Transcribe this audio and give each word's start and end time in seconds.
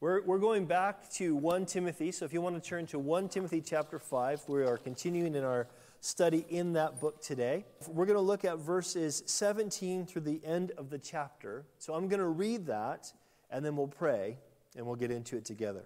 We're, 0.00 0.22
we're 0.22 0.38
going 0.38 0.66
back 0.66 1.10
to 1.14 1.34
1 1.34 1.66
Timothy, 1.66 2.12
so 2.12 2.24
if 2.24 2.32
you 2.32 2.40
want 2.40 2.54
to 2.54 2.60
turn 2.60 2.86
to 2.86 3.00
1 3.00 3.28
Timothy 3.30 3.60
chapter 3.60 3.98
5, 3.98 4.44
we 4.46 4.62
are 4.62 4.76
continuing 4.76 5.34
in 5.34 5.42
our 5.42 5.66
study 6.00 6.46
in 6.48 6.74
that 6.74 7.00
book 7.00 7.20
today. 7.20 7.64
We're 7.88 8.06
going 8.06 8.16
to 8.16 8.22
look 8.22 8.44
at 8.44 8.58
verses 8.58 9.24
17 9.26 10.06
through 10.06 10.22
the 10.22 10.40
end 10.44 10.70
of 10.78 10.90
the 10.90 10.98
chapter. 10.98 11.64
So 11.78 11.94
I'm 11.94 12.06
going 12.06 12.20
to 12.20 12.28
read 12.28 12.66
that, 12.66 13.12
and 13.50 13.64
then 13.64 13.74
we'll 13.74 13.88
pray, 13.88 14.38
and 14.76 14.86
we'll 14.86 14.94
get 14.94 15.10
into 15.10 15.36
it 15.36 15.44
together. 15.44 15.84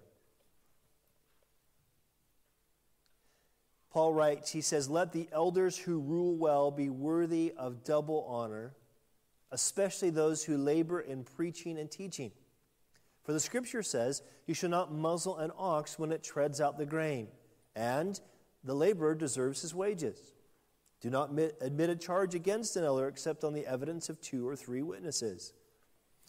Paul 3.91 4.13
writes, 4.13 4.51
he 4.51 4.61
says, 4.61 4.91
Let 4.91 5.11
the 5.11 5.27
elders 5.31 5.75
who 5.75 5.99
rule 5.99 6.35
well 6.35 6.69
be 6.69 6.91
worthy 6.91 7.51
of 7.57 7.83
double 7.83 8.25
honor, 8.29 8.73
especially 9.49 10.11
those 10.11 10.43
who 10.43 10.55
labor 10.55 11.01
in 11.01 11.23
preaching 11.23 11.79
and 11.79 11.89
teaching. 11.89 12.31
For 13.23 13.33
the 13.33 13.39
scripture 13.39 13.83
says, 13.83 14.21
You 14.45 14.53
shall 14.53 14.69
not 14.69 14.93
muzzle 14.93 15.37
an 15.37 15.51
ox 15.57 15.97
when 15.97 16.11
it 16.11 16.23
treads 16.23 16.59
out 16.59 16.77
the 16.77 16.85
grain, 16.85 17.27
and 17.75 18.19
the 18.63 18.73
laborer 18.73 19.15
deserves 19.15 19.61
his 19.61 19.73
wages. 19.73 20.33
Do 21.01 21.09
not 21.09 21.37
admit 21.61 21.89
a 21.89 21.95
charge 21.95 22.33
against 22.33 22.77
an 22.77 22.83
elder 22.85 23.07
except 23.07 23.43
on 23.43 23.53
the 23.53 23.67
evidence 23.67 24.09
of 24.09 24.21
two 24.21 24.47
or 24.47 24.55
three 24.55 24.81
witnesses. 24.81 25.53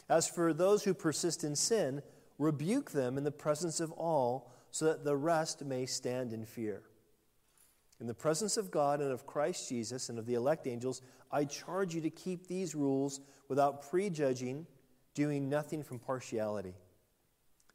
As 0.09 0.29
for 0.29 0.53
those 0.53 0.85
who 0.85 0.95
persist 0.95 1.45
in 1.45 1.55
sin, 1.55 2.03
rebuke 2.39 2.91
them 2.91 3.17
in 3.17 3.25
the 3.25 3.31
presence 3.31 3.81
of 3.81 3.93
all, 3.93 4.51
so 4.71 4.87
that 4.87 5.05
the 5.05 5.17
rest 5.17 5.65
may 5.65 5.87
stand 5.87 6.33
in 6.33 6.45
fear. 6.45 6.83
In 8.01 8.09
the 8.09 8.15
presence 8.15 8.57
of 8.57 8.73
God 8.73 9.01
and 9.01 9.13
of 9.13 9.27
Christ 9.27 9.69
Jesus 9.69 10.09
and 10.09 10.19
of 10.19 10.27
the 10.27 10.35
elect 10.35 10.67
angels, 10.67 11.01
I 11.31 11.45
charge 11.45 11.95
you 11.95 12.01
to 12.01 12.11
keep 12.11 12.47
these 12.47 12.75
rules 12.75 13.21
without 13.49 13.89
prejudging, 13.89 14.67
doing 15.15 15.49
nothing 15.49 15.85
from 15.85 16.01
partiality. 16.01 16.75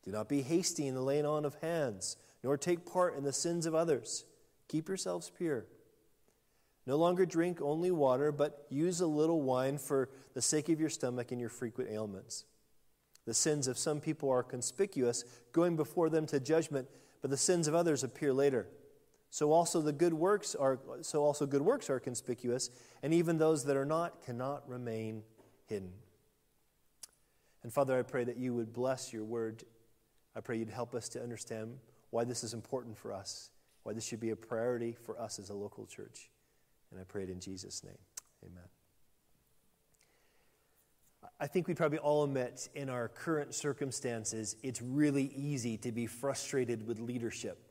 Do 0.09 0.15
not 0.17 0.27
be 0.27 0.41
hasty 0.41 0.87
in 0.87 0.95
the 0.95 1.03
laying 1.03 1.27
on 1.27 1.45
of 1.45 1.53
hands, 1.61 2.17
nor 2.43 2.57
take 2.57 2.83
part 2.83 3.15
in 3.15 3.23
the 3.23 3.31
sins 3.31 3.67
of 3.67 3.75
others. 3.75 4.25
Keep 4.67 4.87
yourselves 4.87 5.31
pure. 5.37 5.67
No 6.87 6.95
longer 6.95 7.27
drink 7.27 7.61
only 7.61 7.91
water, 7.91 8.31
but 8.31 8.65
use 8.71 9.01
a 9.01 9.05
little 9.05 9.43
wine 9.43 9.77
for 9.77 10.09
the 10.33 10.41
sake 10.41 10.67
of 10.69 10.79
your 10.79 10.89
stomach 10.89 11.31
and 11.31 11.39
your 11.39 11.51
frequent 11.51 11.91
ailments. 11.91 12.45
The 13.27 13.35
sins 13.35 13.67
of 13.67 13.77
some 13.77 14.01
people 14.01 14.31
are 14.31 14.41
conspicuous, 14.41 15.25
going 15.51 15.75
before 15.75 16.09
them 16.09 16.25
to 16.25 16.39
judgment, 16.39 16.87
but 17.21 17.29
the 17.29 17.37
sins 17.37 17.67
of 17.67 17.75
others 17.75 18.03
appear 18.03 18.33
later. 18.33 18.67
So 19.29 19.51
also 19.51 19.79
the 19.79 19.93
good 19.93 20.15
works 20.15 20.55
are 20.55 20.79
so 21.01 21.23
also 21.23 21.45
good 21.45 21.61
works 21.61 21.87
are 21.87 21.99
conspicuous, 21.99 22.71
and 23.03 23.13
even 23.13 23.37
those 23.37 23.65
that 23.65 23.77
are 23.77 23.85
not 23.85 24.25
cannot 24.25 24.67
remain 24.67 25.21
hidden. 25.67 25.91
And 27.61 27.71
Father, 27.71 27.99
I 27.99 28.01
pray 28.01 28.23
that 28.23 28.37
you 28.37 28.55
would 28.55 28.73
bless 28.73 29.13
your 29.13 29.23
word 29.23 29.65
I 30.39 30.41
pray 30.41 30.57
you'd 30.57 30.69
help 30.69 30.95
us 30.95 31.09
to 31.09 31.21
understand 31.21 31.77
why 32.11 32.23
this 32.23 32.45
is 32.45 32.53
important 32.53 32.97
for 32.97 33.11
us, 33.11 33.49
why 33.83 33.91
this 33.91 34.05
should 34.05 34.21
be 34.21 34.29
a 34.29 34.37
priority 34.37 34.95
for 35.03 35.19
us 35.19 35.37
as 35.37 35.49
a 35.49 35.53
local 35.53 35.85
church. 35.85 36.29
And 36.91 36.99
I 37.01 37.03
pray 37.03 37.23
it 37.23 37.29
in 37.29 37.41
Jesus' 37.41 37.83
name. 37.83 37.97
Amen. 38.45 38.63
I 41.41 41.47
think 41.47 41.67
we 41.67 41.73
probably 41.73 41.97
all 41.97 42.23
admit 42.23 42.69
in 42.73 42.89
our 42.89 43.09
current 43.09 43.53
circumstances, 43.53 44.55
it's 44.63 44.81
really 44.81 45.33
easy 45.35 45.75
to 45.79 45.91
be 45.91 46.07
frustrated 46.07 46.87
with 46.87 47.01
leadership. 47.01 47.61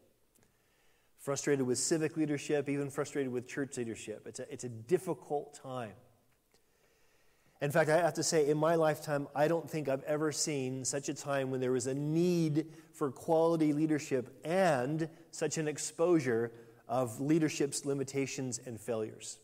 Frustrated 1.20 1.66
with 1.66 1.78
civic 1.78 2.18
leadership, 2.18 2.68
even 2.68 2.90
frustrated 2.90 3.32
with 3.32 3.48
church 3.48 3.78
leadership. 3.78 4.26
It's 4.26 4.40
a, 4.40 4.52
it's 4.52 4.64
a 4.64 4.68
difficult 4.68 5.54
time. 5.54 5.94
In 7.60 7.72
fact, 7.72 7.90
I 7.90 7.96
have 7.96 8.14
to 8.14 8.22
say, 8.22 8.48
in 8.48 8.56
my 8.56 8.76
lifetime, 8.76 9.26
I 9.34 9.48
don't 9.48 9.68
think 9.68 9.88
I've 9.88 10.04
ever 10.04 10.30
seen 10.30 10.84
such 10.84 11.08
a 11.08 11.14
time 11.14 11.50
when 11.50 11.60
there 11.60 11.72
was 11.72 11.88
a 11.88 11.94
need 11.94 12.66
for 12.92 13.10
quality 13.10 13.72
leadership 13.72 14.38
and 14.44 15.08
such 15.32 15.58
an 15.58 15.66
exposure 15.66 16.52
of 16.88 17.20
leadership's 17.20 17.84
limitations 17.84 18.60
and 18.64 18.80
failures. 18.80 19.38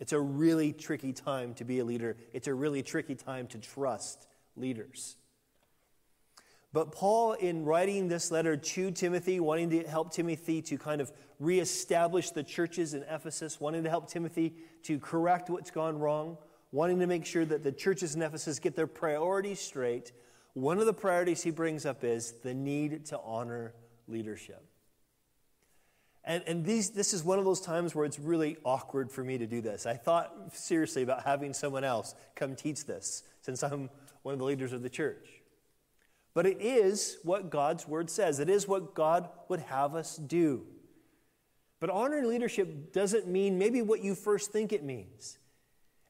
It's 0.00 0.12
a 0.12 0.20
really 0.20 0.72
tricky 0.72 1.12
time 1.12 1.52
to 1.54 1.64
be 1.64 1.78
a 1.78 1.84
leader, 1.84 2.16
it's 2.32 2.48
a 2.48 2.54
really 2.54 2.82
tricky 2.82 3.14
time 3.14 3.46
to 3.48 3.58
trust 3.58 4.26
leaders. 4.56 5.16
But 6.72 6.92
Paul, 6.92 7.34
in 7.34 7.64
writing 7.64 8.08
this 8.08 8.30
letter 8.30 8.56
to 8.56 8.90
Timothy, 8.90 9.40
wanting 9.40 9.70
to 9.70 9.84
help 9.84 10.12
Timothy 10.12 10.60
to 10.62 10.76
kind 10.76 11.00
of 11.00 11.10
reestablish 11.38 12.30
the 12.30 12.42
churches 12.42 12.92
in 12.92 13.02
Ephesus, 13.04 13.60
wanting 13.60 13.84
to 13.84 13.90
help 13.90 14.08
Timothy 14.08 14.54
to 14.82 14.98
correct 14.98 15.48
what's 15.48 15.70
gone 15.70 15.98
wrong, 15.98 16.36
wanting 16.76 16.98
to 16.98 17.06
make 17.06 17.24
sure 17.24 17.42
that 17.42 17.64
the 17.64 17.72
churches 17.72 18.14
in 18.14 18.20
Ephesus 18.20 18.58
get 18.58 18.76
their 18.76 18.86
priorities 18.86 19.58
straight, 19.58 20.12
one 20.52 20.78
of 20.78 20.84
the 20.84 20.92
priorities 20.92 21.42
he 21.42 21.50
brings 21.50 21.86
up 21.86 22.04
is 22.04 22.32
the 22.42 22.52
need 22.52 23.06
to 23.06 23.18
honor 23.24 23.74
leadership. 24.06 24.62
And, 26.22 26.44
and 26.46 26.66
these, 26.66 26.90
this 26.90 27.14
is 27.14 27.24
one 27.24 27.38
of 27.38 27.46
those 27.46 27.62
times 27.62 27.94
where 27.94 28.04
it's 28.04 28.18
really 28.18 28.58
awkward 28.62 29.10
for 29.10 29.24
me 29.24 29.38
to 29.38 29.46
do 29.46 29.62
this. 29.62 29.86
I 29.86 29.94
thought 29.94 30.54
seriously 30.54 31.02
about 31.02 31.24
having 31.24 31.54
someone 31.54 31.82
else 31.82 32.14
come 32.34 32.54
teach 32.54 32.84
this 32.84 33.22
since 33.40 33.62
I'm 33.62 33.88
one 34.22 34.34
of 34.34 34.38
the 34.38 34.44
leaders 34.44 34.74
of 34.74 34.82
the 34.82 34.90
church. 34.90 35.26
But 36.34 36.44
it 36.44 36.60
is 36.60 37.16
what 37.22 37.48
God's 37.48 37.88
word 37.88 38.10
says, 38.10 38.38
it 38.38 38.50
is 38.50 38.68
what 38.68 38.94
God 38.94 39.30
would 39.48 39.60
have 39.60 39.94
us 39.94 40.16
do. 40.16 40.66
But 41.80 41.88
honoring 41.88 42.28
leadership 42.28 42.92
doesn't 42.92 43.26
mean 43.26 43.56
maybe 43.56 43.80
what 43.80 44.04
you 44.04 44.14
first 44.14 44.52
think 44.52 44.74
it 44.74 44.84
means. 44.84 45.38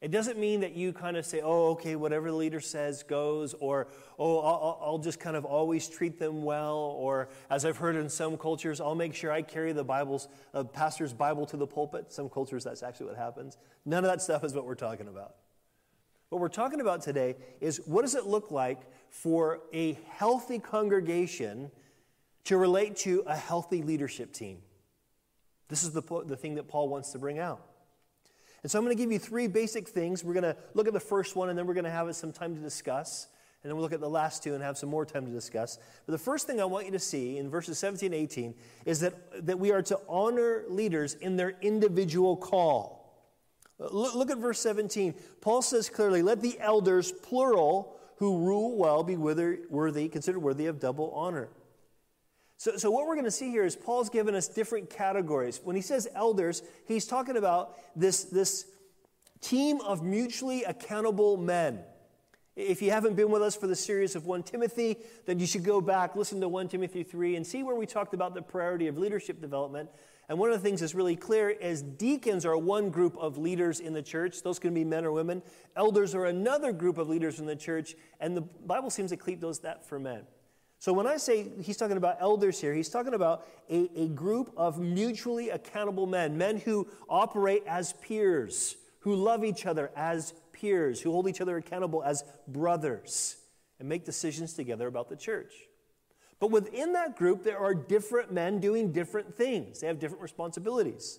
It 0.03 0.11
doesn't 0.11 0.39
mean 0.39 0.61
that 0.61 0.77
you 0.77 0.93
kind 0.93 1.17
of 1.17 1.25
say, 1.25 1.41
oh, 1.43 1.71
okay, 1.71 1.97
whatever 1.97 2.31
the 2.31 2.37
leader 2.37 2.61
says 2.61 3.03
goes, 3.03 3.55
or, 3.55 3.89
oh, 4.19 4.41
I'll, 4.41 4.79
I'll, 4.83 4.99
just 4.99 5.19
kind 5.19 5.37
of 5.37 5.47
always 5.47 5.89
treat 5.89 6.19
them 6.19 6.43
well, 6.43 6.77
or 6.77 7.31
as 7.49 7.65
I've 7.65 7.79
heard 7.79 7.97
in 7.97 8.11
some 8.11 8.37
cultures, 8.37 8.79
I'll 8.79 8.95
make 8.95 9.15
sure 9.15 9.33
I 9.33 9.41
carry 9.41 9.73
the 9.73 9.85
Bible's, 9.85 10.29
uh, 10.53 10.65
pastor's 10.65 11.15
Bible 11.15 11.47
to 11.47 11.57
the 11.57 11.67
pulpit. 11.67 12.13
Some 12.13 12.29
cultures, 12.29 12.63
that's 12.63 12.83
actually 12.83 13.07
what 13.07 13.17
happens. 13.17 13.57
None 13.87 14.05
of 14.05 14.11
that 14.11 14.21
stuff 14.21 14.45
is 14.45 14.53
what 14.53 14.67
we're 14.67 14.75
talking 14.75 15.09
about. 15.09 15.37
What 16.29 16.43
we're 16.43 16.49
talking 16.49 16.83
about 16.83 17.01
today 17.01 17.37
is 17.63 17.81
what 17.87 18.03
does 18.03 18.15
it 18.15 18.27
look 18.27 18.51
like 18.51 18.81
for 19.09 19.61
a 19.73 19.99
healthy 20.11 20.59
congregation 20.59 21.71
to 22.45 22.59
relate 22.59 22.97
to 22.97 23.23
a 23.27 23.37
healthy 23.37 23.83
leadership 23.83 24.33
team? 24.33 24.59
This 25.69 25.83
is 25.83 25.93
the, 25.93 26.03
the 26.27 26.37
thing 26.37 26.57
that 26.57 26.69
Paul 26.69 26.91
wants 26.91 27.13
to 27.13 27.19
bring 27.19 27.39
out. 27.39 27.63
And 28.63 28.71
so 28.71 28.79
I'm 28.79 28.85
going 28.85 28.97
to 28.97 29.03
give 29.03 29.13
you 29.13 29.19
three 29.19 29.47
basic 29.47 29.89
things. 29.89 30.25
We're 30.25 30.35
going 30.35 30.55
to 30.55 30.57
look 30.75 30.87
at 30.87 30.93
the 30.93 31.01
first 31.01 31.37
one, 31.37 31.49
and 31.49 31.59
then 31.59 31.67
we're 31.67 31.75
going 31.75 31.85
to 31.85 31.91
have 31.91 32.15
some 32.17 32.33
time 32.33 32.55
to 32.57 32.61
discuss. 32.61 33.29
And 33.63 33.71
then 33.71 33.77
we'll 33.77 33.83
look 33.83 33.93
at 33.93 34.01
the 34.01 34.09
last 34.09 34.43
two 34.43 34.55
and 34.55 34.63
have 34.63 34.79
some 34.79 34.89
more 34.89 35.05
time 35.05 35.27
to 35.27 35.33
discuss. 35.33 35.79
But 36.07 36.13
the 36.13 36.19
first 36.19 36.47
thing 36.47 36.61
I 36.61 36.65
want 36.65 36.87
you 36.87 36.93
to 36.93 36.99
see 36.99 37.39
in 37.39 37.51
verses 37.51 37.79
17 37.79 38.13
and 38.13 38.23
18 38.23 38.55
is 38.85 39.01
that, 39.01 39.47
that 39.47 39.59
we 39.59 39.73
are 39.73 39.83
to 39.83 39.99
honor 40.09 40.65
leaders 40.69 41.15
in 41.15 41.37
their 41.37 41.57
individual 41.61 42.37
call. 42.37 42.97
Look, 43.79 44.15
look 44.15 44.31
at 44.31 44.39
verse 44.39 44.61
17. 44.61 45.15
Paul 45.41 45.63
says 45.63 45.89
clearly, 45.89 46.23
Let 46.23 46.43
the 46.43 46.59
elders, 46.61 47.11
plural, 47.11 47.97
who 48.17 48.39
rule 48.39 48.77
well, 48.77 49.03
be 49.03 49.17
worthy, 49.17 50.09
considered 50.09 50.41
worthy 50.41 50.67
of 50.67 50.81
double 50.81 51.11
honor. 51.11 51.49
So, 52.59 52.77
so 52.77 52.91
what 52.91 53.07
we're 53.07 53.15
going 53.15 53.27
to 53.27 53.31
see 53.31 53.51
here 53.51 53.65
is 53.65 53.77
Paul's 53.77 54.09
given 54.09 54.35
us 54.35 54.49
different 54.49 54.89
categories. 54.89 55.61
When 55.63 55.77
he 55.77 55.83
says 55.83 56.09
elders, 56.15 56.63
he's 56.87 57.07
talking 57.07 57.37
about 57.37 57.77
this, 57.95 58.25
this 58.25 58.67
team 59.41 59.81
of 59.83 60.03
mutually 60.03 60.65
accountable 60.65 61.37
men. 61.37 61.81
If 62.57 62.81
you 62.81 62.91
haven't 62.91 63.17
been 63.17 63.31
with 63.31 63.43
us 63.43 63.55
for 63.55 63.67
the 63.67 63.77
series 63.77 64.17
of 64.17 64.25
1 64.25 64.45
Timothy, 64.45 64.97
then 65.27 65.39
you 65.39 65.47
should 65.47 65.63
go 65.63 65.83
back, 65.83 66.17
listen 66.17 66.41
to 66.41 66.49
1 66.49 66.69
Timothy 66.69 67.03
3, 67.03 67.37
and 67.37 67.47
see 67.47 67.63
where 67.63 67.77
we 67.77 67.85
talked 67.85 68.15
about 68.15 68.33
the 68.33 68.41
priority 68.41 68.87
of 68.87 68.97
leadership 68.97 69.43
development. 69.43 69.91
And 70.31 70.39
one 70.39 70.51
of 70.51 70.57
the 70.61 70.67
things 70.67 70.81
that's 70.81 70.95
really 70.95 71.17
clear 71.17 71.51
is 71.51 71.83
deacons 71.83 72.47
are 72.47 72.57
one 72.57 72.89
group 72.89 73.15
of 73.19 73.37
leaders 73.37 73.79
in 73.79 73.93
the 73.93 74.03
church. 74.03 74.43
Those 74.43 74.59
can 74.59 74.73
be 74.73 74.85
men 74.85 75.05
or 75.05 75.13
women. 75.13 75.43
Elders 75.77 76.15
are 76.15 76.25
another 76.25 76.73
group 76.73 76.97
of 76.97 77.11
leaders 77.11 77.39
in 77.39 77.45
the 77.45 77.55
church, 77.55 77.95
and 78.21 78.35
the 78.35 78.41
Bible 78.41 78.89
seems 78.89 79.11
to 79.11 79.19
keep 79.19 79.43
those 79.43 79.59
that 79.61 79.87
for 79.87 79.99
men. 79.99 80.23
So 80.79 80.93
when 80.93 81.07
I 81.07 81.17
say 81.17 81.49
he's 81.63 81.77
talking 81.77 81.97
about 81.97 82.19
elders 82.21 82.61
here, 82.61 82.75
he's 82.75 82.89
talking 82.89 83.15
about 83.15 83.47
a, 83.71 83.89
a 83.97 84.09
group 84.09 84.53
of 84.57 84.79
mutually 84.79 85.51
accountable 85.51 86.07
men, 86.07 86.37
men 86.37 86.59
who 86.59 86.87
operate 87.09 87.63
as 87.67 87.95
peers, 87.95 88.77
who 89.01 89.15
love 89.15 89.45
each 89.45 89.67
other 89.67 89.91
as 89.97 90.35
peers, 90.53 91.01
who 91.01 91.13
hold 91.13 91.29
each 91.29 91.41
other 91.41 91.57
accountable 91.57 92.03
as 92.03 92.25
brothers, 92.49 93.37
and 93.79 93.89
make 93.89 94.05
decisions 94.05 94.53
together 94.53 94.87
about 94.87 95.09
the 95.09 95.17
church. 95.17 95.53
But 96.39 96.51
within 96.51 96.93
that 96.93 97.17
group, 97.17 97.43
there 97.43 97.59
are 97.59 97.75
different 97.75 98.31
men 98.33 98.61
doing 98.61 98.93
different 98.93 99.35
things. 99.35 99.81
They 99.81 99.87
have 99.87 99.99
different 99.99 100.23
responsibilities. 100.23 101.19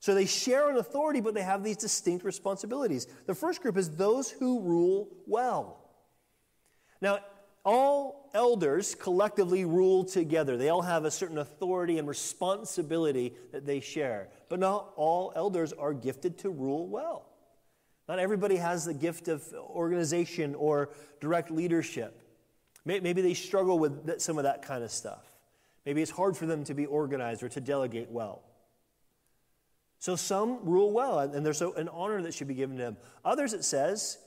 So 0.00 0.14
they 0.14 0.26
share 0.26 0.70
an 0.70 0.76
authority, 0.76 1.20
but 1.20 1.34
they 1.34 1.42
have 1.42 1.62
these 1.62 1.76
distinct 1.76 2.24
responsibilities. 2.24 3.06
The 3.26 3.34
first 3.34 3.62
group 3.62 3.76
is 3.76 3.96
those 3.96 4.30
who 4.30 4.60
rule 4.60 5.08
well. 5.26 5.78
Now, 7.00 7.20
all 7.64 8.30
elders 8.34 8.94
collectively 8.94 9.64
rule 9.64 10.04
together. 10.04 10.56
They 10.56 10.68
all 10.68 10.82
have 10.82 11.04
a 11.04 11.10
certain 11.10 11.38
authority 11.38 11.98
and 11.98 12.08
responsibility 12.08 13.34
that 13.52 13.66
they 13.66 13.80
share. 13.80 14.28
But 14.48 14.60
not 14.60 14.92
all 14.96 15.32
elders 15.36 15.72
are 15.72 15.92
gifted 15.92 16.38
to 16.38 16.50
rule 16.50 16.86
well. 16.86 17.26
Not 18.08 18.18
everybody 18.18 18.56
has 18.56 18.84
the 18.84 18.94
gift 18.94 19.28
of 19.28 19.44
organization 19.54 20.54
or 20.54 20.90
direct 21.20 21.50
leadership. 21.50 22.22
Maybe 22.84 23.20
they 23.20 23.34
struggle 23.34 23.78
with 23.78 24.20
some 24.20 24.38
of 24.38 24.44
that 24.44 24.62
kind 24.62 24.82
of 24.82 24.90
stuff. 24.90 25.30
Maybe 25.84 26.02
it's 26.02 26.10
hard 26.10 26.36
for 26.36 26.46
them 26.46 26.64
to 26.64 26.74
be 26.74 26.86
organized 26.86 27.42
or 27.42 27.48
to 27.50 27.60
delegate 27.60 28.10
well. 28.10 28.42
So 29.98 30.16
some 30.16 30.64
rule 30.64 30.92
well, 30.92 31.18
and 31.18 31.44
there's 31.44 31.60
an 31.60 31.88
honor 31.90 32.22
that 32.22 32.32
should 32.32 32.48
be 32.48 32.54
given 32.54 32.76
to 32.78 32.82
them. 32.82 32.96
Others, 33.22 33.52
it 33.52 33.64
says, 33.64 34.18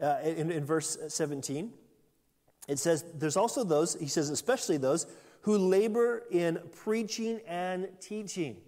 uh, 0.00 0.18
in, 0.22 0.52
in 0.52 0.64
verse 0.64 0.96
17, 1.08 1.72
it 2.68 2.78
says, 2.78 3.04
there's 3.14 3.36
also 3.36 3.64
those, 3.64 3.94
he 3.94 4.06
says, 4.06 4.28
especially 4.28 4.76
those 4.76 5.06
who 5.40 5.56
labor 5.56 6.24
in 6.30 6.58
preaching 6.84 7.40
and 7.46 7.88
teaching. 8.00 8.58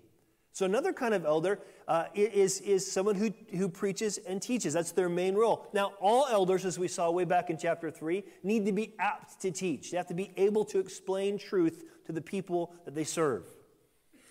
So, 0.53 0.67
another 0.67 0.93
kind 0.93 1.15
of 1.15 1.25
elder 1.25 1.61
uh, 1.87 2.07
is, 2.15 2.61
is 2.61 2.91
someone 2.91 3.15
who, 3.15 3.33
who 3.57 3.69
preaches 3.69 4.19
and 4.19 4.43
teaches. 4.43 4.73
That's 4.73 4.93
their 4.93 5.09
main 5.09 5.35
role. 5.35 5.69
Now, 5.73 5.93
all 6.01 6.27
elders, 6.29 6.65
as 6.65 6.79
we 6.79 6.89
saw 6.89 7.11
way 7.11 7.25
back 7.25 7.51
in 7.51 7.57
chapter 7.57 7.91
3, 7.91 8.25
need 8.43 8.67
to 8.67 8.73
be 8.73 8.95
apt 8.99 9.41
to 9.43 9.51
teach. 9.51 9.91
They 9.91 9.97
have 9.97 10.09
to 10.09 10.15
be 10.15 10.33
able 10.37 10.65
to 10.67 10.79
explain 10.79 11.39
truth 11.39 11.85
to 12.07 12.13
the 12.13 12.21
people 12.21 12.73
that 12.85 12.95
they 12.95 13.05
serve. 13.05 13.45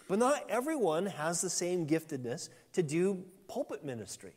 But 0.08 0.20
not 0.20 0.50
everyone 0.50 1.06
has 1.06 1.42
the 1.42 1.50
same 1.50 1.86
giftedness 1.86 2.50
to 2.74 2.84
do 2.84 3.24
pulpit 3.48 3.86
ministry, 3.86 4.34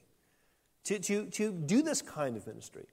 to, 0.84 0.98
to, 0.98 1.26
to 1.26 1.52
do 1.52 1.82
this 1.82 2.02
kind 2.02 2.36
of 2.36 2.46
ministry. 2.46 2.86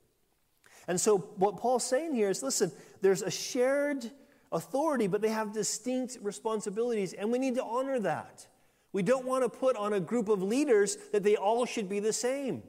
And 0.89 1.00
so, 1.00 1.19
what 1.19 1.57
Paul's 1.57 1.86
saying 1.86 2.15
here 2.15 2.31
is 2.31 2.41
listen, 2.41 2.71
there's 3.01 3.21
a 3.21 3.30
shared 3.30 4.09
authority, 4.51 5.06
but 5.06 5.21
they 5.21 5.30
have 5.30 5.53
distinct 5.53 6.18
responsibilities, 6.19 7.13
and 7.13 7.31
we 7.31 7.38
need 7.38 7.53
to 7.56 7.63
honor 7.63 8.00
that. 8.00 8.47
We 8.91 9.03
don't 9.03 9.24
want 9.24 9.44
to 9.44 9.50
put 9.50 9.75
on 9.75 9.94
a 9.94 10.00
group 10.00 10.30
of 10.30 10.41
leaders 10.41 10.97
that 11.12 11.21
they 11.21 11.36
all 11.36 11.68
should 11.68 11.89
be 11.89 12.00
the 12.00 12.12
same. 12.12 12.63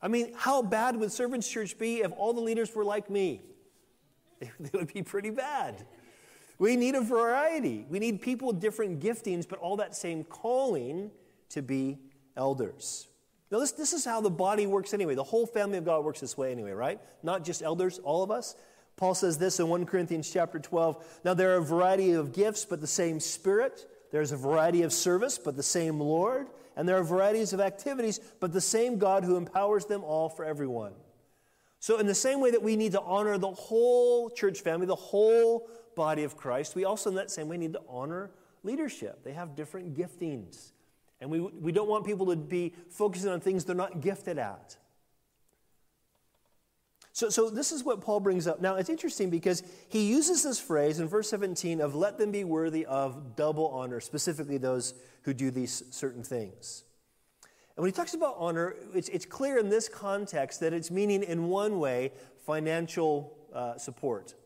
I 0.00 0.08
mean, 0.08 0.32
how 0.34 0.62
bad 0.62 0.96
would 0.96 1.12
Servants 1.12 1.46
Church 1.46 1.76
be 1.76 1.98
if 1.98 2.10
all 2.12 2.32
the 2.32 2.40
leaders 2.40 2.74
were 2.74 2.84
like 2.84 3.10
me? 3.10 3.42
They 4.58 4.70
would 4.72 4.94
be 4.94 5.02
pretty 5.02 5.30
bad. 5.30 5.84
We 6.58 6.74
need 6.74 6.94
a 6.94 7.02
variety. 7.02 7.84
We 7.90 7.98
need 7.98 8.22
people 8.22 8.48
with 8.48 8.60
different 8.60 8.98
giftings, 9.00 9.46
but 9.46 9.58
all 9.58 9.76
that 9.76 9.94
same 9.94 10.24
calling 10.24 11.10
to 11.50 11.60
be 11.60 11.98
elders. 12.34 13.08
Now, 13.50 13.60
this, 13.60 13.72
this 13.72 13.92
is 13.92 14.04
how 14.04 14.20
the 14.20 14.30
body 14.30 14.66
works 14.66 14.92
anyway. 14.92 15.14
The 15.14 15.24
whole 15.24 15.46
family 15.46 15.78
of 15.78 15.84
God 15.84 16.04
works 16.04 16.20
this 16.20 16.36
way 16.36 16.52
anyway, 16.52 16.72
right? 16.72 17.00
Not 17.22 17.44
just 17.44 17.62
elders, 17.62 17.98
all 17.98 18.22
of 18.22 18.30
us. 18.30 18.54
Paul 18.96 19.14
says 19.14 19.38
this 19.38 19.60
in 19.60 19.68
1 19.68 19.86
Corinthians 19.86 20.30
chapter 20.30 20.58
12. 20.58 21.20
Now, 21.24 21.32
there 21.32 21.54
are 21.54 21.58
a 21.58 21.64
variety 21.64 22.12
of 22.12 22.32
gifts, 22.32 22.64
but 22.64 22.80
the 22.80 22.86
same 22.86 23.20
Spirit. 23.20 23.86
There's 24.10 24.32
a 24.32 24.36
variety 24.36 24.82
of 24.82 24.92
service, 24.92 25.38
but 25.38 25.56
the 25.56 25.62
same 25.62 26.00
Lord. 26.00 26.48
And 26.76 26.88
there 26.88 26.98
are 26.98 27.04
varieties 27.04 27.52
of 27.52 27.60
activities, 27.60 28.20
but 28.40 28.52
the 28.52 28.60
same 28.60 28.98
God 28.98 29.24
who 29.24 29.36
empowers 29.36 29.86
them 29.86 30.04
all 30.04 30.28
for 30.28 30.44
everyone. 30.44 30.92
So, 31.80 31.98
in 31.98 32.06
the 32.06 32.14
same 32.14 32.40
way 32.40 32.50
that 32.50 32.62
we 32.62 32.76
need 32.76 32.92
to 32.92 33.00
honor 33.00 33.38
the 33.38 33.50
whole 33.50 34.30
church 34.30 34.60
family, 34.60 34.86
the 34.86 34.96
whole 34.96 35.68
body 35.94 36.24
of 36.24 36.36
Christ, 36.36 36.74
we 36.74 36.84
also, 36.84 37.10
in 37.10 37.16
that 37.16 37.30
same 37.30 37.48
way, 37.48 37.56
need 37.56 37.74
to 37.74 37.82
honor 37.88 38.30
leadership. 38.64 39.22
They 39.24 39.32
have 39.32 39.54
different 39.54 39.96
giftings. 39.96 40.72
And 41.20 41.30
we, 41.30 41.40
we 41.40 41.72
don't 41.72 41.88
want 41.88 42.06
people 42.06 42.26
to 42.26 42.36
be 42.36 42.74
focusing 42.90 43.30
on 43.30 43.40
things 43.40 43.64
they're 43.64 43.74
not 43.74 44.00
gifted 44.00 44.38
at. 44.38 44.76
So, 47.12 47.30
so 47.30 47.50
this 47.50 47.72
is 47.72 47.82
what 47.82 48.00
Paul 48.00 48.20
brings 48.20 48.46
up. 48.46 48.60
Now, 48.60 48.76
it's 48.76 48.88
interesting 48.88 49.28
because 49.28 49.64
he 49.88 50.08
uses 50.08 50.44
this 50.44 50.60
phrase 50.60 51.00
in 51.00 51.08
verse 51.08 51.28
17 51.30 51.80
of 51.80 51.96
let 51.96 52.16
them 52.16 52.30
be 52.30 52.44
worthy 52.44 52.86
of 52.86 53.34
double 53.34 53.66
honor, 53.68 53.98
specifically 53.98 54.56
those 54.56 54.94
who 55.22 55.34
do 55.34 55.50
these 55.50 55.82
certain 55.90 56.22
things. 56.22 56.84
And 57.76 57.82
when 57.82 57.90
he 57.90 57.96
talks 57.96 58.14
about 58.14 58.36
honor, 58.38 58.76
it's, 58.94 59.08
it's 59.08 59.26
clear 59.26 59.58
in 59.58 59.68
this 59.68 59.88
context 59.88 60.60
that 60.60 60.72
it's 60.72 60.92
meaning, 60.92 61.24
in 61.24 61.48
one 61.48 61.80
way, 61.80 62.12
financial 62.46 63.36
uh, 63.52 63.76
support. 63.78 64.36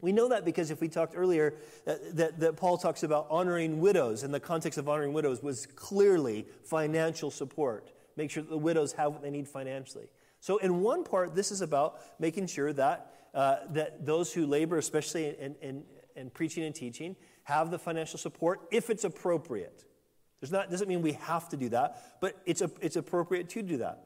We 0.00 0.12
know 0.12 0.28
that 0.28 0.44
because 0.44 0.70
if 0.70 0.80
we 0.80 0.88
talked 0.88 1.14
earlier, 1.16 1.54
that, 1.84 2.16
that, 2.16 2.40
that, 2.40 2.56
Paul 2.56 2.78
talks 2.78 3.02
about 3.02 3.26
honoring 3.30 3.80
widows, 3.80 4.22
and 4.22 4.32
the 4.32 4.40
context 4.40 4.78
of 4.78 4.88
honoring 4.88 5.12
widows 5.12 5.42
was 5.42 5.66
clearly 5.66 6.46
financial 6.64 7.30
support. 7.30 7.92
Make 8.16 8.30
sure 8.30 8.42
that 8.42 8.50
the 8.50 8.58
widows 8.58 8.92
have 8.92 9.12
what 9.12 9.22
they 9.22 9.30
need 9.30 9.48
financially. 9.48 10.08
So, 10.40 10.56
in 10.58 10.80
one 10.80 11.04
part, 11.04 11.34
this 11.34 11.50
is 11.50 11.60
about 11.60 12.00
making 12.18 12.46
sure 12.46 12.72
that, 12.72 13.14
uh, 13.34 13.56
that 13.70 14.06
those 14.06 14.32
who 14.32 14.46
labor, 14.46 14.78
especially 14.78 15.36
in, 15.38 15.54
in, 15.60 15.82
in, 16.16 16.30
preaching 16.30 16.64
and 16.64 16.74
teaching, 16.74 17.14
have 17.44 17.70
the 17.70 17.78
financial 17.78 18.18
support 18.18 18.60
if 18.70 18.90
it's 18.90 19.04
appropriate. 19.04 19.84
There's 20.40 20.50
not, 20.50 20.70
doesn't 20.70 20.88
mean 20.88 21.02
we 21.02 21.12
have 21.12 21.50
to 21.50 21.56
do 21.56 21.68
that, 21.70 22.20
but 22.20 22.40
it's, 22.46 22.62
a, 22.62 22.70
it's 22.80 22.96
appropriate 22.96 23.50
to 23.50 23.62
do 23.62 23.76
that. 23.78 24.04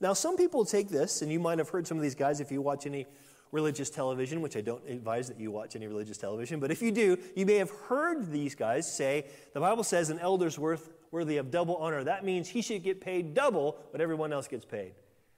Now, 0.00 0.12
some 0.12 0.36
people 0.36 0.64
take 0.64 0.88
this, 0.88 1.22
and 1.22 1.30
you 1.30 1.40
might 1.40 1.58
have 1.58 1.68
heard 1.68 1.86
some 1.86 1.96
of 1.96 2.02
these 2.02 2.14
guys 2.14 2.40
if 2.40 2.50
you 2.50 2.60
watch 2.62 2.86
any 2.86 3.06
religious 3.52 3.90
television, 3.90 4.40
which 4.40 4.56
I 4.56 4.62
don't 4.62 4.82
advise 4.88 5.28
that 5.28 5.38
you 5.38 5.50
watch 5.50 5.76
any 5.76 5.86
religious 5.86 6.16
television, 6.16 6.58
but 6.58 6.70
if 6.70 6.82
you 6.82 6.90
do, 6.90 7.18
you 7.36 7.46
may 7.46 7.56
have 7.56 7.70
heard 7.70 8.32
these 8.32 8.54
guys 8.54 8.92
say, 8.92 9.26
the 9.52 9.60
Bible 9.60 9.84
says 9.84 10.10
an 10.10 10.18
elder's 10.18 10.58
worth, 10.58 10.90
worthy 11.10 11.36
of 11.36 11.50
double 11.50 11.76
honor. 11.76 12.02
That 12.02 12.24
means 12.24 12.48
he 12.48 12.62
should 12.62 12.82
get 12.82 13.00
paid 13.00 13.34
double 13.34 13.76
what 13.90 14.00
everyone 14.00 14.32
else 14.32 14.48
gets 14.48 14.64
paid. 14.64 14.94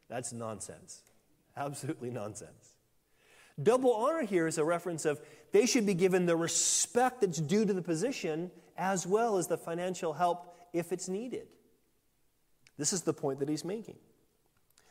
That's 0.08 0.32
nonsense. 0.32 1.02
Absolutely 1.56 2.10
nonsense. 2.10 2.74
Double 3.60 3.92
honor 3.92 4.22
here 4.22 4.46
is 4.46 4.58
a 4.58 4.64
reference 4.64 5.04
of 5.04 5.20
they 5.52 5.66
should 5.66 5.86
be 5.86 5.94
given 5.94 6.26
the 6.26 6.36
respect 6.36 7.20
that's 7.20 7.40
due 7.40 7.64
to 7.64 7.72
the 7.72 7.82
position 7.82 8.50
as 8.76 9.06
well 9.06 9.38
as 9.38 9.46
the 9.48 9.56
financial 9.56 10.12
help 10.12 10.56
if 10.72 10.92
it's 10.92 11.08
needed. 11.08 11.46
This 12.78 12.92
is 12.92 13.02
the 13.02 13.12
point 13.12 13.38
that 13.40 13.48
he's 13.48 13.64
making. 13.64 13.96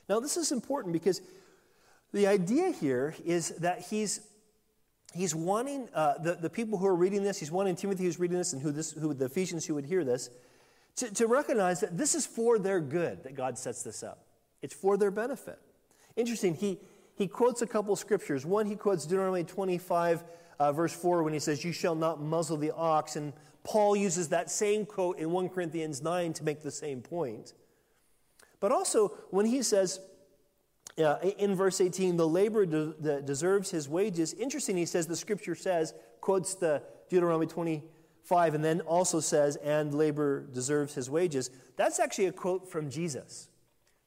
Now, 0.08 0.20
this 0.20 0.38
is 0.38 0.52
important 0.52 0.94
because 0.94 1.22
the 2.14 2.28
idea 2.28 2.72
here 2.72 3.16
is 3.26 3.50
that 3.60 3.82
he's, 3.90 4.22
he's 5.14 5.34
wanting 5.34 5.90
uh, 5.94 6.20
the, 6.20 6.36
the 6.36 6.50
people 6.50 6.78
who 6.78 6.86
are 6.86 6.96
reading 6.96 7.24
this, 7.24 7.40
he's 7.40 7.52
wanting 7.52 7.76
Timothy 7.76 8.04
who's 8.04 8.20
reading 8.20 8.38
this 8.38 8.54
and 8.54 8.62
who, 8.62 8.72
this, 8.72 8.92
who 8.92 9.14
the 9.14 9.26
Ephesians 9.26 9.66
who 9.66 9.74
would 9.76 9.86
hear 9.86 10.04
this, 10.04 10.30
to, 10.98 11.12
to 11.16 11.28
recognize 11.28 11.80
that 11.80 11.98
this 11.98 12.14
is 12.14 12.26
for 12.26 12.60
their 12.60 12.80
good 12.80 13.24
that 13.24 13.36
God 13.36 13.58
sets 13.58 13.82
this 13.82 14.04
up. 14.04 14.26
It's 14.62 14.76
for 14.76 14.96
their 14.96 15.12
benefit. 15.12 15.60
Interesting, 16.16 16.54
he, 16.54 16.78
he 17.16 17.28
quotes 17.28 17.64
a 17.64 17.68
couple 17.68 17.96
scriptures. 17.96 18.46
One, 18.46 18.68
he 18.68 18.76
quotes 18.76 19.06
Deuteronomy 19.06 19.44
25, 19.44 20.24
uh, 20.60 20.72
verse 20.72 20.94
4, 20.94 21.24
when 21.24 21.34
he 21.34 21.40
says, 21.40 21.66
You 21.66 21.72
shall 21.72 21.96
not 21.96 22.22
muzzle 22.22 22.58
the 22.58 22.72
ox. 22.72 23.16
And 23.16 23.34
Paul 23.64 23.96
uses 23.96 24.30
that 24.30 24.52
same 24.52 24.86
quote 24.86 25.18
in 25.18 25.32
1 25.32 25.50
Corinthians 25.50 26.04
9 26.04 26.34
to 26.34 26.44
make 26.44 26.62
the 26.62 26.72
same 26.72 27.02
point. 27.02 27.54
But 28.60 28.72
also, 28.72 29.10
when 29.32 29.48
he 29.48 29.64
says, 29.64 30.00
uh, 30.98 31.18
in 31.38 31.56
verse 31.56 31.82
18, 31.82 32.18
the 32.18 32.28
laborer 32.28 32.66
de- 32.66 33.22
deserves 33.22 33.72
his 33.72 33.90
wages. 33.90 34.34
Interesting, 34.34 34.78
he 34.78 34.86
says 34.86 35.08
the 35.08 35.16
scripture 35.16 35.56
says, 35.56 35.94
quotes 36.22 36.56
the 36.56 36.84
Deuteronomy 37.10 37.48
25, 37.48 38.54
and 38.54 38.64
then 38.64 38.82
also 38.82 39.20
says, 39.20 39.56
and 39.58 39.94
labor 39.94 40.46
deserves 40.54 40.94
his 40.94 41.10
wages. 41.10 41.50
That's 41.76 42.00
actually 42.00 42.28
a 42.28 42.32
quote 42.32 42.70
from 42.70 42.90
Jesus 42.90 43.50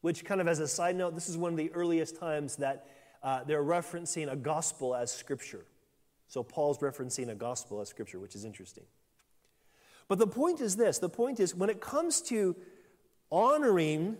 which, 0.06 0.24
kind 0.24 0.40
of 0.40 0.46
as 0.46 0.60
a 0.60 0.68
side 0.68 0.94
note, 0.94 1.16
this 1.16 1.28
is 1.28 1.36
one 1.36 1.50
of 1.50 1.56
the 1.56 1.72
earliest 1.72 2.16
times 2.16 2.54
that 2.54 2.86
uh, 3.24 3.42
they're 3.42 3.60
referencing 3.60 4.30
a 4.30 4.36
gospel 4.36 4.94
as 4.94 5.10
scripture. 5.10 5.66
So 6.28 6.44
Paul's 6.44 6.78
referencing 6.78 7.28
a 7.28 7.34
gospel 7.34 7.80
as 7.80 7.88
scripture, 7.88 8.20
which 8.20 8.36
is 8.36 8.44
interesting. 8.44 8.84
But 10.06 10.20
the 10.20 10.28
point 10.28 10.60
is 10.60 10.76
this 10.76 11.00
the 11.00 11.08
point 11.08 11.40
is 11.40 11.56
when 11.56 11.70
it 11.70 11.80
comes 11.80 12.20
to 12.22 12.54
honoring 13.32 14.18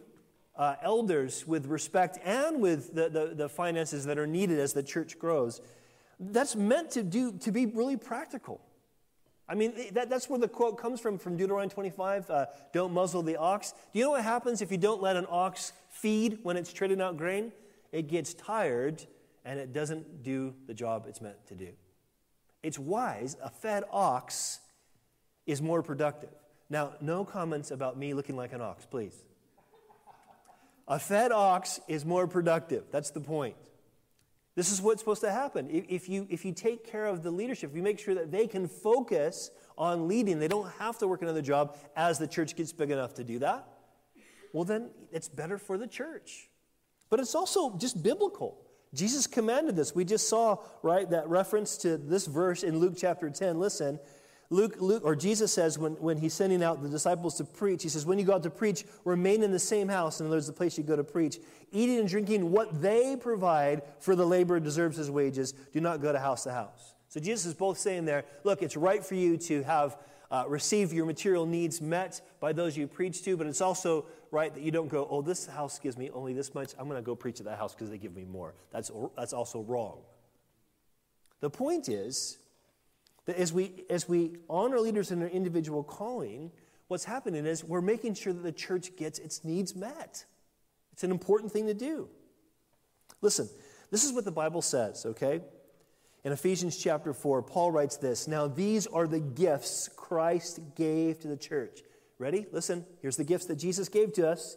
uh, 0.56 0.76
elders 0.82 1.46
with 1.46 1.66
respect 1.66 2.18
and 2.25 2.60
with 2.60 2.94
the, 2.94 3.08
the, 3.08 3.34
the, 3.34 3.48
finances 3.48 4.06
that 4.06 4.18
are 4.18 4.26
needed 4.26 4.58
as 4.58 4.72
the 4.72 4.82
church 4.82 5.18
grows, 5.18 5.60
that's 6.18 6.56
meant 6.56 6.90
to, 6.90 7.02
do, 7.02 7.32
to 7.32 7.52
be 7.52 7.66
really 7.66 7.96
practical. 7.96 8.60
I 9.48 9.54
mean, 9.54 9.75
that, 9.92 10.08
that's 10.08 10.28
where 10.28 10.38
the 10.38 10.48
quote 10.48 10.78
comes 10.78 11.00
from, 11.00 11.18
from 11.18 11.36
Deuteronomy 11.36 11.70
25 11.70 12.30
uh, 12.30 12.46
don't 12.72 12.92
muzzle 12.92 13.22
the 13.22 13.36
ox. 13.36 13.72
Do 13.92 13.98
you 13.98 14.04
know 14.04 14.12
what 14.12 14.25
happens 14.25 14.62
if 14.62 14.72
you 14.72 14.78
don't 14.78 15.02
let 15.02 15.16
an 15.16 15.26
ox 15.28 15.72
feed 15.90 16.38
when 16.42 16.56
it's 16.56 16.72
treading 16.72 17.00
out 17.00 17.16
grain? 17.16 17.52
It 17.92 18.08
gets 18.08 18.34
tired 18.34 19.04
and 19.44 19.60
it 19.60 19.72
doesn't 19.72 20.22
do 20.22 20.54
the 20.66 20.75
job 20.75 21.06
it's 21.08 21.20
meant 21.20 21.46
to 21.46 21.54
do. 21.54 21.68
It's 22.62 22.78
wise, 22.78 23.36
a 23.42 23.50
fed 23.50 23.84
ox 23.92 24.58
is 25.46 25.62
more 25.62 25.82
productive. 25.82 26.30
Now, 26.68 26.94
no 27.00 27.25
comments 27.25 27.70
about 27.70 27.96
me 27.96 28.12
looking 28.12 28.36
like 28.36 28.52
an 28.52 28.60
ox, 28.60 28.84
please. 28.86 29.22
A 30.88 30.99
fed 30.99 31.33
ox 31.33 31.81
is 31.88 32.05
more 32.05 32.26
productive. 32.26 32.85
That's 32.90 33.11
the 33.11 33.21
point. 33.21 33.57
This 34.55 34.73
is 34.73 34.81
what's 34.81 35.00
supposed 35.00 35.21
to 35.21 35.31
happen. 35.31 35.69
If 35.71 36.09
you, 36.09 36.26
if 36.31 36.45
you 36.45 36.52
take 36.52 36.90
care 36.90 37.07
of 37.07 37.23
the 37.23 37.31
leadership, 37.31 37.71
if 37.71 37.76
you 37.76 37.83
make 37.83 37.99
sure 37.99 38.14
that 38.14 38.31
they 38.31 38.47
can 38.47 38.69
focus 38.69 39.50
on 39.76 40.09
leading, 40.09 40.38
they 40.38 40.49
don't 40.49 40.71
have 40.78 40.99
to 40.99 41.07
work 41.07 41.21
another 41.21 41.43
job 41.43 41.76
as 41.95 42.19
the 42.19 42.26
church 42.26 42.57
gets 42.57 42.73
big 42.73 42.90
enough 42.90 43.14
to 43.14 43.25
do 43.25 43.38
that, 43.40 43.69
well, 44.55 44.64
then 44.64 44.88
it's 45.12 45.28
better 45.28 45.59
for 45.59 45.76
the 45.76 45.87
church. 45.87 46.49
But 47.11 47.21
it's 47.21 47.35
also 47.35 47.76
just 47.76 48.02
biblical. 48.02 48.57
Jesus 48.95 49.26
commanded 49.26 49.76
this. 49.76 49.95
We 49.95 50.07
just 50.07 50.28
saw, 50.28 50.59
right, 50.83 51.09
that 51.11 51.28
reference 51.28 51.76
to 51.78 51.99
this 51.99 52.26
verse 52.26 52.62
in 52.62 52.78
Luke 52.78 52.95
chapter 52.97 53.28
10. 53.28 53.61
Listen, 53.61 54.00
Luke, 54.49 54.76
Luke, 54.79 55.03
or 55.05 55.17
Jesus 55.17 55.53
says 55.53 55.79
when, 55.79 55.93
when 55.95 56.19
he's 56.19 56.35
sending 56.35 56.62
out 56.62 56.83
the 56.83 56.88
disciples 56.88 57.35
to 57.37 57.45
preach, 57.45 57.83
he 57.83 57.88
says, 57.88 58.07
When 58.07 58.19
you 58.19 58.25
go 58.25 58.35
out 58.35 58.43
to 58.45 58.50
preach, 58.50 58.85
remain 59.05 59.43
in 59.43 59.50
the 59.50 59.59
same 59.59 59.88
house. 59.88 60.21
In 60.21 60.26
other 60.26 60.37
words, 60.37 60.47
the 60.47 60.53
place 60.53 60.79
you 60.79 60.85
go 60.85 60.97
to 60.97 61.05
preach. 61.05 61.38
Eating 61.73 61.99
and 61.99 62.09
drinking 62.09 62.53
what 62.53 62.81
they 62.81 63.17
provide, 63.17 63.83
for 63.99 64.15
the 64.15 64.25
laborer 64.25 64.61
deserves 64.61 64.97
his 64.97 65.11
wages. 65.11 65.53
Do 65.73 65.81
not 65.81 66.00
go 66.00 66.12
to 66.12 66.19
house 66.19 66.45
to 66.45 66.53
house. 66.53 66.95
So 67.09 67.21
Jesus 67.21 67.47
is 67.47 67.55
both 67.55 67.79
saying 67.79 68.05
there, 68.05 68.25
look, 68.45 68.62
it's 68.62 68.76
right 68.76 69.05
for 69.05 69.15
you 69.15 69.37
to 69.38 69.62
have 69.65 69.97
uh, 70.31 70.45
receive 70.49 70.93
your 70.93 71.07
material 71.07 71.47
needs 71.47 71.81
met 71.81 72.21
by 72.41 72.53
those 72.53 72.76
you 72.76 72.87
preach 72.87 73.23
to, 73.25 73.37
but 73.37 73.47
it's 73.47 73.61
also 73.61 74.07
right 74.31 74.53
that 74.55 74.62
you 74.62 74.71
don't 74.71 74.88
go, 74.88 75.07
oh, 75.11 75.23
this 75.23 75.47
house 75.47 75.79
gives 75.79 75.97
me 75.97 76.11
only 76.11 76.33
this 76.33 76.55
much. 76.55 76.73
I'm 76.79 76.88
going 76.88 77.00
to 77.00 77.07
go 77.07 77.15
preach 77.15 77.41
at 77.41 77.47
that 77.47 77.59
house 77.59 77.75
because 77.75 77.91
they 77.91 77.99
give 77.99 78.15
me 78.15 78.25
more. 78.25 78.55
That's, 78.73 78.91
that's 79.17 79.33
also 79.33 79.61
wrong. 79.61 79.99
The 81.41 81.50
point 81.50 81.88
is, 81.88 82.38
that 83.26 83.37
as 83.37 83.52
we, 83.52 83.85
as 83.90 84.09
we 84.09 84.37
honor 84.49 84.80
leaders 84.80 85.11
in 85.11 85.21
their 85.21 85.28
individual 85.28 85.83
calling, 85.83 86.50
what's 86.88 87.04
happening 87.04 87.45
is 87.47 87.62
we're 87.62 87.80
making 87.80 88.14
sure 88.14 88.33
that 88.33 88.42
the 88.42 88.52
church 88.52 88.97
gets 88.97 89.18
its 89.18 89.45
needs 89.45 89.75
met. 89.75 90.25
It's 90.92 91.04
an 91.04 91.11
important 91.11 91.52
thing 91.52 91.66
to 91.66 91.75
do. 91.75 92.09
Listen, 93.21 93.49
this 93.90 94.04
is 94.04 94.12
what 94.12 94.25
the 94.25 94.33
Bible 94.33 94.62
says, 94.62 95.04
okay? 95.04 95.40
In 96.25 96.33
Ephesians 96.33 96.76
chapter 96.76 97.12
4, 97.12 97.42
Paul 97.42 97.71
writes 97.71 97.97
this 97.97 98.26
Now 98.26 98.47
these 98.47 98.87
are 98.87 99.06
the 99.06 99.21
gifts 99.21 99.88
Christ 99.97 100.61
gave 100.75 101.21
to 101.21 101.28
the 101.28 101.37
church. 101.37 101.83
Ready? 102.18 102.47
Listen, 102.50 102.87
here's 103.02 103.16
the 103.16 103.25
gifts 103.25 103.47
that 103.47 103.56
Jesus 103.56 103.88
gave 103.88 104.12
to 104.14 104.28
us 104.28 104.56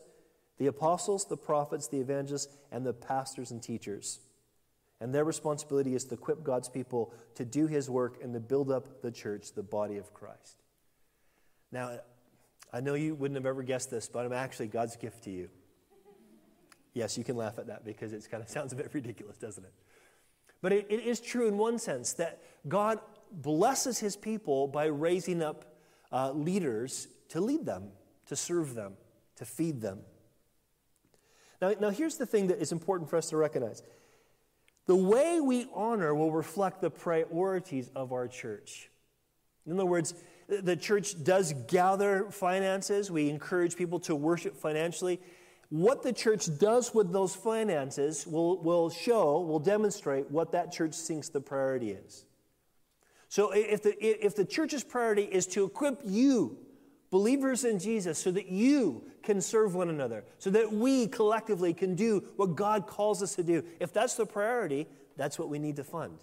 the 0.57 0.67
apostles, 0.67 1.25
the 1.25 1.37
prophets, 1.37 1.87
the 1.87 1.99
evangelists, 1.99 2.57
and 2.71 2.85
the 2.85 2.93
pastors 2.93 3.51
and 3.51 3.61
teachers. 3.61 4.19
And 5.01 5.13
their 5.13 5.23
responsibility 5.23 5.95
is 5.95 6.03
to 6.05 6.15
equip 6.15 6.43
God's 6.43 6.67
people 6.67 7.13
to 7.35 7.45
do 7.45 7.67
his 7.67 7.89
work 7.89 8.21
and 8.21 8.33
to 8.33 8.39
build 8.39 8.69
up 8.69 9.01
the 9.01 9.11
church, 9.11 9.53
the 9.53 9.63
body 9.63 9.97
of 9.97 10.13
Christ. 10.13 10.57
Now, 11.71 11.99
I 12.73 12.81
know 12.81 12.95
you 12.95 13.15
wouldn't 13.15 13.37
have 13.37 13.45
ever 13.45 13.63
guessed 13.63 13.89
this, 13.89 14.09
but 14.09 14.25
I'm 14.25 14.33
actually 14.33 14.67
God's 14.67 14.95
gift 14.95 15.23
to 15.23 15.31
you. 15.31 15.49
Yes, 16.93 17.17
you 17.17 17.23
can 17.23 17.37
laugh 17.37 17.59
at 17.59 17.67
that 17.67 17.85
because 17.85 18.13
it 18.13 18.27
kind 18.29 18.43
of 18.43 18.49
sounds 18.57 18.73
a 18.73 18.75
bit 18.75 18.89
ridiculous, 18.93 19.37
doesn't 19.37 19.63
it? 19.63 19.73
But 20.61 20.73
it, 20.73 20.87
it 20.89 20.99
is 21.01 21.21
true 21.21 21.47
in 21.47 21.57
one 21.57 21.79
sense 21.79 22.13
that 22.13 22.41
God 22.67 22.99
blesses 23.31 23.99
his 23.99 24.17
people 24.17 24.67
by 24.67 24.85
raising 24.85 25.41
up 25.41 25.65
uh, 26.11 26.31
leaders 26.31 27.07
to 27.29 27.39
lead 27.39 27.65
them, 27.65 27.89
to 28.25 28.35
serve 28.35 28.73
them, 28.73 28.93
to 29.37 29.45
feed 29.45 29.79
them. 29.79 29.99
Now, 31.61 31.73
now, 31.79 31.89
here's 31.89 32.17
the 32.17 32.25
thing 32.25 32.47
that 32.47 32.61
is 32.61 32.71
important 32.71 33.09
for 33.09 33.17
us 33.17 33.29
to 33.29 33.37
recognize 33.37 33.83
the 34.89 34.95
way 34.95 35.39
we 35.39 35.67
honor 35.75 36.15
will 36.15 36.31
reflect 36.31 36.81
the 36.81 36.89
priorities 36.89 37.91
of 37.95 38.11
our 38.11 38.27
church. 38.27 38.89
In 39.67 39.73
other 39.73 39.85
words, 39.85 40.15
the 40.47 40.75
church 40.75 41.23
does 41.23 41.53
gather 41.67 42.31
finances. 42.31 43.11
We 43.11 43.29
encourage 43.29 43.75
people 43.75 43.99
to 43.99 44.15
worship 44.15 44.57
financially. 44.57 45.21
What 45.69 46.01
the 46.01 46.11
church 46.11 46.57
does 46.57 46.91
with 46.91 47.13
those 47.13 47.35
finances 47.35 48.25
will, 48.25 48.63
will 48.63 48.89
show, 48.89 49.41
will 49.41 49.59
demonstrate 49.59 50.31
what 50.31 50.53
that 50.53 50.71
church 50.71 50.95
thinks 50.95 51.29
the 51.29 51.39
priority 51.39 51.91
is. 51.91 52.25
So 53.27 53.51
if 53.51 53.83
the, 53.83 53.95
if 54.03 54.35
the 54.35 54.43
church's 54.43 54.83
priority 54.83 55.25
is 55.25 55.45
to 55.47 55.65
equip 55.65 56.01
you, 56.03 56.57
believers 57.11 57.65
in 57.65 57.79
Jesus, 57.79 58.19
so 58.19 58.31
that 58.31 58.47
you 58.47 59.03
can 59.23 59.41
serve 59.41 59.75
one 59.75 59.89
another, 59.89 60.23
so 60.37 60.49
that 60.51 60.71
we 60.71 61.07
collectively 61.07 61.73
can 61.73 61.95
do 61.95 62.23
what 62.35 62.55
God 62.55 62.87
calls 62.87 63.23
us 63.23 63.35
to 63.35 63.43
do. 63.43 63.63
If 63.79 63.93
that's 63.93 64.15
the 64.15 64.25
priority, 64.25 64.87
that's 65.17 65.39
what 65.39 65.49
we 65.49 65.59
need 65.59 65.75
to 65.77 65.83
fund. 65.83 66.19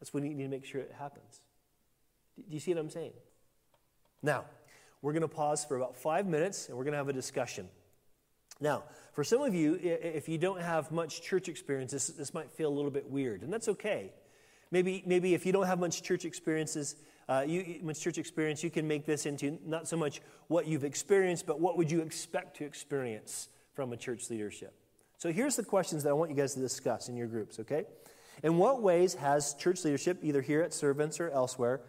That's 0.00 0.12
what 0.14 0.22
we 0.22 0.30
need 0.30 0.44
to 0.44 0.48
make 0.48 0.64
sure 0.64 0.80
it 0.80 0.94
happens. 0.98 1.40
Do 2.36 2.54
you 2.54 2.60
see 2.60 2.72
what 2.72 2.80
I'm 2.80 2.90
saying? 2.90 3.12
Now, 4.22 4.44
we're 5.02 5.12
going 5.12 5.22
to 5.22 5.28
pause 5.28 5.64
for 5.64 5.76
about 5.76 5.96
five 5.96 6.26
minutes 6.26 6.68
and 6.68 6.76
we're 6.76 6.84
going 6.84 6.92
to 6.92 6.98
have 6.98 7.08
a 7.08 7.12
discussion. 7.12 7.68
Now, 8.60 8.84
for 9.12 9.24
some 9.24 9.42
of 9.42 9.54
you, 9.54 9.78
if 9.82 10.28
you 10.28 10.38
don't 10.38 10.60
have 10.60 10.90
much 10.90 11.22
church 11.22 11.48
experience, 11.48 11.92
this, 11.92 12.06
this 12.08 12.32
might 12.32 12.50
feel 12.50 12.68
a 12.68 12.74
little 12.74 12.90
bit 12.90 13.10
weird, 13.10 13.42
and 13.42 13.52
that's 13.52 13.68
okay. 13.68 14.12
Maybe, 14.70 15.02
maybe 15.06 15.34
if 15.34 15.44
you 15.44 15.52
don't 15.52 15.66
have 15.66 15.78
much 15.78 16.02
church 16.02 16.24
experiences, 16.24 16.96
uh, 17.28 17.44
you, 17.46 17.80
much 17.82 18.00
church 18.00 18.18
experience, 18.18 18.62
you 18.62 18.70
can 18.70 18.86
make 18.86 19.04
this 19.04 19.26
into 19.26 19.58
not 19.64 19.88
so 19.88 19.96
much 19.96 20.20
what 20.48 20.66
you've 20.66 20.84
experienced, 20.84 21.46
but 21.46 21.60
what 21.60 21.76
would 21.76 21.90
you 21.90 22.00
expect 22.00 22.56
to 22.58 22.64
experience 22.64 23.48
from 23.74 23.92
a 23.92 23.96
church 23.96 24.30
leadership. 24.30 24.74
So 25.18 25.32
here's 25.32 25.56
the 25.56 25.64
questions 25.64 26.02
that 26.02 26.10
I 26.10 26.12
want 26.12 26.30
you 26.30 26.36
guys 26.36 26.54
to 26.54 26.60
discuss 26.60 27.08
in 27.08 27.16
your 27.16 27.26
groups, 27.26 27.58
okay? 27.60 27.84
In 28.42 28.58
what 28.58 28.82
ways 28.82 29.14
has 29.14 29.54
church 29.54 29.84
leadership, 29.84 30.18
either 30.22 30.42
here 30.42 30.62
at 30.62 30.72
Servants 30.72 31.20
or 31.20 31.30
elsewhere, 31.30 31.80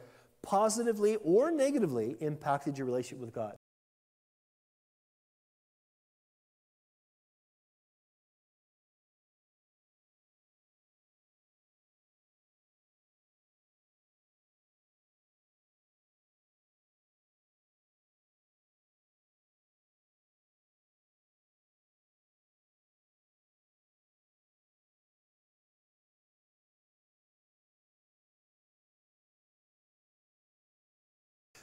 positively 0.41 1.17
or 1.17 1.51
negatively 1.51 2.15
impacted 2.19 2.77
your 2.77 2.87
relationship 2.87 3.19
with 3.19 3.33
God? 3.33 3.55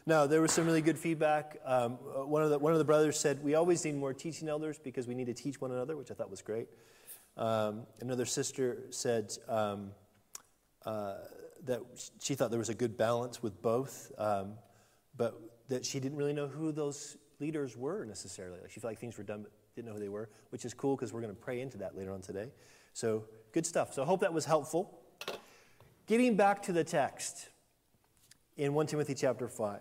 No, 0.04 0.26
there 0.26 0.40
was 0.40 0.52
some 0.52 0.66
really 0.66 0.82
good 0.82 0.98
feedback. 0.98 1.58
Um, 1.64 1.98
uh, 2.16 2.26
one, 2.26 2.42
of 2.42 2.50
the, 2.50 2.58
one 2.58 2.72
of 2.72 2.78
the 2.78 2.84
brothers 2.84 3.18
said, 3.18 3.42
We 3.42 3.54
always 3.54 3.84
need 3.84 3.94
more 3.94 4.12
teaching 4.12 4.48
elders 4.48 4.78
because 4.78 5.06
we 5.06 5.14
need 5.14 5.26
to 5.26 5.34
teach 5.34 5.60
one 5.60 5.70
another, 5.70 5.96
which 5.96 6.10
I 6.10 6.14
thought 6.14 6.30
was 6.30 6.42
great. 6.42 6.68
Um, 7.36 7.86
another 8.00 8.26
sister 8.26 8.82
said 8.90 9.32
um, 9.48 9.92
uh, 10.84 11.14
that 11.64 11.80
she 12.20 12.34
thought 12.34 12.50
there 12.50 12.58
was 12.58 12.68
a 12.68 12.74
good 12.74 12.96
balance 12.96 13.42
with 13.42 13.62
both, 13.62 14.10
um, 14.18 14.54
but 15.16 15.40
that 15.68 15.84
she 15.84 16.00
didn't 16.00 16.18
really 16.18 16.32
know 16.32 16.48
who 16.48 16.72
those 16.72 17.16
leaders 17.38 17.76
were 17.76 18.04
necessarily. 18.04 18.60
Like 18.60 18.70
she 18.70 18.80
felt 18.80 18.90
like 18.90 18.98
things 18.98 19.16
were 19.16 19.24
done, 19.24 19.42
but 19.42 19.52
didn't 19.76 19.86
know 19.86 19.94
who 19.94 20.00
they 20.00 20.08
were, 20.08 20.28
which 20.50 20.64
is 20.64 20.74
cool 20.74 20.96
because 20.96 21.12
we're 21.12 21.20
going 21.20 21.34
to 21.34 21.40
pray 21.40 21.60
into 21.60 21.78
that 21.78 21.96
later 21.96 22.12
on 22.12 22.20
today. 22.20 22.50
So, 22.92 23.24
good 23.52 23.64
stuff. 23.64 23.94
So, 23.94 24.02
I 24.02 24.06
hope 24.06 24.20
that 24.20 24.34
was 24.34 24.44
helpful. 24.44 24.98
Getting 26.06 26.36
back 26.36 26.62
to 26.64 26.72
the 26.72 26.84
text 26.84 27.48
in 28.56 28.74
1 28.74 28.86
Timothy 28.86 29.14
chapter 29.14 29.48
5. 29.48 29.80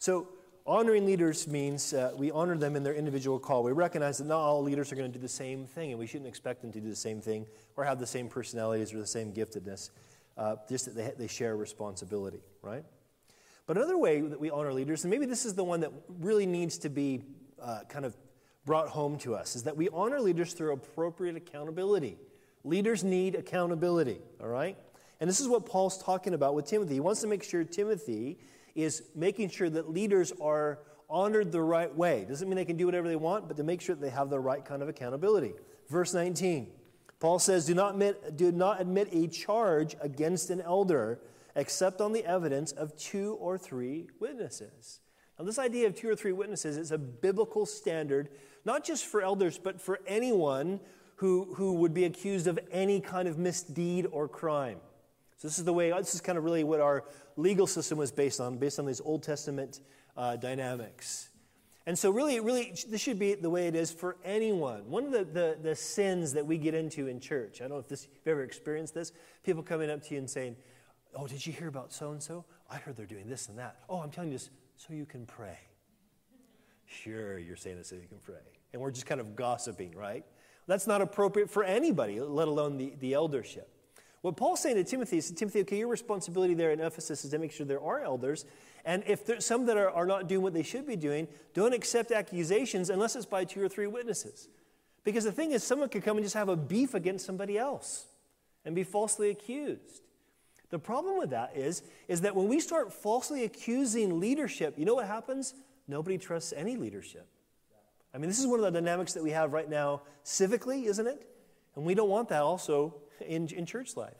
So, 0.00 0.28
honoring 0.64 1.06
leaders 1.06 1.48
means 1.48 1.92
uh, 1.92 2.12
we 2.16 2.30
honor 2.30 2.56
them 2.56 2.76
in 2.76 2.84
their 2.84 2.94
individual 2.94 3.40
call. 3.40 3.64
We 3.64 3.72
recognize 3.72 4.18
that 4.18 4.26
not 4.26 4.38
all 4.38 4.62
leaders 4.62 4.92
are 4.92 4.96
going 4.96 5.10
to 5.10 5.18
do 5.18 5.20
the 5.20 5.28
same 5.28 5.66
thing, 5.66 5.90
and 5.90 5.98
we 5.98 6.06
shouldn't 6.06 6.28
expect 6.28 6.62
them 6.62 6.70
to 6.72 6.80
do 6.80 6.88
the 6.88 6.94
same 6.96 7.20
thing 7.20 7.46
or 7.76 7.84
have 7.84 7.98
the 7.98 8.06
same 8.06 8.28
personalities 8.28 8.94
or 8.94 8.98
the 8.98 9.06
same 9.06 9.32
giftedness, 9.32 9.90
uh, 10.36 10.54
just 10.68 10.84
that 10.84 10.94
they, 10.94 11.12
they 11.18 11.26
share 11.26 11.56
responsibility, 11.56 12.40
right? 12.62 12.84
But 13.66 13.76
another 13.76 13.98
way 13.98 14.20
that 14.20 14.38
we 14.38 14.50
honor 14.50 14.72
leaders, 14.72 15.02
and 15.02 15.10
maybe 15.10 15.26
this 15.26 15.44
is 15.44 15.54
the 15.54 15.64
one 15.64 15.80
that 15.80 15.90
really 16.20 16.46
needs 16.46 16.78
to 16.78 16.88
be 16.88 17.22
uh, 17.60 17.80
kind 17.88 18.04
of 18.04 18.16
brought 18.64 18.88
home 18.88 19.18
to 19.18 19.34
us, 19.34 19.56
is 19.56 19.64
that 19.64 19.76
we 19.76 19.88
honor 19.88 20.20
leaders 20.20 20.52
through 20.52 20.72
appropriate 20.72 21.34
accountability. 21.34 22.18
Leaders 22.62 23.02
need 23.02 23.34
accountability, 23.34 24.20
all 24.40 24.48
right? 24.48 24.76
And 25.20 25.28
this 25.28 25.40
is 25.40 25.48
what 25.48 25.66
Paul's 25.66 26.00
talking 26.00 26.34
about 26.34 26.54
with 26.54 26.66
Timothy. 26.66 26.94
He 26.94 27.00
wants 27.00 27.20
to 27.22 27.26
make 27.26 27.42
sure 27.42 27.64
Timothy 27.64 28.38
is 28.74 29.02
making 29.14 29.50
sure 29.50 29.70
that 29.70 29.90
leaders 29.90 30.32
are 30.40 30.80
honored 31.10 31.52
the 31.52 31.60
right 31.60 31.94
way. 31.94 32.26
Doesn't 32.28 32.48
mean 32.48 32.56
they 32.56 32.64
can 32.64 32.76
do 32.76 32.86
whatever 32.86 33.08
they 33.08 33.16
want, 33.16 33.48
but 33.48 33.56
to 33.56 33.62
make 33.62 33.80
sure 33.80 33.94
that 33.94 34.00
they 34.00 34.10
have 34.10 34.30
the 34.30 34.40
right 34.40 34.64
kind 34.64 34.82
of 34.82 34.88
accountability. 34.88 35.54
Verse 35.88 36.12
19, 36.12 36.68
Paul 37.20 37.38
says, 37.38 37.66
Do 37.66 37.74
not 37.74 37.92
admit, 37.92 38.36
do 38.36 38.52
not 38.52 38.80
admit 38.80 39.08
a 39.12 39.26
charge 39.26 39.96
against 40.00 40.50
an 40.50 40.60
elder 40.60 41.20
except 41.56 42.00
on 42.00 42.12
the 42.12 42.24
evidence 42.24 42.72
of 42.72 42.96
two 42.96 43.36
or 43.40 43.58
three 43.58 44.06
witnesses. 44.20 45.00
Now, 45.38 45.44
this 45.44 45.58
idea 45.58 45.86
of 45.86 45.94
two 45.94 46.08
or 46.08 46.16
three 46.16 46.32
witnesses 46.32 46.76
is 46.76 46.92
a 46.92 46.98
biblical 46.98 47.66
standard, 47.66 48.28
not 48.64 48.84
just 48.84 49.06
for 49.06 49.22
elders, 49.22 49.58
but 49.58 49.80
for 49.80 50.00
anyone 50.06 50.80
who, 51.16 51.54
who 51.54 51.74
would 51.74 51.94
be 51.94 52.04
accused 52.04 52.46
of 52.46 52.58
any 52.70 53.00
kind 53.00 53.26
of 53.26 53.38
misdeed 53.38 54.06
or 54.10 54.28
crime. 54.28 54.78
So 55.38 55.46
this 55.46 55.58
is 55.58 55.64
the 55.64 55.72
way, 55.72 55.90
this 55.92 56.14
is 56.14 56.20
kind 56.20 56.36
of 56.36 56.44
really 56.44 56.64
what 56.64 56.80
our 56.80 57.04
legal 57.36 57.66
system 57.66 57.96
was 57.96 58.10
based 58.10 58.40
on, 58.40 58.58
based 58.58 58.78
on 58.78 58.86
these 58.86 59.00
Old 59.00 59.22
Testament 59.22 59.80
uh, 60.16 60.36
dynamics. 60.36 61.30
And 61.86 61.98
so, 61.98 62.10
really, 62.10 62.38
really, 62.40 62.74
this 62.88 63.00
should 63.00 63.18
be 63.18 63.34
the 63.34 63.48
way 63.48 63.66
it 63.66 63.74
is 63.74 63.90
for 63.90 64.18
anyone. 64.22 64.90
One 64.90 65.06
of 65.06 65.12
the, 65.12 65.24
the, 65.24 65.58
the 65.62 65.74
sins 65.74 66.34
that 66.34 66.44
we 66.44 66.58
get 66.58 66.74
into 66.74 67.06
in 67.06 67.18
church, 67.18 67.60
I 67.60 67.64
don't 67.64 67.70
know 67.70 67.78
if 67.78 67.88
this, 67.88 68.08
you've 68.12 68.26
ever 68.26 68.42
experienced 68.42 68.92
this, 68.92 69.12
people 69.42 69.62
coming 69.62 69.88
up 69.88 70.02
to 70.02 70.14
you 70.14 70.18
and 70.18 70.28
saying, 70.28 70.56
Oh, 71.14 71.26
did 71.26 71.46
you 71.46 71.52
hear 71.52 71.68
about 71.68 71.92
so 71.92 72.10
and 72.10 72.22
so? 72.22 72.44
I 72.70 72.76
heard 72.76 72.96
they're 72.96 73.06
doing 73.06 73.26
this 73.26 73.48
and 73.48 73.58
that. 73.58 73.76
Oh, 73.88 74.00
I'm 74.00 74.10
telling 74.10 74.30
you 74.30 74.36
this 74.36 74.50
so 74.76 74.92
you 74.92 75.06
can 75.06 75.24
pray. 75.24 75.56
Sure, 76.84 77.38
you're 77.38 77.56
saying 77.56 77.78
this 77.78 77.88
so 77.88 77.94
you 77.94 78.08
can 78.08 78.18
pray. 78.18 78.36
And 78.72 78.82
we're 78.82 78.90
just 78.90 79.06
kind 79.06 79.20
of 79.20 79.34
gossiping, 79.34 79.94
right? 79.96 80.26
That's 80.66 80.86
not 80.86 81.00
appropriate 81.00 81.48
for 81.48 81.64
anybody, 81.64 82.20
let 82.20 82.48
alone 82.48 82.76
the, 82.76 82.94
the 83.00 83.14
eldership. 83.14 83.72
What 84.22 84.36
Paul's 84.36 84.60
saying 84.60 84.76
to 84.76 84.84
Timothy 84.84 85.18
is, 85.18 85.30
Timothy, 85.30 85.60
okay, 85.60 85.78
your 85.78 85.88
responsibility 85.88 86.54
there 86.54 86.72
in 86.72 86.80
Ephesus 86.80 87.24
is 87.24 87.30
to 87.30 87.38
make 87.38 87.52
sure 87.52 87.64
there 87.64 87.82
are 87.82 88.00
elders. 88.00 88.44
And 88.84 89.04
if 89.06 89.24
there's 89.24 89.44
some 89.44 89.66
that 89.66 89.76
are, 89.76 89.90
are 89.90 90.06
not 90.06 90.28
doing 90.28 90.42
what 90.42 90.54
they 90.54 90.62
should 90.62 90.86
be 90.86 90.96
doing, 90.96 91.28
don't 91.54 91.72
accept 91.72 92.10
accusations 92.10 92.90
unless 92.90 93.14
it's 93.14 93.26
by 93.26 93.44
two 93.44 93.62
or 93.62 93.68
three 93.68 93.86
witnesses. 93.86 94.48
Because 95.04 95.24
the 95.24 95.32
thing 95.32 95.52
is, 95.52 95.62
someone 95.62 95.88
could 95.88 96.02
come 96.02 96.16
and 96.16 96.24
just 96.24 96.34
have 96.34 96.48
a 96.48 96.56
beef 96.56 96.94
against 96.94 97.24
somebody 97.24 97.56
else 97.56 98.06
and 98.64 98.74
be 98.74 98.82
falsely 98.82 99.30
accused. 99.30 100.02
The 100.70 100.78
problem 100.78 101.16
with 101.16 101.30
that 101.30 101.56
is, 101.56 101.82
is 102.08 102.20
that 102.22 102.34
when 102.34 102.48
we 102.48 102.60
start 102.60 102.92
falsely 102.92 103.44
accusing 103.44 104.20
leadership, 104.20 104.74
you 104.76 104.84
know 104.84 104.94
what 104.94 105.06
happens? 105.06 105.54
Nobody 105.86 106.18
trusts 106.18 106.52
any 106.54 106.76
leadership. 106.76 107.26
I 108.12 108.18
mean, 108.18 108.28
this 108.28 108.38
is 108.38 108.46
one 108.46 108.58
of 108.58 108.64
the 108.64 108.70
dynamics 108.70 109.12
that 109.14 109.22
we 109.22 109.30
have 109.30 109.52
right 109.52 109.68
now 109.68 110.02
civically, 110.24 110.86
isn't 110.86 111.06
it? 111.06 111.26
And 111.76 111.84
we 111.84 111.94
don't 111.94 112.10
want 112.10 112.28
that 112.30 112.42
also 112.42 112.94
in, 113.20 113.48
in 113.48 113.66
church 113.66 113.96
life. 113.96 114.16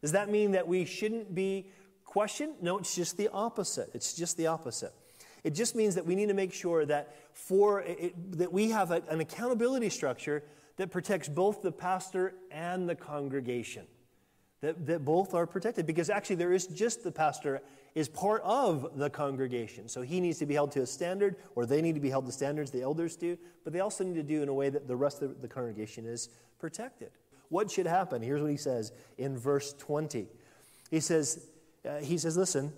Does 0.00 0.12
that 0.12 0.30
mean 0.30 0.52
that 0.52 0.66
we 0.66 0.84
shouldn't 0.84 1.34
be 1.34 1.70
questioned? 2.04 2.54
No, 2.60 2.78
it's 2.78 2.94
just 2.94 3.16
the 3.16 3.28
opposite. 3.28 3.90
It's 3.94 4.14
just 4.14 4.36
the 4.36 4.46
opposite. 4.46 4.92
It 5.44 5.54
just 5.54 5.76
means 5.76 5.94
that 5.94 6.04
we 6.04 6.14
need 6.14 6.28
to 6.28 6.34
make 6.34 6.52
sure 6.52 6.84
that 6.86 7.14
for 7.32 7.82
it, 7.82 8.38
that 8.38 8.52
we 8.52 8.70
have 8.70 8.90
a, 8.90 9.02
an 9.08 9.20
accountability 9.20 9.88
structure 9.90 10.42
that 10.76 10.90
protects 10.90 11.28
both 11.28 11.62
the 11.62 11.72
pastor 11.72 12.34
and 12.50 12.88
the 12.88 12.94
congregation. 12.94 13.86
That, 14.60 14.86
that 14.86 15.04
both 15.04 15.34
are 15.34 15.46
protected 15.46 15.86
because 15.86 16.10
actually 16.10 16.36
there 16.36 16.52
is 16.52 16.66
just 16.66 17.04
the 17.04 17.12
pastor 17.12 17.62
is 17.94 18.08
part 18.08 18.42
of 18.42 18.96
the 18.96 19.08
congregation. 19.08 19.88
So 19.88 20.02
he 20.02 20.20
needs 20.20 20.38
to 20.38 20.46
be 20.46 20.54
held 20.54 20.72
to 20.72 20.82
a 20.82 20.86
standard, 20.86 21.36
or 21.54 21.64
they 21.64 21.80
need 21.80 21.94
to 21.94 22.00
be 22.00 22.10
held 22.10 22.26
to 22.26 22.32
standards, 22.32 22.70
the 22.70 22.82
elders 22.82 23.16
do, 23.16 23.38
but 23.62 23.72
they 23.72 23.80
also 23.80 24.04
need 24.04 24.16
to 24.16 24.22
do 24.22 24.42
in 24.42 24.48
a 24.48 24.54
way 24.54 24.68
that 24.68 24.88
the 24.88 24.96
rest 24.96 25.22
of 25.22 25.40
the 25.40 25.48
congregation 25.48 26.06
is 26.06 26.28
protected. 26.58 27.10
What 27.48 27.70
should 27.70 27.86
happen? 27.86 28.22
Here's 28.22 28.42
what 28.42 28.50
he 28.50 28.56
says 28.56 28.92
in 29.16 29.38
verse 29.38 29.72
20. 29.74 30.28
He 30.90 31.00
says, 31.00 31.46
uh, 31.88 31.98
he 31.98 32.18
says, 32.18 32.36
listen, 32.36 32.72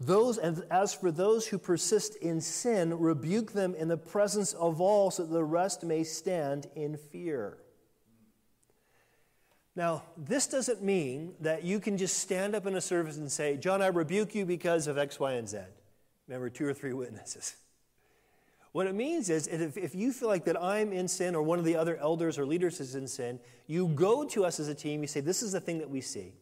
those, 0.00 0.38
and 0.38 0.64
as 0.70 0.92
for 0.92 1.10
those 1.10 1.46
who 1.46 1.58
persist 1.58 2.16
in 2.16 2.40
sin, 2.40 2.98
rebuke 2.98 3.52
them 3.52 3.74
in 3.74 3.88
the 3.88 3.96
presence 3.96 4.52
of 4.52 4.80
all 4.80 5.10
so 5.10 5.24
that 5.24 5.32
the 5.32 5.44
rest 5.44 5.84
may 5.84 6.04
stand 6.04 6.66
in 6.74 6.96
fear. 6.96 7.58
Now, 9.76 10.04
this 10.16 10.46
doesn't 10.46 10.82
mean 10.82 11.34
that 11.40 11.64
you 11.64 11.80
can 11.80 11.96
just 11.96 12.18
stand 12.18 12.54
up 12.54 12.66
in 12.66 12.76
a 12.76 12.80
service 12.80 13.16
and 13.16 13.30
say, 13.30 13.56
John, 13.56 13.82
I 13.82 13.88
rebuke 13.88 14.34
you 14.34 14.44
because 14.44 14.86
of 14.86 14.98
X, 14.98 15.18
Y, 15.18 15.32
and 15.32 15.48
Z. 15.48 15.58
Remember, 16.28 16.48
two 16.48 16.66
or 16.66 16.74
three 16.74 16.92
witnesses. 16.92 17.56
What 18.74 18.88
it 18.88 18.94
means 18.96 19.30
is 19.30 19.46
if, 19.46 19.76
if 19.76 19.94
you 19.94 20.12
feel 20.12 20.26
like 20.26 20.46
that 20.46 20.60
I'm 20.60 20.92
in 20.92 21.06
sin 21.06 21.36
or 21.36 21.42
one 21.42 21.60
of 21.60 21.64
the 21.64 21.76
other 21.76 21.96
elders 21.96 22.40
or 22.40 22.44
leaders 22.44 22.80
is 22.80 22.96
in 22.96 23.06
sin, 23.06 23.38
you 23.68 23.86
go 23.86 24.24
to 24.24 24.44
us 24.44 24.58
as 24.58 24.66
a 24.66 24.74
team, 24.74 25.00
you 25.00 25.06
say, 25.06 25.20
This 25.20 25.44
is 25.44 25.52
the 25.52 25.60
thing 25.60 25.78
that 25.78 25.88
we 25.88 26.00
see. 26.00 26.32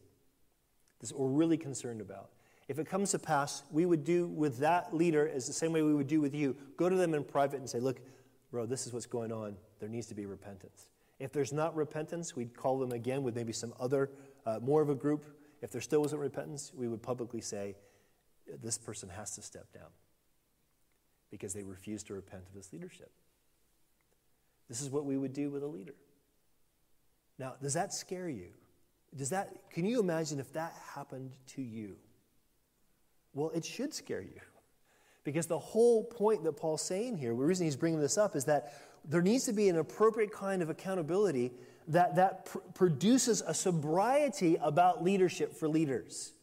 This 0.99 1.13
we're 1.13 1.27
really 1.27 1.57
concerned 1.57 2.01
about. 2.01 2.31
If 2.67 2.79
it 2.79 2.87
comes 2.87 3.11
to 3.11 3.19
pass, 3.19 3.61
we 3.69 3.85
would 3.85 4.03
do 4.03 4.25
with 4.25 4.57
that 4.57 4.95
leader 4.95 5.29
as 5.29 5.45
the 5.45 5.53
same 5.53 5.73
way 5.73 5.83
we 5.83 5.93
would 5.93 6.07
do 6.07 6.21
with 6.21 6.33
you. 6.33 6.55
Go 6.75 6.89
to 6.89 6.95
them 6.95 7.13
in 7.13 7.23
private 7.23 7.59
and 7.59 7.69
say, 7.69 7.79
Look, 7.79 8.01
bro, 8.49 8.65
this 8.65 8.87
is 8.87 8.93
what's 8.93 9.05
going 9.05 9.31
on. 9.31 9.55
There 9.79 9.87
needs 9.87 10.07
to 10.07 10.15
be 10.15 10.25
repentance. 10.25 10.87
If 11.19 11.33
there's 11.33 11.53
not 11.53 11.75
repentance, 11.75 12.35
we'd 12.35 12.57
call 12.57 12.79
them 12.79 12.93
again 12.93 13.21
with 13.21 13.35
maybe 13.35 13.53
some 13.53 13.75
other, 13.79 14.09
uh, 14.47 14.57
more 14.59 14.81
of 14.81 14.89
a 14.89 14.95
group. 14.95 15.23
If 15.61 15.69
there 15.69 15.81
still 15.81 16.01
wasn't 16.01 16.23
repentance, 16.23 16.71
we 16.73 16.87
would 16.87 17.03
publicly 17.03 17.41
say, 17.41 17.75
This 18.63 18.79
person 18.79 19.09
has 19.09 19.35
to 19.35 19.43
step 19.43 19.71
down 19.71 19.91
because 21.33 21.51
they 21.51 21.63
refuse 21.63 22.03
to 22.03 22.13
repent 22.13 22.43
of 22.47 22.55
his 22.55 22.71
leadership. 22.71 23.09
This 24.69 24.81
is 24.81 24.91
what 24.91 25.03
we 25.03 25.17
would 25.17 25.33
do 25.33 25.49
with 25.49 25.63
a 25.63 25.67
leader. 25.67 25.95
Now, 27.39 27.55
does 27.59 27.73
that 27.73 27.91
scare 27.91 28.29
you? 28.29 28.49
Does 29.17 29.31
that 29.31 29.49
can 29.71 29.83
you 29.83 29.99
imagine 29.99 30.39
if 30.39 30.53
that 30.53 30.75
happened 30.93 31.31
to 31.55 31.63
you? 31.63 31.95
Well, 33.33 33.49
it 33.49 33.65
should 33.65 33.95
scare 33.95 34.21
you. 34.21 34.39
Because 35.23 35.47
the 35.47 35.57
whole 35.57 36.03
point 36.03 36.43
that 36.43 36.53
Paul's 36.53 36.83
saying 36.83 37.17
here, 37.17 37.31
the 37.31 37.37
reason 37.37 37.65
he's 37.65 37.75
bringing 37.75 37.99
this 37.99 38.15
up 38.15 38.35
is 38.35 38.45
that 38.45 38.75
there 39.03 39.23
needs 39.23 39.45
to 39.45 39.53
be 39.53 39.69
an 39.69 39.77
appropriate 39.79 40.31
kind 40.31 40.61
of 40.61 40.69
accountability 40.69 41.51
that, 41.87 42.15
that 42.17 42.45
pr- 42.45 42.59
produces 42.75 43.41
a 43.41 43.55
sobriety 43.55 44.57
about 44.61 45.03
leadership 45.03 45.55
for 45.55 45.67
leaders. 45.67 46.33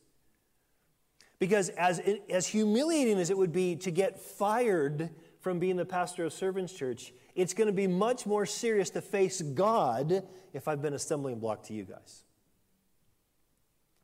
Because 1.40 1.70
as, 1.70 2.00
as 2.28 2.47
humiliating 2.47 3.18
as 3.18 3.31
it 3.31 3.37
would 3.37 3.53
be 3.53 3.74
to 3.76 3.90
get 3.90 4.20
fired 4.20 5.11
from 5.40 5.59
being 5.59 5.76
the 5.76 5.87
pastor 5.87 6.26
of 6.26 6.33
Servants 6.35 6.72
Church, 6.72 7.12
it's 7.35 7.55
going 7.55 7.66
to 7.66 7.72
be 7.72 7.87
much 7.87 8.26
more 8.26 8.44
serious 8.44 8.90
to 8.90 9.00
face 9.00 9.40
God 9.40 10.22
if 10.53 10.68
I've 10.68 10.83
been 10.83 10.92
a 10.92 10.98
stumbling 10.98 11.38
block 11.40 11.64
to 11.64 11.72
you 11.72 11.85
guys. 11.85 12.22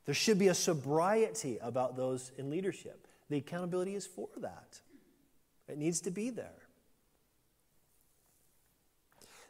There 0.07 0.15
should 0.15 0.39
be 0.39 0.49
a 0.49 0.55
sobriety 0.55 1.59
about 1.61 1.97
those 1.97 2.33
in 2.39 2.49
leadership. 2.49 3.07
The 3.29 3.37
accountability 3.37 3.95
is 3.95 4.07
for 4.07 4.29
that, 4.39 4.81
it 5.69 5.77
needs 5.77 6.01
to 6.03 6.11
be 6.11 6.31
there. 6.31 6.63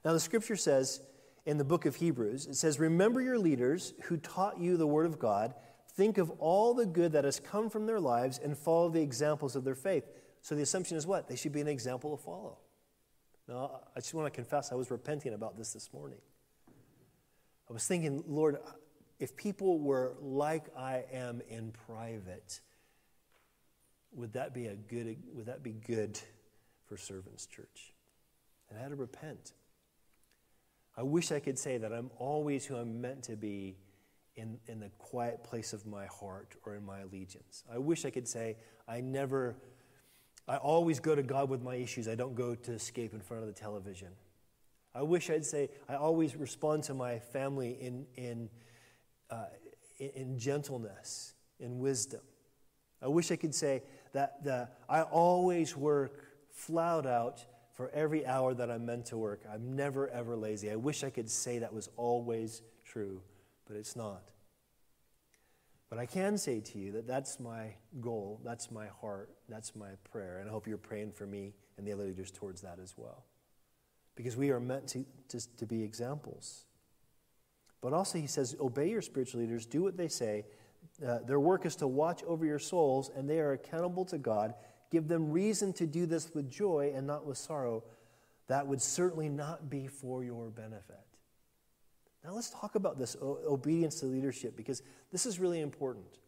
Now, 0.04 0.12
the 0.12 0.20
scripture 0.20 0.56
says 0.56 1.00
in 1.46 1.58
the 1.58 1.64
book 1.64 1.84
of 1.84 1.96
Hebrews, 1.96 2.46
it 2.46 2.54
says, 2.54 2.80
Remember 2.80 3.20
your 3.20 3.38
leaders 3.38 3.92
who 4.04 4.16
taught 4.16 4.58
you 4.58 4.76
the 4.76 4.86
word 4.86 5.06
of 5.06 5.18
God 5.18 5.54
Think 5.96 6.18
of 6.18 6.30
all 6.38 6.74
the 6.74 6.84
good 6.84 7.12
that 7.12 7.24
has 7.24 7.40
come 7.40 7.70
from 7.70 7.86
their 7.86 8.00
lives 8.00 8.38
and 8.38 8.56
follow 8.56 8.90
the 8.90 9.00
examples 9.00 9.56
of 9.56 9.64
their 9.64 9.74
faith. 9.74 10.04
So 10.42 10.54
the 10.54 10.62
assumption 10.62 10.96
is 10.96 11.06
what? 11.06 11.26
They 11.26 11.36
should 11.36 11.52
be 11.52 11.62
an 11.62 11.68
example 11.68 12.14
to 12.16 12.22
follow. 12.22 12.58
Now, 13.48 13.80
I 13.96 14.00
just 14.00 14.12
want 14.12 14.26
to 14.26 14.30
confess 14.30 14.72
I 14.72 14.74
was 14.74 14.90
repenting 14.90 15.32
about 15.32 15.56
this 15.56 15.72
this 15.72 15.92
morning. 15.94 16.18
I 17.68 17.72
was 17.72 17.86
thinking, 17.86 18.22
Lord, 18.26 18.58
if 19.18 19.36
people 19.36 19.78
were 19.78 20.14
like 20.20 20.66
I 20.76 21.04
am 21.12 21.40
in 21.48 21.72
private, 21.86 22.60
would 24.12 24.34
that 24.34 24.52
be 24.52 24.66
a 24.66 24.74
good 24.74 25.16
would 25.34 25.46
that 25.46 25.62
be 25.62 25.72
good 25.72 26.18
for 26.84 26.96
servants 26.96 27.46
church? 27.46 27.94
And 28.68 28.78
I 28.78 28.82
had 28.82 28.90
to 28.90 28.96
repent. 28.96 29.52
I 30.96 31.02
wish 31.02 31.32
I 31.32 31.40
could 31.40 31.58
say 31.58 31.78
that 31.78 31.92
I'm 31.92 32.10
always 32.18 32.66
who 32.66 32.76
I'm 32.76 33.00
meant 33.00 33.24
to 33.24 33.36
be 33.36 33.76
in, 34.36 34.58
in 34.66 34.80
the 34.80 34.90
quiet 34.98 35.42
place 35.42 35.72
of 35.72 35.86
my 35.86 36.06
heart 36.06 36.54
or 36.64 36.74
in 36.74 36.84
my 36.84 37.00
allegiance. 37.00 37.64
I 37.72 37.78
wish 37.78 38.04
I 38.04 38.10
could 38.10 38.28
say, 38.28 38.56
I 38.86 39.00
never, 39.00 39.56
I 40.46 40.56
always 40.56 41.00
go 41.00 41.14
to 41.14 41.22
God 41.22 41.48
with 41.48 41.62
my 41.62 41.74
issues. 41.74 42.06
I 42.06 42.14
don't 42.14 42.34
go 42.34 42.54
to 42.54 42.72
escape 42.72 43.14
in 43.14 43.20
front 43.20 43.42
of 43.42 43.48
the 43.48 43.58
television. 43.58 44.08
I 44.94 45.02
wish 45.02 45.30
I'd 45.30 45.44
say, 45.44 45.70
I 45.88 45.94
always 45.94 46.36
respond 46.36 46.84
to 46.84 46.94
my 46.94 47.18
family 47.18 47.76
in, 47.80 48.06
in, 48.16 48.48
uh, 49.30 49.46
in, 49.98 50.38
gentleness, 50.38 51.34
in 51.58 51.78
wisdom. 51.78 52.20
I 53.02 53.08
wish 53.08 53.30
I 53.30 53.36
could 53.36 53.54
say 53.54 53.82
that 54.12 54.42
the, 54.44 54.68
I 54.88 55.02
always 55.02 55.76
work 55.76 56.24
flat 56.50 57.06
out 57.06 57.44
for 57.74 57.90
every 57.90 58.26
hour 58.26 58.54
that 58.54 58.70
I'm 58.70 58.86
meant 58.86 59.06
to 59.06 59.18
work. 59.18 59.42
I'm 59.52 59.76
never, 59.76 60.08
ever 60.08 60.34
lazy. 60.34 60.70
I 60.70 60.76
wish 60.76 61.04
I 61.04 61.10
could 61.10 61.28
say 61.28 61.58
that 61.58 61.74
was 61.74 61.90
always 61.96 62.62
true 62.84 63.20
but 63.66 63.76
it's 63.76 63.96
not. 63.96 64.32
But 65.88 65.98
I 65.98 66.06
can 66.06 66.36
say 66.36 66.60
to 66.60 66.78
you 66.78 66.92
that 66.92 67.06
that's 67.06 67.38
my 67.38 67.74
goal, 68.00 68.40
that's 68.44 68.70
my 68.70 68.86
heart, 69.00 69.30
that's 69.48 69.76
my 69.76 69.90
prayer, 70.10 70.38
and 70.38 70.48
I 70.48 70.52
hope 70.52 70.66
you're 70.66 70.78
praying 70.78 71.12
for 71.12 71.26
me 71.26 71.54
and 71.78 71.86
the 71.86 71.92
other 71.92 72.04
leaders 72.04 72.30
towards 72.30 72.62
that 72.62 72.78
as 72.82 72.94
well. 72.96 73.24
Because 74.16 74.36
we 74.36 74.50
are 74.50 74.60
meant 74.60 74.88
to, 74.88 75.04
to, 75.28 75.56
to 75.58 75.66
be 75.66 75.82
examples. 75.82 76.64
But 77.80 77.92
also, 77.92 78.18
he 78.18 78.26
says, 78.26 78.56
obey 78.58 78.90
your 78.90 79.02
spiritual 79.02 79.40
leaders, 79.40 79.66
do 79.66 79.82
what 79.82 79.96
they 79.96 80.08
say. 80.08 80.46
Uh, 81.06 81.18
their 81.26 81.38
work 81.38 81.66
is 81.66 81.76
to 81.76 81.86
watch 81.86 82.24
over 82.24 82.44
your 82.44 82.58
souls, 82.58 83.10
and 83.14 83.28
they 83.28 83.38
are 83.38 83.52
accountable 83.52 84.04
to 84.06 84.18
God. 84.18 84.54
Give 84.90 85.06
them 85.06 85.30
reason 85.30 85.72
to 85.74 85.86
do 85.86 86.06
this 86.06 86.34
with 86.34 86.50
joy 86.50 86.92
and 86.96 87.06
not 87.06 87.26
with 87.26 87.38
sorrow. 87.38 87.84
That 88.48 88.66
would 88.66 88.80
certainly 88.80 89.28
not 89.28 89.68
be 89.68 89.86
for 89.86 90.24
your 90.24 90.48
benefit. 90.48 91.04
Now 92.26 92.32
let's 92.34 92.50
talk 92.50 92.74
about 92.74 92.98
this 92.98 93.16
obedience 93.22 94.00
to 94.00 94.06
leadership 94.06 94.56
because 94.56 94.82
this 95.12 95.26
is 95.26 95.38
really 95.38 95.60
important. 95.60 96.18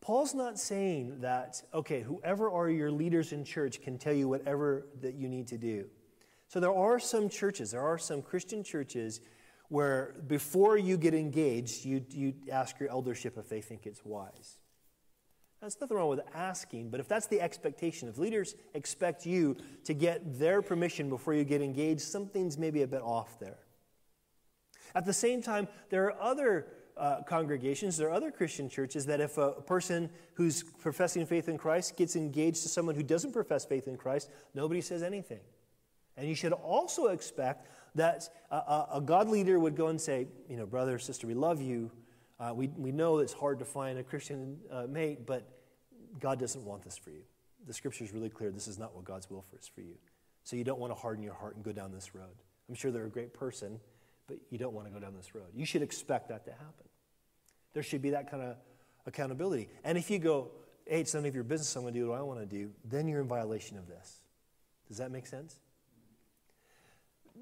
Paul's 0.00 0.34
not 0.34 0.56
saying 0.56 1.20
that, 1.20 1.60
okay, 1.74 2.02
whoever 2.02 2.48
are 2.48 2.70
your 2.70 2.92
leaders 2.92 3.32
in 3.32 3.44
church 3.44 3.82
can 3.82 3.98
tell 3.98 4.12
you 4.12 4.28
whatever 4.28 4.86
that 5.00 5.14
you 5.14 5.28
need 5.28 5.48
to 5.48 5.58
do. 5.58 5.86
So 6.46 6.60
there 6.60 6.72
are 6.72 7.00
some 7.00 7.28
churches, 7.28 7.72
there 7.72 7.82
are 7.82 7.98
some 7.98 8.22
Christian 8.22 8.62
churches 8.62 9.20
where 9.68 10.14
before 10.28 10.78
you 10.78 10.96
get 10.96 11.14
engaged, 11.14 11.84
you, 11.84 12.04
you 12.10 12.34
ask 12.52 12.78
your 12.78 12.88
eldership 12.90 13.36
if 13.36 13.48
they 13.48 13.60
think 13.60 13.86
it's 13.86 14.04
wise. 14.04 14.58
There's 15.60 15.80
nothing 15.80 15.96
wrong 15.96 16.10
with 16.10 16.20
asking, 16.34 16.90
but 16.90 17.00
if 17.00 17.08
that's 17.08 17.26
the 17.26 17.40
expectation, 17.40 18.08
if 18.08 18.18
leaders 18.18 18.54
expect 18.74 19.26
you 19.26 19.56
to 19.84 19.94
get 19.94 20.38
their 20.38 20.62
permission 20.62 21.08
before 21.08 21.34
you 21.34 21.42
get 21.42 21.62
engaged, 21.62 22.02
something's 22.02 22.58
maybe 22.58 22.82
a 22.82 22.86
bit 22.86 23.02
off 23.02 23.40
there. 23.40 23.63
At 24.94 25.04
the 25.04 25.12
same 25.12 25.42
time, 25.42 25.68
there 25.90 26.04
are 26.06 26.20
other 26.20 26.66
uh, 26.96 27.22
congregations, 27.26 27.96
there 27.96 28.08
are 28.08 28.12
other 28.14 28.30
Christian 28.30 28.68
churches 28.68 29.06
that 29.06 29.20
if 29.20 29.36
a 29.36 29.52
person 29.52 30.10
who's 30.34 30.62
professing 30.62 31.26
faith 31.26 31.48
in 31.48 31.58
Christ 31.58 31.96
gets 31.96 32.14
engaged 32.14 32.62
to 32.62 32.68
someone 32.68 32.94
who 32.94 33.02
doesn't 33.02 33.32
profess 33.32 33.64
faith 33.64 33.88
in 33.88 33.96
Christ, 33.96 34.30
nobody 34.54 34.80
says 34.80 35.02
anything. 35.02 35.40
And 36.16 36.28
you 36.28 36.34
should 36.34 36.52
also 36.52 37.06
expect 37.06 37.68
that 37.96 38.28
a, 38.50 38.86
a 38.94 39.02
God 39.04 39.28
leader 39.28 39.58
would 39.58 39.76
go 39.76 39.88
and 39.88 40.00
say, 40.00 40.28
you 40.48 40.56
know, 40.56 40.66
brother, 40.66 40.98
sister, 40.98 41.26
we 41.26 41.34
love 41.34 41.60
you. 41.60 41.90
Uh, 42.38 42.52
we, 42.54 42.68
we 42.68 42.92
know 42.92 43.18
it's 43.18 43.32
hard 43.32 43.58
to 43.58 43.64
find 43.64 43.98
a 43.98 44.02
Christian 44.02 44.58
uh, 44.70 44.86
mate, 44.88 45.26
but 45.26 45.48
God 46.20 46.38
doesn't 46.38 46.64
want 46.64 46.82
this 46.82 46.96
for 46.96 47.10
you. 47.10 47.22
The 47.66 47.74
scripture 47.74 48.04
is 48.04 48.12
really 48.12 48.28
clear. 48.28 48.50
This 48.50 48.68
is 48.68 48.78
not 48.78 48.94
what 48.94 49.04
God's 49.04 49.30
will 49.30 49.42
for 49.42 49.58
is 49.58 49.66
for 49.66 49.80
you. 49.80 49.94
So 50.44 50.56
you 50.56 50.64
don't 50.64 50.78
want 50.78 50.92
to 50.92 50.98
harden 50.98 51.24
your 51.24 51.34
heart 51.34 51.56
and 51.56 51.64
go 51.64 51.72
down 51.72 51.90
this 51.92 52.14
road. 52.14 52.42
I'm 52.68 52.74
sure 52.74 52.90
they're 52.90 53.06
a 53.06 53.10
great 53.10 53.34
person, 53.34 53.80
but 54.26 54.38
you 54.50 54.58
don't 54.58 54.72
want 54.72 54.86
to 54.86 54.92
go 54.92 54.98
down 54.98 55.14
this 55.16 55.34
road. 55.34 55.48
You 55.54 55.66
should 55.66 55.82
expect 55.82 56.28
that 56.28 56.44
to 56.46 56.52
happen. 56.52 56.88
There 57.72 57.82
should 57.82 58.02
be 58.02 58.10
that 58.10 58.30
kind 58.30 58.42
of 58.42 58.56
accountability. 59.06 59.68
And 59.84 59.98
if 59.98 60.10
you 60.10 60.18
go, 60.18 60.50
hey, 60.86 61.00
it's 61.00 61.14
none 61.14 61.26
of 61.26 61.34
your 61.34 61.44
business, 61.44 61.74
I'm 61.76 61.82
going 61.82 61.94
to 61.94 62.00
do 62.00 62.08
what 62.08 62.18
I 62.18 62.22
want 62.22 62.40
to 62.40 62.46
do, 62.46 62.70
then 62.84 63.08
you're 63.08 63.20
in 63.20 63.28
violation 63.28 63.76
of 63.78 63.86
this. 63.88 64.20
Does 64.88 64.98
that 64.98 65.10
make 65.10 65.26
sense? 65.26 65.56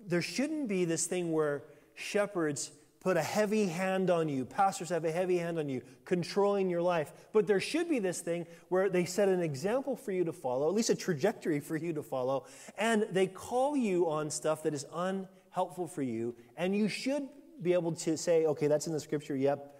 There 0.07 0.23
shouldn't 0.23 0.69
be 0.69 0.85
this 0.85 1.07
thing 1.07 1.33
where 1.33 1.63
shepherds 1.95 2.73
put 3.01 3.17
a 3.17 3.23
heavy 3.23 3.67
hand 3.67 4.11
on 4.11 4.29
you, 4.29 4.45
pastors 4.45 4.89
have 4.89 5.05
a 5.05 5.11
heavy 5.11 5.37
hand 5.37 5.59
on 5.59 5.69
you, 5.69 5.83
controlling 6.05 6.71
your 6.71 6.83
life. 6.83 7.13
But 7.33 7.49
there 7.49 7.61
should 7.61 7.89
be 7.89 7.99
this 7.99 8.21
thing 8.21 8.47
where 8.69 8.89
they 8.89 9.05
set 9.05 9.29
an 9.29 9.43
example 9.43 9.97
for 9.97 10.13
you 10.13 10.25
to 10.25 10.33
follow, 10.33 10.69
at 10.69 10.75
least 10.75 10.89
a 10.89 10.95
trajectory 10.95 11.59
for 11.59 11.77
you 11.77 11.93
to 11.95 12.03
follow, 12.03 12.47
and 12.79 13.07
they 13.11 13.27
call 13.27 13.77
you 13.77 14.09
on 14.09 14.31
stuff 14.31 14.63
that 14.63 14.73
is 14.73 14.87
unhelpful 14.95 15.42
for 15.55 16.03
you, 16.03 16.35
and 16.57 16.75
you 16.75 16.89
should 16.89 17.29
be 17.61 17.73
able 17.73 17.93
to 17.93 18.17
say, 18.17 18.47
okay, 18.47 18.67
that's 18.67 18.87
in 18.87 18.93
the 18.93 19.01
scripture, 19.01 19.37
yep, 19.37 19.77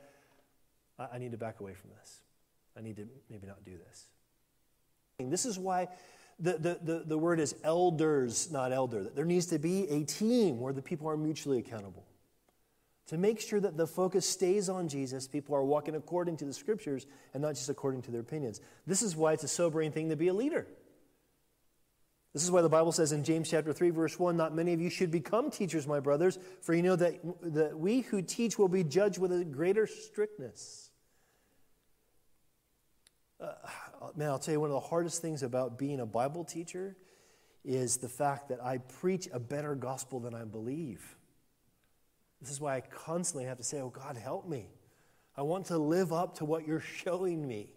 I 0.99 1.19
need 1.19 1.33
to 1.33 1.39
back 1.39 1.61
away 1.61 1.75
from 1.75 1.91
this. 1.99 2.21
I 2.77 2.81
need 2.81 2.97
to 2.97 3.09
maybe 3.29 3.47
not 3.47 3.65
do 3.65 3.73
this. 3.77 4.09
This 5.19 5.47
is 5.47 5.59
why 5.59 5.89
the, 6.39 6.53
the, 6.55 6.79
the, 6.83 7.03
the 7.07 7.19
word 7.19 7.39
is 7.39 7.55
elders, 7.63 8.51
not 8.51 8.73
elder. 8.73 9.05
There 9.15 9.25
needs 9.25 9.47
to 9.47 9.59
be 9.59 9.89
a 9.89 10.05
team 10.05 10.59
where 10.61 10.73
the 10.73 10.83
people 10.83 11.09
are 11.09 11.17
mutually 11.17 11.59
accountable. 11.59 12.05
To 13.09 13.19
make 13.19 13.41
sure 13.41 13.61
that 13.61 13.77
the 13.77 13.87
focus 13.87 14.29
stays 14.29 14.69
on 14.69 14.89
Jesus, 14.89 15.29
people 15.29 15.55
are 15.55 15.65
walking 15.65 15.95
according 15.95 16.37
to 16.39 16.45
the 16.45 16.53
scriptures 16.53 17.07
and 17.35 17.43
not 17.43 17.55
just 17.55 17.69
according 17.69 18.03
to 18.03 18.11
their 18.11 18.21
opinions. 18.21 18.61
This 18.87 19.03
is 19.03 19.17
why 19.17 19.33
it's 19.33 19.45
a 19.45 19.49
sobering 19.49 19.93
thing 19.93 20.09
to 20.09 20.17
be 20.17 20.29
a 20.29 20.35
leader. 20.35 20.67
This 22.33 22.45
is 22.45 22.51
why 22.51 22.63
the 22.63 22.69
Bible 22.69 22.93
says 22.93 23.13
in 23.13 23.25
James 23.25 23.51
chapter 23.51 23.73
3 23.73 23.91
verse 23.91 24.19
1, 24.19 24.37
not 24.37 24.55
many 24.55 24.73
of 24.73 24.81
you 24.81 24.89
should 24.89 25.11
become 25.11 25.51
teachers, 25.51 25.87
my 25.87 26.01
brothers, 26.01 26.39
for 26.63 26.75
you 26.75 26.83
know 26.83 26.97
that, 26.97 27.21
that 27.43 27.79
we 27.79 28.01
who 28.01 28.23
teach 28.23 28.59
will 28.59 28.69
be 28.69 28.85
judged 28.85 29.19
with 29.19 29.33
a 29.33 29.45
greater 29.45 29.87
strictness. 29.87 30.91
Uh, 33.39 33.53
man, 34.17 34.31
I'll 34.31 34.39
tell 34.39 34.53
you 34.55 34.61
one 34.61 34.71
of 34.71 34.75
the 34.75 34.89
hardest 34.89 35.21
things 35.21 35.43
about 35.43 35.79
being 35.79 36.01
a 36.01 36.07
Bible 36.07 36.45
teacher 36.45 36.97
is 37.65 37.99
the 37.99 38.09
fact 38.09 38.49
that 38.49 38.65
I 38.65 38.79
preach 38.79 39.29
a 39.33 39.39
better 39.39 39.75
gospel 39.75 40.21
than 40.21 40.35
I 40.35 40.45
believe. 40.45 41.17
This 42.41 42.51
is 42.51 42.61
why 42.61 42.77
I 42.77 42.81
constantly 42.81 43.45
have 43.47 43.59
to 43.59 43.63
say, 43.63 43.81
Oh, 43.81 43.91
God, 43.91 44.17
help 44.17 44.49
me. 44.49 44.69
I 45.37 45.43
want 45.43 45.67
to 45.67 45.79
live 45.79 46.13
up 46.13 46.37
to 46.37 46.45
what 46.45 46.67
you're 46.67 46.81
showing 46.81 47.47
me. 47.47 47.75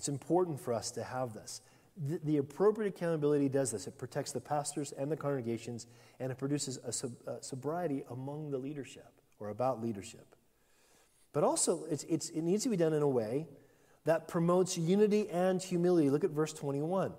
It's 0.00 0.08
important 0.08 0.58
for 0.58 0.72
us 0.72 0.90
to 0.92 1.04
have 1.04 1.34
this. 1.34 1.60
The, 2.08 2.18
the, 2.24 2.36
appropriate 2.38 2.96
accountability 2.96 3.50
does 3.50 3.70
this. 3.70 3.86
It 3.86 3.98
protects 3.98 4.32
the 4.32 4.40
pastors 4.40 4.92
and 4.92 5.12
the 5.12 5.16
congregations, 5.16 5.86
and 6.18 6.32
it 6.32 6.38
produces 6.38 6.78
a, 6.78 7.30
a 7.30 7.42
sobriety 7.42 8.04
among 8.08 8.50
the 8.50 8.56
leadership 8.56 9.12
or 9.38 9.50
about 9.50 9.82
leadership. 9.82 10.24
But 11.34 11.44
also, 11.44 11.84
it's, 11.90 12.04
it's, 12.04 12.30
it 12.30 12.40
needs 12.40 12.62
to 12.62 12.70
be 12.70 12.78
done 12.78 12.94
in 12.94 13.02
a 13.02 13.08
way 13.08 13.46
that 14.06 14.26
promotes 14.26 14.78
unity 14.78 15.28
and 15.28 15.62
humility. 15.62 16.08
Look 16.08 16.24
at 16.24 16.30
verse 16.30 16.54
21. 16.54 17.12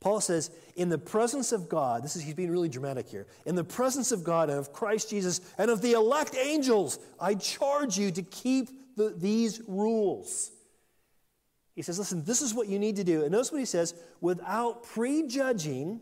Paul 0.00 0.20
says, 0.20 0.50
in 0.74 0.88
the 0.88 0.98
presence 0.98 1.52
of 1.52 1.68
God, 1.68 2.02
this 2.02 2.16
is, 2.16 2.24
he's 2.24 2.34
being 2.34 2.50
really 2.50 2.70
dramatic 2.70 3.08
here. 3.08 3.28
In 3.46 3.54
the 3.54 3.62
presence 3.62 4.10
of 4.10 4.24
God 4.24 4.50
and 4.50 4.58
of 4.58 4.72
Christ 4.72 5.10
Jesus 5.10 5.40
and 5.58 5.70
of 5.70 5.80
the 5.80 5.92
elect 5.92 6.34
angels, 6.34 6.98
I 7.20 7.36
charge 7.36 7.98
you 7.98 8.10
to 8.10 8.22
keep 8.22 8.96
the, 8.96 9.14
these 9.16 9.60
rules. 9.68 10.50
He 11.74 11.82
says, 11.82 11.98
listen, 11.98 12.24
this 12.24 12.42
is 12.42 12.54
what 12.54 12.68
you 12.68 12.78
need 12.78 12.96
to 12.96 13.04
do. 13.04 13.22
And 13.22 13.32
notice 13.32 13.50
what 13.50 13.58
he 13.58 13.64
says 13.64 13.94
without 14.20 14.84
prejudging 14.84 16.00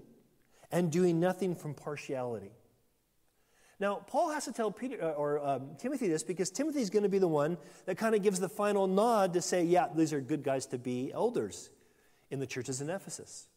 and 0.72 0.90
doing 0.90 1.20
nothing 1.20 1.54
from 1.54 1.74
partiality. 1.74 2.52
Now, 3.78 3.94
Paul 4.06 4.30
has 4.30 4.44
to 4.44 4.52
tell 4.52 4.70
Peter 4.70 5.02
uh, 5.02 5.12
or 5.12 5.44
um, 5.44 5.70
Timothy 5.78 6.08
this 6.08 6.22
because 6.22 6.50
Timothy 6.50 6.82
is 6.82 6.90
going 6.90 7.02
to 7.02 7.08
be 7.08 7.18
the 7.18 7.28
one 7.28 7.56
that 7.86 7.96
kind 7.96 8.14
of 8.14 8.22
gives 8.22 8.38
the 8.38 8.48
final 8.48 8.86
nod 8.86 9.32
to 9.32 9.40
say, 9.40 9.64
yeah, 9.64 9.86
these 9.94 10.12
are 10.12 10.20
good 10.20 10.42
guys 10.42 10.66
to 10.66 10.78
be 10.78 11.10
elders 11.14 11.70
in 12.30 12.40
the 12.40 12.46
churches 12.46 12.82
in 12.82 12.90
Ephesus. 12.90 13.48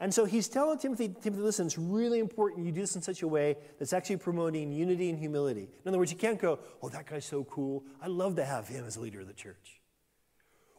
And 0.00 0.12
so 0.12 0.24
he's 0.24 0.48
telling 0.48 0.78
Timothy, 0.78 1.08
Timothy, 1.08 1.42
listen, 1.42 1.66
it's 1.66 1.78
really 1.78 2.18
important 2.18 2.66
you 2.66 2.72
do 2.72 2.80
this 2.80 2.96
in 2.96 3.02
such 3.02 3.22
a 3.22 3.28
way 3.28 3.56
that's 3.78 3.92
actually 3.92 4.16
promoting 4.16 4.72
unity 4.72 5.08
and 5.08 5.18
humility. 5.18 5.68
In 5.84 5.88
other 5.88 5.98
words, 5.98 6.10
you 6.10 6.18
can't 6.18 6.40
go, 6.40 6.58
oh, 6.82 6.88
that 6.88 7.06
guy's 7.06 7.24
so 7.24 7.44
cool. 7.44 7.84
I'd 8.02 8.10
love 8.10 8.34
to 8.36 8.44
have 8.44 8.66
him 8.66 8.84
as 8.84 8.96
leader 8.96 9.20
of 9.20 9.28
the 9.28 9.32
church. 9.32 9.80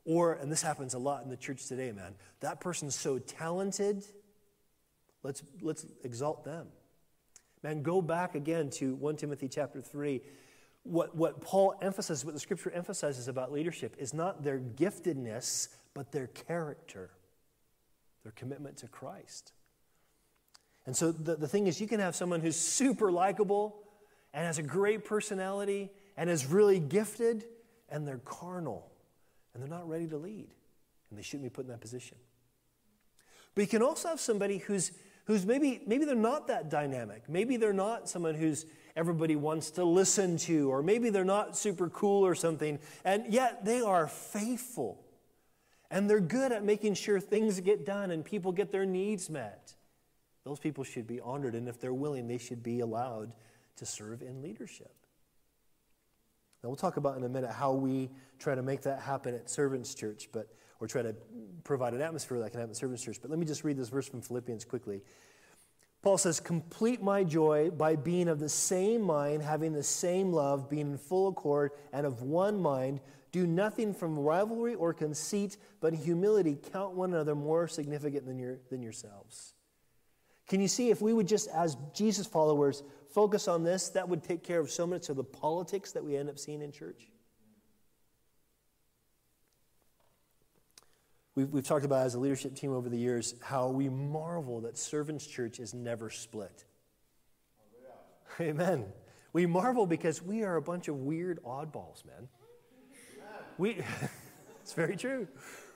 Or, 0.06 0.34
and 0.34 0.52
this 0.52 0.62
happens 0.62 0.94
a 0.94 1.00
lot 1.00 1.24
in 1.24 1.30
the 1.30 1.38
church 1.38 1.66
today, 1.66 1.92
man, 1.92 2.14
that 2.40 2.62
person's 2.62 2.96
so 2.96 3.18
talented, 3.18 4.06
let's, 5.24 5.42
let's 5.62 5.86
exalt 6.04 6.46
them. 6.46 6.68
Man, 7.64 7.82
go 7.82 8.02
back 8.02 8.36
again 8.36 8.70
to 8.72 8.96
1 8.96 9.16
Timothy 9.18 9.48
chapter 9.48 9.82
3. 9.82 10.22
What, 10.84 11.16
what 11.16 11.42
Paul 11.42 11.76
emphasizes, 11.82 12.24
what 12.24 12.36
the 12.36 12.40
scripture 12.40 12.70
emphasizes 12.70 13.28
about 13.28 13.52
leadership 13.52 13.96
is 13.98 14.14
not 14.14 14.44
their 14.44 14.60
giftedness, 14.60 15.70
but 15.96 16.12
their 16.12 16.28
character 16.28 17.10
their 18.26 18.32
commitment 18.32 18.78
to 18.78 18.88
Christ. 18.88 19.54
And 20.88 20.98
so 20.98 21.12
the, 21.12 21.36
the 21.36 21.48
thing 21.48 21.68
is, 21.68 21.80
you 21.80 21.88
can 21.88 22.00
have 22.00 22.16
someone 22.16 22.42
who's 22.42 22.56
super 22.56 23.12
likable 23.12 23.76
and 24.34 24.44
has 24.46 24.58
a 24.58 24.64
great 24.64 25.06
personality 25.06 25.92
and 26.18 26.28
is 26.28 26.48
really 26.48 26.80
gifted, 26.80 27.46
and 27.88 28.08
they're 28.08 28.18
carnal 28.26 28.92
and 29.56 29.64
they're 29.64 29.70
not 29.70 29.90
ready 29.90 30.06
to 30.08 30.18
lead, 30.18 30.50
and 31.10 31.18
they 31.18 31.24
shouldn't 31.24 31.44
be 31.44 31.50
put 31.50 31.66
in 31.66 31.72
that 31.72 31.82
position. 31.82 32.18
But 33.56 33.62
you 33.62 33.68
can 33.68 33.82
also 33.82 34.10
have 34.10 34.20
somebody 34.20 34.58
who's, 34.58 34.92
who's 35.24 35.46
maybe, 35.46 35.82
maybe 35.88 36.04
they're 36.04 36.14
not 36.14 36.48
that 36.48 36.70
dynamic. 36.70 37.24
Maybe 37.30 37.56
they're 37.56 37.74
not 37.74 38.10
someone 38.10 38.36
who's 38.36 38.66
everybody 38.98 39.38
wants 39.38 39.72
to 39.72 39.86
listen 39.86 40.38
to, 40.40 40.70
or 40.70 40.84
maybe 40.84 41.10
they're 41.10 41.24
not 41.24 41.58
super 41.58 41.90
cool 41.90 42.26
or 42.26 42.36
something, 42.36 42.80
and 43.06 43.34
yet 43.34 43.66
they 43.66 43.82
are 43.82 44.08
faithful 44.08 45.02
and 45.92 46.10
they're 46.10 46.20
good 46.20 46.52
at 46.52 46.64
making 46.64 46.96
sure 46.96 47.20
things 47.20 47.60
get 47.62 47.86
done 47.86 48.12
and 48.12 48.26
people 48.26 48.52
get 48.52 48.72
their 48.72 48.86
needs 48.86 49.30
met. 49.30 49.74
Those 50.44 50.60
people 50.60 50.84
should 50.84 51.08
be 51.08 51.20
honored, 51.20 51.56
and 51.56 51.68
if 51.68 51.80
they're 51.80 51.94
willing, 51.94 52.28
they 52.28 52.38
should 52.38 52.62
be 52.62 52.82
allowed 52.82 53.34
to 53.78 53.86
serve 53.86 54.22
in 54.22 54.42
leadership. 54.42 54.94
Now, 56.66 56.70
we'll 56.70 56.78
talk 56.78 56.98
about 56.98 57.16
in 57.16 57.24
a 57.24 57.30
minute 57.30 57.52
how 57.52 57.74
we 57.74 58.10
try 58.40 58.56
to 58.56 58.64
make 58.64 58.82
that 58.82 59.00
happen 59.00 59.36
at 59.36 59.52
Servants 59.52 59.94
Church, 59.94 60.30
but 60.32 60.48
or 60.80 60.88
try 60.88 61.04
to 61.04 61.14
provide 61.64 61.94
an 61.94 62.02
atmosphere 62.02 62.40
that 62.40 62.50
can 62.50 62.60
happen 62.60 62.72
at 62.72 62.76
Servants 62.76 63.04
Church. 63.04 63.20
But 63.22 63.30
let 63.30 63.38
me 63.38 63.46
just 63.46 63.64
read 63.64 63.78
this 63.78 63.90
verse 63.90 64.08
from 64.08 64.24
Philippians 64.24 64.66
quickly. 64.66 65.04
Paul 66.02 66.18
says, 66.18 66.40
Complete 66.40 67.04
my 67.04 67.24
joy 67.24 67.70
by 67.70 67.96
being 67.96 68.28
of 68.28 68.40
the 68.40 68.50
same 68.50 69.04
mind, 69.04 69.44
having 69.44 69.74
the 69.74 69.84
same 69.84 70.34
love, 70.34 70.68
being 70.68 70.90
in 70.90 70.98
full 70.98 71.28
accord, 71.28 71.70
and 71.94 72.04
of 72.04 72.24
one 72.24 72.60
mind. 72.60 73.00
Do 73.32 73.46
nothing 73.46 73.94
from 73.94 74.18
rivalry 74.18 74.74
or 74.74 74.92
conceit, 74.92 75.58
but 75.82 75.94
in 75.94 76.00
humility 76.00 76.58
count 76.74 76.96
one 76.96 77.14
another 77.14 77.36
more 77.36 77.68
significant 77.68 78.26
than, 78.26 78.40
your, 78.40 78.58
than 78.72 78.82
yourselves. 78.82 79.54
Can 80.48 80.62
you 80.62 80.68
see 80.68 80.90
if 80.90 81.02
we 81.02 81.14
would 81.14 81.28
just, 81.28 81.50
as 81.50 81.76
Jesus 81.94 82.28
followers, 82.28 82.84
focus 83.10 83.48
on 83.48 83.64
this, 83.64 83.90
that 83.90 84.08
would 84.08 84.24
take 84.24 84.44
care 84.44 84.60
of 84.60 84.70
so 84.70 84.86
much 84.86 85.10
of 85.10 85.16
the 85.16 85.24
politics 85.24 85.92
that 85.94 86.04
we 86.04 86.16
end 86.16 86.30
up 86.30 86.38
seeing 86.38 86.62
in 86.62 86.72
church? 86.72 87.08
We've, 91.36 91.50
we've 91.50 91.68
talked 91.68 91.84
about 91.84 92.06
as 92.06 92.16
a 92.16 92.20
leadership 92.20 92.56
team 92.56 92.72
over 92.72 92.88
the 92.88 92.98
years 92.98 93.36
how 93.42 93.68
we 93.68 93.90
marvel 93.90 94.62
that 94.62 94.78
Servants 94.78 95.28
Church 95.28 95.60
is 95.60 95.74
never 95.74 96.10
split. 96.10 96.64
Oh, 98.40 98.44
Amen. 98.44 98.86
We 99.34 99.46
marvel 99.46 99.86
because 99.86 100.22
we 100.22 100.44
are 100.44 100.56
a 100.56 100.62
bunch 100.62 100.88
of 100.88 100.96
weird 100.96 101.44
oddballs, 101.44 102.06
man. 102.06 102.30
We, 103.58 103.82
it's 104.62 104.74
very 104.74 104.96
true. 104.96 105.28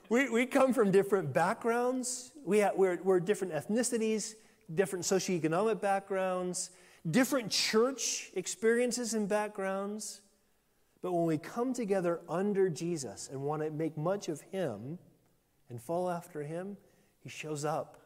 We, 0.08 0.30
we 0.30 0.46
come 0.46 0.74
from 0.74 0.92
different 0.92 1.34
backgrounds. 1.34 2.32
We 2.46 2.60
have, 2.60 2.76
we're, 2.76 3.00
we're 3.04 3.20
different 3.20 3.54
ethnicities, 3.54 4.36
different 4.74 5.06
socioeconomic 5.06 5.82
backgrounds, 5.82 6.72
different 7.10 7.52
church 7.52 8.30
experiences 8.34 9.14
and 9.14 9.28
backgrounds. 9.28 10.22
But 11.02 11.14
when 11.14 11.26
we 11.26 11.38
come 11.38 11.74
together 11.74 12.20
under 12.28 12.70
Jesus 12.70 13.30
and 13.32 13.42
want 13.42 13.62
to 13.64 13.72
make 13.72 13.98
much 13.98 14.28
of 14.28 14.42
Him 14.42 15.00
and 15.70 15.82
follow 15.82 16.10
after 16.10 16.44
Him, 16.44 16.78
He 17.22 17.30
shows 17.30 17.64
up 17.66 17.98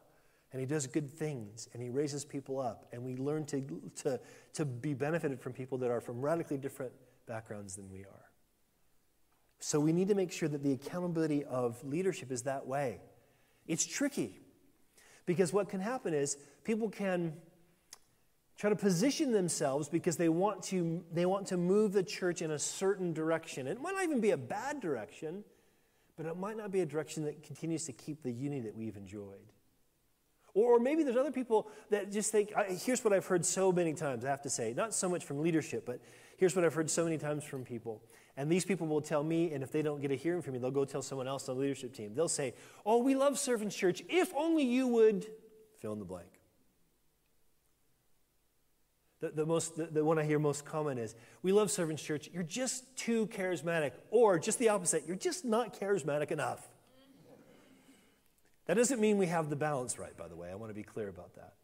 and 0.52 0.60
He 0.60 0.66
does 0.66 0.86
good 0.86 1.10
things 1.10 1.68
and 1.72 1.82
He 1.82 1.90
raises 1.90 2.24
people 2.24 2.60
up. 2.60 2.86
And 2.92 3.02
we 3.02 3.16
learn 3.16 3.44
to, 3.46 3.60
to, 4.02 4.20
to 4.54 4.64
be 4.64 4.94
benefited 4.94 5.40
from 5.40 5.52
people 5.52 5.78
that 5.78 5.90
are 5.90 6.00
from 6.00 6.20
radically 6.20 6.56
different 6.56 6.92
backgrounds 7.26 7.74
than 7.76 7.90
we 7.90 8.00
are. 8.00 8.30
So 9.58 9.80
we 9.80 9.92
need 9.92 10.08
to 10.08 10.14
make 10.14 10.30
sure 10.30 10.48
that 10.48 10.62
the 10.62 10.72
accountability 10.72 11.42
of 11.44 11.82
leadership 11.84 12.30
is 12.30 12.42
that 12.42 12.66
way. 12.66 13.00
It's 13.66 13.84
tricky 13.86 14.43
Because 15.26 15.52
what 15.52 15.68
can 15.68 15.80
happen 15.80 16.14
is 16.14 16.36
people 16.64 16.88
can 16.88 17.34
try 18.56 18.70
to 18.70 18.76
position 18.76 19.32
themselves 19.32 19.88
because 19.88 20.16
they 20.16 20.28
want 20.28 20.62
to 20.64 21.02
they 21.12 21.26
want 21.26 21.46
to 21.48 21.56
move 21.56 21.92
the 21.92 22.02
church 22.02 22.42
in 22.42 22.50
a 22.50 22.58
certain 22.58 23.12
direction. 23.12 23.66
It 23.66 23.80
might 23.80 23.94
not 23.94 24.04
even 24.04 24.20
be 24.20 24.30
a 24.30 24.36
bad 24.36 24.80
direction, 24.80 25.44
but 26.16 26.26
it 26.26 26.36
might 26.36 26.56
not 26.56 26.70
be 26.70 26.80
a 26.80 26.86
direction 26.86 27.24
that 27.24 27.42
continues 27.42 27.84
to 27.86 27.92
keep 27.92 28.22
the 28.22 28.32
unity 28.32 28.62
that 28.62 28.76
we've 28.76 28.96
enjoyed. 28.96 29.52
Or, 30.54 30.78
maybe 30.78 31.02
there's 31.02 31.16
other 31.16 31.32
people 31.32 31.68
that 31.90 32.12
just 32.12 32.30
think, 32.30 32.52
here's 32.84 33.02
what 33.02 33.12
I've 33.12 33.26
heard 33.26 33.44
so 33.44 33.72
many 33.72 33.92
times, 33.92 34.24
I 34.24 34.30
have 34.30 34.42
to 34.42 34.50
say, 34.50 34.72
not 34.72 34.94
so 34.94 35.08
much 35.08 35.24
from 35.24 35.42
leadership, 35.42 35.84
but 35.84 36.00
here's 36.36 36.54
what 36.54 36.64
I've 36.64 36.74
heard 36.74 36.88
so 36.88 37.02
many 37.02 37.18
times 37.18 37.42
from 37.42 37.64
people. 37.64 38.00
And 38.36 38.50
these 38.50 38.64
people 38.64 38.86
will 38.86 39.00
tell 39.00 39.22
me, 39.22 39.52
and 39.52 39.62
if 39.62 39.70
they 39.70 39.82
don't 39.82 40.00
get 40.00 40.10
a 40.10 40.16
hearing 40.16 40.42
from 40.42 40.54
me, 40.54 40.58
they'll 40.58 40.72
go 40.72 40.84
tell 40.84 41.02
someone 41.02 41.28
else 41.28 41.48
on 41.48 41.54
the 41.54 41.60
leadership 41.60 41.94
team. 41.94 42.14
They'll 42.14 42.28
say, 42.28 42.54
Oh, 42.84 42.98
we 42.98 43.14
love 43.14 43.38
Servants 43.38 43.76
Church. 43.76 44.02
If 44.08 44.32
only 44.34 44.64
you 44.64 44.88
would 44.88 45.26
fill 45.78 45.92
in 45.92 46.00
the 46.00 46.04
blank. 46.04 46.26
The, 49.20 49.30
the, 49.30 49.46
most, 49.46 49.76
the, 49.76 49.86
the 49.86 50.04
one 50.04 50.18
I 50.18 50.24
hear 50.24 50.40
most 50.40 50.64
common 50.64 50.98
is, 50.98 51.14
We 51.42 51.52
love 51.52 51.70
Servants 51.70 52.02
Church. 52.02 52.28
You're 52.32 52.42
just 52.42 52.96
too 52.96 53.28
charismatic. 53.28 53.92
Or 54.10 54.40
just 54.40 54.58
the 54.58 54.70
opposite, 54.70 55.04
you're 55.06 55.16
just 55.16 55.44
not 55.44 55.78
charismatic 55.78 56.32
enough. 56.32 56.68
That 58.66 58.74
doesn't 58.74 59.00
mean 59.00 59.18
we 59.18 59.26
have 59.26 59.48
the 59.48 59.56
balance 59.56 59.98
right, 59.98 60.16
by 60.16 60.26
the 60.26 60.36
way. 60.36 60.50
I 60.50 60.54
want 60.56 60.70
to 60.70 60.74
be 60.74 60.82
clear 60.82 61.08
about 61.08 61.34
that. 61.36 61.54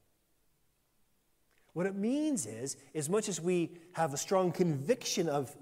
What 1.72 1.86
it 1.86 1.94
means 1.94 2.46
is, 2.46 2.76
as 2.94 3.08
much 3.08 3.28
as 3.28 3.40
we 3.40 3.70
have 3.92 4.12
a 4.12 4.16
strong 4.16 4.52
conviction 4.52 5.28
of 5.28 5.56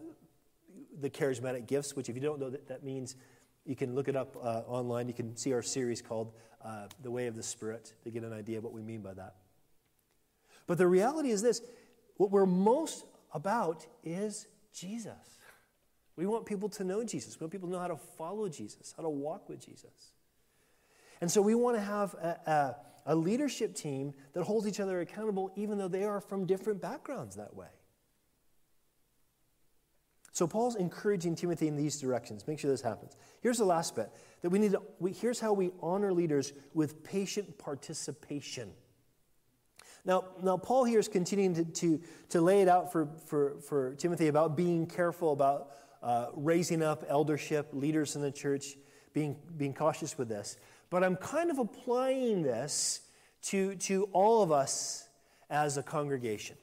the 1.00 1.10
charismatic 1.10 1.66
gifts, 1.66 1.94
which, 1.94 2.08
if 2.08 2.14
you 2.14 2.22
don't 2.22 2.40
know 2.40 2.50
that, 2.50 2.68
that 2.68 2.84
means 2.84 3.16
you 3.64 3.76
can 3.76 3.94
look 3.94 4.08
it 4.08 4.16
up 4.16 4.36
uh, 4.36 4.62
online. 4.66 5.08
You 5.08 5.14
can 5.14 5.36
see 5.36 5.52
our 5.52 5.62
series 5.62 6.00
called 6.00 6.32
uh, 6.64 6.86
The 7.02 7.10
Way 7.10 7.26
of 7.26 7.36
the 7.36 7.42
Spirit 7.42 7.92
to 8.04 8.10
get 8.10 8.22
an 8.22 8.32
idea 8.32 8.58
of 8.58 8.64
what 8.64 8.72
we 8.72 8.82
mean 8.82 9.02
by 9.02 9.14
that. 9.14 9.34
But 10.66 10.78
the 10.78 10.86
reality 10.86 11.30
is 11.30 11.42
this 11.42 11.60
what 12.16 12.30
we're 12.30 12.46
most 12.46 13.04
about 13.32 13.86
is 14.02 14.48
Jesus. 14.72 15.38
We 16.16 16.26
want 16.26 16.46
people 16.46 16.68
to 16.70 16.84
know 16.84 17.04
Jesus. 17.04 17.38
We 17.38 17.44
want 17.44 17.52
people 17.52 17.68
to 17.68 17.74
know 17.74 17.80
how 17.80 17.88
to 17.88 17.96
follow 17.96 18.48
Jesus, 18.48 18.92
how 18.96 19.04
to 19.04 19.08
walk 19.08 19.48
with 19.48 19.64
Jesus. 19.64 20.12
And 21.20 21.30
so 21.30 21.40
we 21.40 21.54
want 21.54 21.76
to 21.76 21.82
have 21.82 22.14
a, 22.14 22.76
a, 23.06 23.12
a 23.12 23.14
leadership 23.14 23.74
team 23.74 24.14
that 24.32 24.42
holds 24.42 24.66
each 24.66 24.80
other 24.80 25.00
accountable, 25.00 25.52
even 25.56 25.78
though 25.78 25.88
they 25.88 26.04
are 26.04 26.20
from 26.20 26.44
different 26.44 26.80
backgrounds 26.80 27.36
that 27.36 27.54
way. 27.54 27.68
So 30.38 30.46
Paul's 30.46 30.76
encouraging 30.76 31.34
Timothy 31.34 31.66
in 31.66 31.74
these 31.74 31.98
directions. 31.98 32.46
Make 32.46 32.60
sure 32.60 32.70
this 32.70 32.80
happens. 32.80 33.16
Here's 33.40 33.58
the 33.58 33.64
last 33.64 33.96
bit 33.96 34.08
that 34.42 34.50
we 34.50 34.60
need 34.60 34.70
to, 34.70 34.82
we, 35.00 35.10
here's 35.10 35.40
how 35.40 35.52
we 35.52 35.72
honor 35.82 36.12
leaders 36.12 36.52
with 36.74 37.02
patient 37.02 37.58
participation. 37.58 38.70
Now, 40.04 40.26
now 40.40 40.56
Paul 40.56 40.84
here 40.84 41.00
is 41.00 41.08
continuing 41.08 41.54
to, 41.54 41.64
to, 41.64 42.00
to 42.28 42.40
lay 42.40 42.62
it 42.62 42.68
out 42.68 42.92
for, 42.92 43.08
for, 43.26 43.56
for 43.62 43.94
Timothy 43.96 44.28
about 44.28 44.56
being 44.56 44.86
careful 44.86 45.32
about 45.32 45.72
uh, 46.04 46.26
raising 46.34 46.84
up 46.84 47.04
eldership, 47.08 47.70
leaders 47.72 48.14
in 48.14 48.22
the 48.22 48.30
church, 48.30 48.76
being, 49.12 49.34
being 49.56 49.74
cautious 49.74 50.16
with 50.16 50.28
this. 50.28 50.56
But 50.88 51.02
I'm 51.02 51.16
kind 51.16 51.50
of 51.50 51.58
applying 51.58 52.42
this 52.42 53.00
to, 53.46 53.74
to 53.74 54.04
all 54.12 54.44
of 54.44 54.52
us 54.52 55.08
as 55.50 55.78
a 55.78 55.82
congregation. 55.82 56.56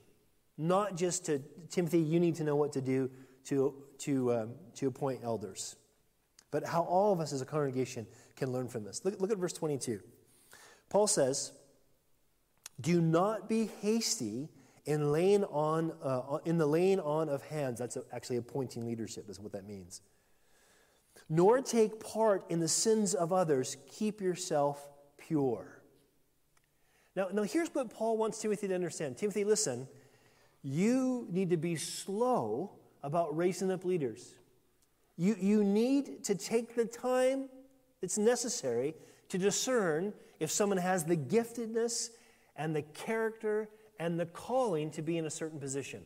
Not 0.58 0.96
just 0.96 1.26
to 1.26 1.42
Timothy, 1.70 2.00
you 2.00 2.22
need 2.22 2.36
to 2.36 2.46
know 2.46 2.56
what 2.56 2.72
to 2.72 2.82
do 2.82 3.12
to, 3.46 3.74
to, 4.00 4.34
um, 4.34 4.52
to 4.76 4.88
appoint 4.88 5.22
elders, 5.24 5.76
but 6.52 6.66
how 6.66 6.84
all 6.84 7.14
of 7.14 7.20
us 7.20 7.34
as 7.34 7.42
a 7.42 7.46
congregation 7.46 8.08
can 8.36 8.52
learn 8.52 8.68
from 8.68 8.84
this. 8.84 9.04
Look, 9.04 9.20
look 9.20 9.32
at 9.32 9.38
verse 9.38 9.54
22. 9.54 10.02
Paul 10.90 11.08
says, 11.08 11.52
Do 12.80 13.02
not 13.02 13.50
be 13.50 13.70
hasty 13.82 14.50
in 14.86 15.12
laying 15.12 15.44
on 15.46 15.94
uh, 16.04 16.38
in 16.46 16.58
the 16.58 16.68
laying 16.68 17.00
on 17.00 17.28
of 17.28 17.42
hands. 17.44 17.80
That's 17.80 17.98
actually 18.14 18.38
appointing 18.38 18.86
leadership, 18.86 19.30
is 19.30 19.40
what 19.40 19.52
that 19.54 19.66
means 19.68 20.02
nor 21.30 21.62
take 21.62 22.00
part 22.00 22.46
in 22.50 22.60
the 22.60 22.68
sins 22.68 23.14
of 23.14 23.34
others. 23.34 23.78
Keep 23.90 24.22
yourself 24.22 24.88
pure. 25.18 25.82
Now, 27.16 27.30
now 27.32 27.44
here's 27.44 27.70
what 27.70 27.90
Paul 27.90 28.18
wants 28.18 28.40
Timothy 28.40 28.68
to 28.68 28.76
understand. 28.76 29.18
Timothy, 29.18 29.44
listen, 29.44 29.88
you 30.62 31.28
need 31.32 31.50
to 31.50 31.58
be 31.58 31.76
slow 31.76 32.72
about 33.06 33.38
raising 33.38 33.72
up 33.72 33.86
leaders. 33.86 34.34
You, 35.16 35.38
you 35.40 35.64
need 35.64 36.24
to 36.24 36.34
take 36.34 36.76
the 36.76 36.86
time 36.86 37.50
that's 38.02 38.18
necessary 38.18 38.96
to 39.30 39.38
discern 39.38 40.12
if 40.40 40.52
someone 40.52 40.80
has 40.80 41.06
the 41.06 41.16
giftedness 41.16 42.10
and 42.56 42.76
the 42.76 42.82
character 42.82 43.70
and 44.00 44.20
the 44.20 44.26
calling 44.26 44.90
to 44.92 45.04
be 45.04 45.18
in 45.20 45.26
a 45.26 45.30
certain 45.30 45.60
position. 45.60 46.04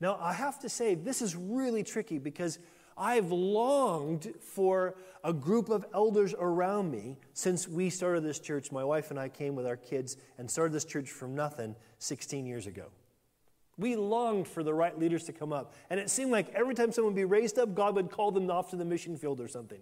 Now, 0.00 0.18
I 0.20 0.32
have 0.32 0.58
to 0.60 0.68
say, 0.68 0.96
this 0.96 1.22
is 1.22 1.36
really 1.36 1.84
tricky 1.84 2.18
because 2.18 2.58
I've 2.98 3.30
longed 3.30 4.34
for 4.40 4.96
a 5.22 5.32
group 5.32 5.68
of 5.68 5.86
elders 5.94 6.34
around 6.36 6.90
me 6.90 7.16
since 7.32 7.68
we 7.68 7.90
started 7.90 8.24
this 8.24 8.40
church. 8.40 8.72
My 8.72 8.84
wife 8.84 9.10
and 9.10 9.20
I 9.20 9.28
came 9.28 9.54
with 9.54 9.66
our 9.66 9.76
kids 9.76 10.16
and 10.36 10.50
started 10.50 10.72
this 10.72 10.84
church 10.84 11.10
from 11.10 11.36
nothing 11.36 11.76
16 11.98 12.44
years 12.44 12.66
ago. 12.66 12.86
We 13.78 13.96
longed 13.96 14.46
for 14.46 14.62
the 14.62 14.74
right 14.74 14.98
leaders 14.98 15.24
to 15.24 15.32
come 15.32 15.52
up. 15.52 15.74
And 15.88 15.98
it 15.98 16.10
seemed 16.10 16.30
like 16.30 16.50
every 16.50 16.74
time 16.74 16.92
someone 16.92 17.14
would 17.14 17.20
be 17.20 17.24
raised 17.24 17.58
up, 17.58 17.74
God 17.74 17.94
would 17.94 18.10
call 18.10 18.30
them 18.30 18.50
off 18.50 18.70
to 18.70 18.76
the 18.76 18.84
mission 18.84 19.16
field 19.16 19.40
or 19.40 19.48
something, 19.48 19.80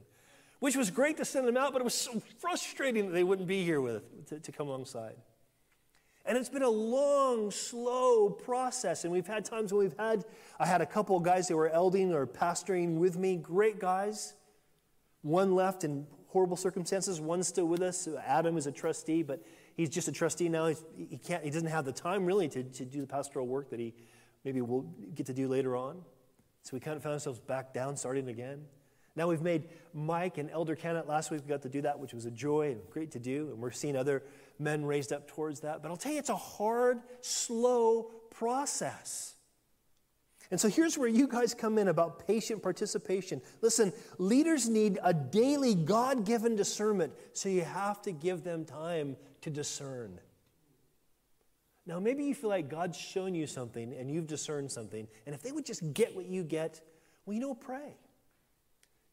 which 0.61 0.77
was 0.77 0.91
great 0.91 1.17
to 1.17 1.25
send 1.25 1.49
them 1.49 1.57
out, 1.57 1.73
but 1.73 1.81
it 1.81 1.85
was 1.85 1.95
so 1.95 2.23
frustrating 2.39 3.07
that 3.07 3.13
they 3.13 3.25
wouldn't 3.25 3.49
be 3.49 3.65
here 3.65 3.81
with 3.81 4.27
to, 4.29 4.39
to 4.39 4.53
come 4.53 4.69
alongside. 4.69 5.17
And 6.29 6.37
it's 6.37 6.51
been 6.51 6.63
a 6.63 6.69
long, 6.69 7.51
slow 7.51 8.29
process. 8.29 9.05
And 9.05 9.13
we've 9.13 9.27
had 9.27 9.47
times 9.47 9.73
when 9.73 9.85
we've 9.85 9.99
had, 9.99 10.27
I 10.61 10.67
had 10.67 10.83
a 10.83 10.87
couple 10.87 11.17
of 11.17 11.23
guys 11.23 11.49
that 11.49 11.57
were 11.57 11.71
elding 11.71 12.13
or 12.13 12.27
pastoring 12.27 12.99
with 12.99 13.17
me, 13.17 13.37
great 13.37 13.81
guys. 13.81 14.35
One 15.23 15.55
left 15.55 15.85
in 15.85 16.07
horrible 16.29 16.57
circumstances, 16.57 17.19
one's 17.19 17.49
still 17.49 17.65
with 17.65 17.81
us. 17.81 18.07
Adam 18.27 18.59
is 18.59 18.67
a 18.67 18.73
trustee, 18.73 19.23
but 19.23 19.43
he's 19.79 19.89
just 19.89 20.09
a 20.09 20.13
trustee 20.13 20.51
now. 20.51 20.67
He's, 20.67 20.85
he, 20.97 21.17
can't, 21.17 21.43
he 21.43 21.51
doesn't 21.51 21.69
have 21.69 21.87
the 21.87 21.93
time 21.93 22.27
really 22.27 22.49
to, 22.49 22.63
to 22.63 22.85
do 22.85 23.01
the 23.01 23.07
pastoral 23.07 23.47
work 23.47 23.71
that 23.71 23.81
he 23.81 23.95
maybe 24.45 24.61
will 24.61 24.83
get 25.15 25.25
to 25.27 25.33
do 25.33 25.49
later 25.49 25.75
on. 25.77 26.03
So 26.63 26.71
we 26.75 26.81
kind 26.81 26.97
of 26.97 27.03
found 27.03 27.15
ourselves 27.15 27.39
back 27.39 27.73
down, 27.73 27.97
starting 27.97 28.29
again. 28.29 28.65
Now 29.17 29.29
we've 29.29 29.41
made 29.41 29.69
Mike 29.95 30.37
and 30.37 30.51
Elder 30.51 30.77
Kennett. 30.77 31.09
Last 31.09 31.31
week 31.31 31.43
we 31.45 31.49
got 31.49 31.63
to 31.63 31.69
do 31.69 31.81
that, 31.83 31.99
which 31.99 32.13
was 32.13 32.27
a 32.27 32.31
joy 32.31 32.73
and 32.73 32.81
great 32.91 33.13
to 33.13 33.19
do. 33.19 33.49
And 33.51 33.59
we're 33.59 33.71
seeing 33.71 33.97
other 33.97 34.23
men 34.59 34.85
raised 34.85 35.13
up 35.13 35.29
towards 35.29 35.61
that. 35.61 35.81
But 35.81 35.91
I'll 35.91 35.97
tell 35.97 36.13
you, 36.13 36.19
it's 36.19 36.29
a 36.29 36.37
hard, 36.37 37.01
slow 37.21 38.11
process. 38.31 39.35
And 40.51 40.61
so 40.61 40.69
here's 40.69 40.97
where 40.97 41.09
you 41.09 41.29
guys 41.29 41.53
come 41.55 41.79
in 41.79 41.89
about 41.89 42.27
patient 42.27 42.63
participation. 42.63 43.43
Listen, 43.61 43.93
leaders 44.19 44.69
need 44.69 44.99
a 45.05 45.13
daily 45.13 45.75
God 45.75 46.25
given 46.25 46.57
discernment, 46.57 47.13
so 47.33 47.49
you 47.49 47.63
have 47.63 48.01
to 48.03 48.13
give 48.13 48.45
them 48.45 48.65
time 48.65 49.17
to 49.43 49.51
discern. 49.51 50.21
Now, 51.87 51.99
maybe 51.99 52.25
you 52.25 52.35
feel 52.35 52.51
like 52.51 52.69
God's 52.69 52.99
shown 52.99 53.35
you 53.35 53.47
something 53.47 53.95
and 53.95 54.11
you've 54.11 54.27
discerned 54.27 54.71
something, 54.71 55.09
and 55.27 55.35
if 55.35 55.43
they 55.43 55.53
would 55.53 55.65
just 55.65 55.95
get 55.95 56.15
what 56.15 56.27
you 56.27 56.45
get, 56.45 56.81
well, 57.25 57.35
you 57.35 57.41
know, 57.41 57.55
pray. 57.55 57.97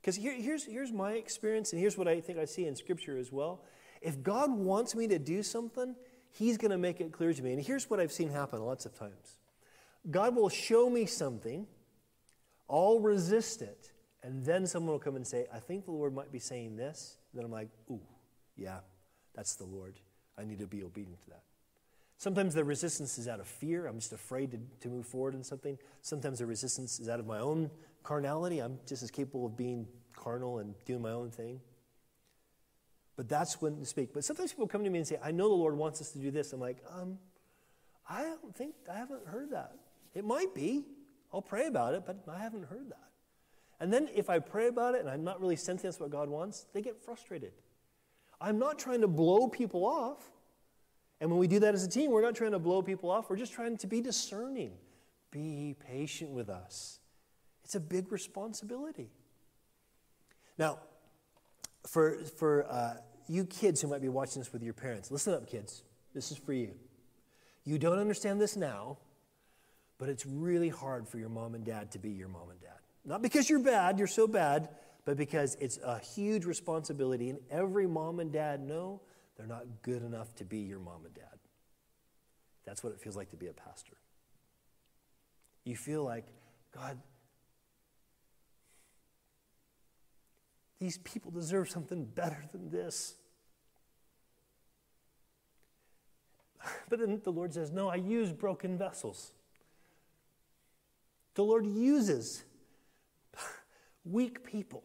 Because 0.02 0.18
here, 0.18 0.34
here's, 0.34 0.66
here's 0.66 0.92
my 0.92 1.14
experience, 1.14 1.72
and 1.72 1.82
here's 1.82 1.98
what 1.98 2.08
I 2.08 2.22
think 2.22 2.38
I 2.38 2.46
see 2.46 2.68
in 2.68 2.76
Scripture 2.76 3.18
as 3.18 3.32
well 3.32 3.64
if 4.02 4.22
God 4.22 4.52
wants 4.52 4.94
me 4.94 5.08
to 5.08 5.18
do 5.18 5.42
something, 5.42 5.96
He's 6.32 6.58
going 6.58 6.72
to 6.72 6.78
make 6.78 7.00
it 7.00 7.12
clear 7.12 7.34
to 7.34 7.42
me. 7.42 7.54
And 7.54 7.62
here's 7.62 7.90
what 7.90 8.00
I've 8.00 8.12
seen 8.12 8.30
happen 8.30 8.62
lots 8.62 8.86
of 8.86 8.94
times 8.94 9.38
God 10.12 10.36
will 10.36 10.50
show 10.50 10.90
me 10.90 11.06
something, 11.06 11.66
I'll 12.70 13.00
resist 13.00 13.62
it, 13.62 13.92
and 14.22 14.46
then 14.46 14.68
someone 14.68 14.92
will 14.92 15.00
come 15.00 15.16
and 15.16 15.26
say, 15.26 15.48
I 15.54 15.60
think 15.60 15.86
the 15.86 15.92
Lord 15.92 16.14
might 16.14 16.32
be 16.32 16.40
saying 16.40 16.76
this. 16.76 17.18
And 17.32 17.40
then 17.40 17.46
I'm 17.46 17.52
like, 17.52 17.70
ooh, 17.90 18.02
yeah, 18.56 18.80
that's 19.34 19.56
the 19.56 19.66
Lord. 19.66 19.96
I 20.38 20.44
need 20.44 20.60
to 20.60 20.68
be 20.68 20.84
obedient 20.84 21.22
to 21.24 21.30
that. 21.30 21.44
Sometimes 22.18 22.54
the 22.54 22.64
resistance 22.64 23.18
is 23.18 23.28
out 23.28 23.40
of 23.40 23.48
fear. 23.48 23.88
I'm 23.88 24.00
just 24.00 24.14
afraid 24.14 24.52
to, 24.52 24.60
to 24.82 24.88
move 24.88 25.06
forward 25.06 25.36
in 25.36 25.44
something. 25.44 25.78
Sometimes 26.02 26.40
the 26.40 26.46
resistance 26.46 27.00
is 27.00 27.10
out 27.10 27.20
of 27.20 27.28
my 27.28 27.40
own 27.40 27.70
carnality. 28.04 28.60
I'm 28.60 28.80
just 28.88 29.04
as 29.04 29.12
capable 29.12 29.46
of 29.46 29.58
being 29.58 29.88
carnal 30.14 30.60
and 30.60 30.74
doing 30.86 31.02
my 31.02 31.12
own 31.12 31.30
thing. 31.30 31.60
But 33.18 33.30
that's 33.30 33.62
when 33.62 33.80
to 33.80 33.86
speak. 33.86 34.14
But 34.14 34.24
sometimes 34.24 34.52
people 34.52 34.68
come 34.68 34.84
to 34.84 34.90
me 34.90 35.00
and 35.00 35.08
say, 35.08 35.20
I 35.24 35.32
know 35.32 35.48
the 35.48 35.56
Lord 35.56 35.78
wants 35.78 36.02
us 36.02 36.12
to 36.12 36.20
do 36.20 36.32
this. 36.32 36.54
I'm 36.54 36.60
like, 36.60 36.78
um, 36.90 37.18
I 38.10 38.24
don't 38.24 38.56
think, 38.56 38.76
I 38.92 38.98
haven't 38.98 39.26
heard 39.26 39.52
that. 39.52 39.76
It 40.14 40.26
might 40.26 40.54
be. 40.54 40.86
I'll 41.34 41.42
pray 41.42 41.68
about 41.68 41.94
it, 41.96 42.04
but 42.06 42.24
I 42.32 42.40
haven't 42.40 42.66
heard 42.66 42.90
that. 42.90 43.10
And 43.80 43.92
then 43.92 44.10
if 44.14 44.30
I 44.30 44.40
pray 44.40 44.68
about 44.68 44.96
it 44.96 45.02
and 45.02 45.10
I'm 45.10 45.24
not 45.24 45.42
really 45.42 45.58
sensing 45.58 45.90
that's 45.90 46.00
what 46.00 46.10
God 46.10 46.30
wants, 46.30 46.66
they 46.74 46.82
get 46.82 47.04
frustrated. 47.04 47.52
I'm 48.46 48.60
not 48.60 48.78
trying 48.78 49.02
to 49.02 49.08
blow 49.08 49.48
people 49.48 49.86
off. 49.86 50.20
And 51.20 51.32
when 51.32 51.40
we 51.40 51.48
do 51.48 51.60
that 51.62 51.74
as 51.74 51.84
a 51.84 51.90
team, 51.90 52.12
we're 52.12 52.22
not 52.22 52.36
trying 52.36 52.52
to 52.52 52.60
blow 52.60 52.84
people 52.84 53.10
off. 53.10 53.28
We're 53.28 53.38
just 53.38 53.54
trying 53.54 53.76
to 53.78 53.88
be 53.88 54.02
discerning. 54.02 54.74
Be 55.32 55.76
patient 55.88 56.30
with 56.30 56.48
us. 56.48 57.00
It's 57.64 57.74
a 57.74 57.80
big 57.80 58.12
responsibility. 58.12 59.10
Now, 60.60 60.78
for, 61.88 62.20
for 62.38 62.68
uh, 62.70 62.98
you 63.28 63.46
kids 63.46 63.82
who 63.82 63.88
might 63.88 64.04
be 64.04 64.10
watching 64.10 64.42
this 64.42 64.54
with 64.54 64.62
your 64.62 64.76
parents, 64.76 65.10
listen 65.10 65.34
up, 65.34 65.50
kids. 65.50 65.82
This 66.14 66.30
is 66.30 66.38
for 66.38 66.54
you. 66.54 66.76
You 67.64 67.80
don't 67.80 67.98
understand 67.98 68.40
this 68.40 68.56
now, 68.56 69.00
but 69.98 70.08
it's 70.08 70.24
really 70.24 70.70
hard 70.70 71.08
for 71.08 71.18
your 71.18 71.30
mom 71.30 71.56
and 71.56 71.66
dad 71.66 71.92
to 71.94 72.00
be 72.00 72.12
your 72.12 72.28
mom 72.28 72.52
and 72.52 72.62
dad. 72.62 72.78
Not 73.06 73.24
because 73.24 73.50
you're 73.50 73.60
bad, 73.60 73.98
you're 73.98 74.08
so 74.08 74.28
bad, 74.28 74.70
but 75.06 75.18
because 75.18 75.56
it's 75.60 75.78
a 75.78 76.00
huge 76.00 76.46
responsibility, 76.46 77.30
and 77.30 77.40
every 77.52 77.86
mom 77.86 78.20
and 78.20 78.32
dad 78.32 78.60
know 78.60 79.02
they're 79.38 79.46
not 79.46 79.66
good 79.84 80.02
enough 80.02 80.34
to 80.36 80.44
be 80.44 80.58
your 80.58 80.80
mom 80.80 81.06
and 81.06 81.14
dad. 81.14 81.38
That's 82.66 82.84
what 82.84 82.92
it 82.94 83.00
feels 83.00 83.16
like 83.16 83.30
to 83.30 83.38
be 83.38 83.48
a 83.48 83.54
pastor. 83.54 83.94
You 85.64 85.76
feel 85.76 86.04
like, 86.04 86.26
God, 86.76 86.98
these 90.80 90.98
people 91.00 91.30
deserve 91.30 91.70
something 91.70 92.06
better 92.06 92.44
than 92.52 92.70
this. 92.70 93.16
But 96.90 97.00
then 97.00 97.22
the 97.24 97.32
Lord 97.32 97.54
says, 97.54 97.72
No, 97.72 97.90
I 97.90 97.96
use 97.96 98.32
broken 98.32 98.78
vessels. 98.78 99.34
The 101.36 101.44
Lord 101.44 101.66
uses 101.66 102.44
weak 104.06 104.44
people. 104.44 104.84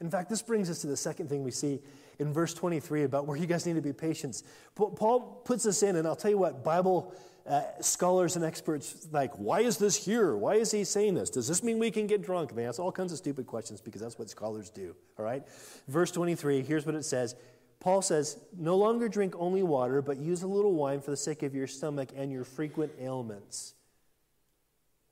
In 0.00 0.10
fact, 0.10 0.28
this 0.28 0.42
brings 0.42 0.68
us 0.68 0.80
to 0.80 0.86
the 0.86 0.96
second 0.96 1.28
thing 1.28 1.44
we 1.44 1.50
see 1.50 1.80
in 2.18 2.32
verse 2.32 2.54
23 2.54 3.04
about 3.04 3.26
where 3.26 3.36
you 3.36 3.46
guys 3.46 3.66
need 3.66 3.74
to 3.74 3.82
be 3.82 3.92
patient. 3.92 4.42
Paul 4.74 5.42
puts 5.44 5.64
this 5.64 5.82
in, 5.82 5.96
and 5.96 6.06
I'll 6.06 6.16
tell 6.16 6.30
you 6.30 6.38
what, 6.38 6.64
Bible 6.64 7.14
uh, 7.46 7.62
scholars 7.80 8.36
and 8.36 8.44
experts 8.44 9.06
like, 9.12 9.32
why 9.34 9.60
is 9.60 9.76
this 9.78 10.02
here? 10.02 10.34
Why 10.34 10.54
is 10.54 10.70
he 10.70 10.84
saying 10.84 11.14
this? 11.14 11.30
Does 11.30 11.46
this 11.46 11.62
mean 11.62 11.78
we 11.78 11.90
can 11.90 12.06
get 12.06 12.22
drunk? 12.22 12.54
They 12.54 12.66
ask 12.66 12.80
all 12.80 12.92
kinds 12.92 13.12
of 13.12 13.18
stupid 13.18 13.46
questions 13.46 13.80
because 13.80 14.00
that's 14.00 14.18
what 14.18 14.30
scholars 14.30 14.70
do. 14.70 14.94
All 15.18 15.24
right? 15.24 15.42
Verse 15.88 16.10
23, 16.10 16.62
here's 16.62 16.86
what 16.86 16.94
it 16.94 17.04
says. 17.04 17.34
Paul 17.80 18.00
says, 18.00 18.38
No 18.58 18.76
longer 18.76 19.08
drink 19.08 19.34
only 19.38 19.62
water, 19.62 20.00
but 20.00 20.16
use 20.16 20.42
a 20.42 20.46
little 20.46 20.72
wine 20.72 21.02
for 21.02 21.10
the 21.10 21.18
sake 21.18 21.42
of 21.42 21.54
your 21.54 21.66
stomach 21.66 22.08
and 22.16 22.32
your 22.32 22.44
frequent 22.44 22.92
ailments. 22.98 23.74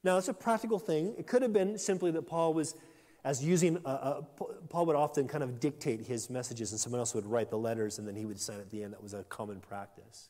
Now, 0.03 0.17
it's 0.17 0.29
a 0.29 0.35
practical 0.35 0.79
thing. 0.79 1.15
It 1.19 1.27
could 1.27 1.43
have 1.43 1.53
been 1.53 1.79
simply 1.79 2.11
that 2.13 2.23
Paul 2.23 2.55
was, 2.55 2.75
as 3.25 3.45
using, 3.45 3.79
uh, 3.85 3.89
uh, 3.89 4.23
Paul 4.69 4.87
would 4.87 4.97
often 4.97 5.29
kind 5.29 5.45
of 5.45 5.61
dictate 5.61 6.07
his 6.07 6.29
messages 6.29 6.73
and 6.73 6.81
someone 6.81 6.99
else 6.99 7.15
would 7.15 7.27
write 7.27 7.51
the 7.51 7.59
letters 7.59 7.99
and 7.99 8.07
then 8.07 8.17
he 8.17 8.25
would 8.25 8.41
sign 8.41 8.59
at 8.59 8.71
the 8.71 8.83
end. 8.83 8.93
That 8.93 9.03
was 9.03 9.15
a 9.15 9.23
common 9.25 9.61
practice. 9.61 10.29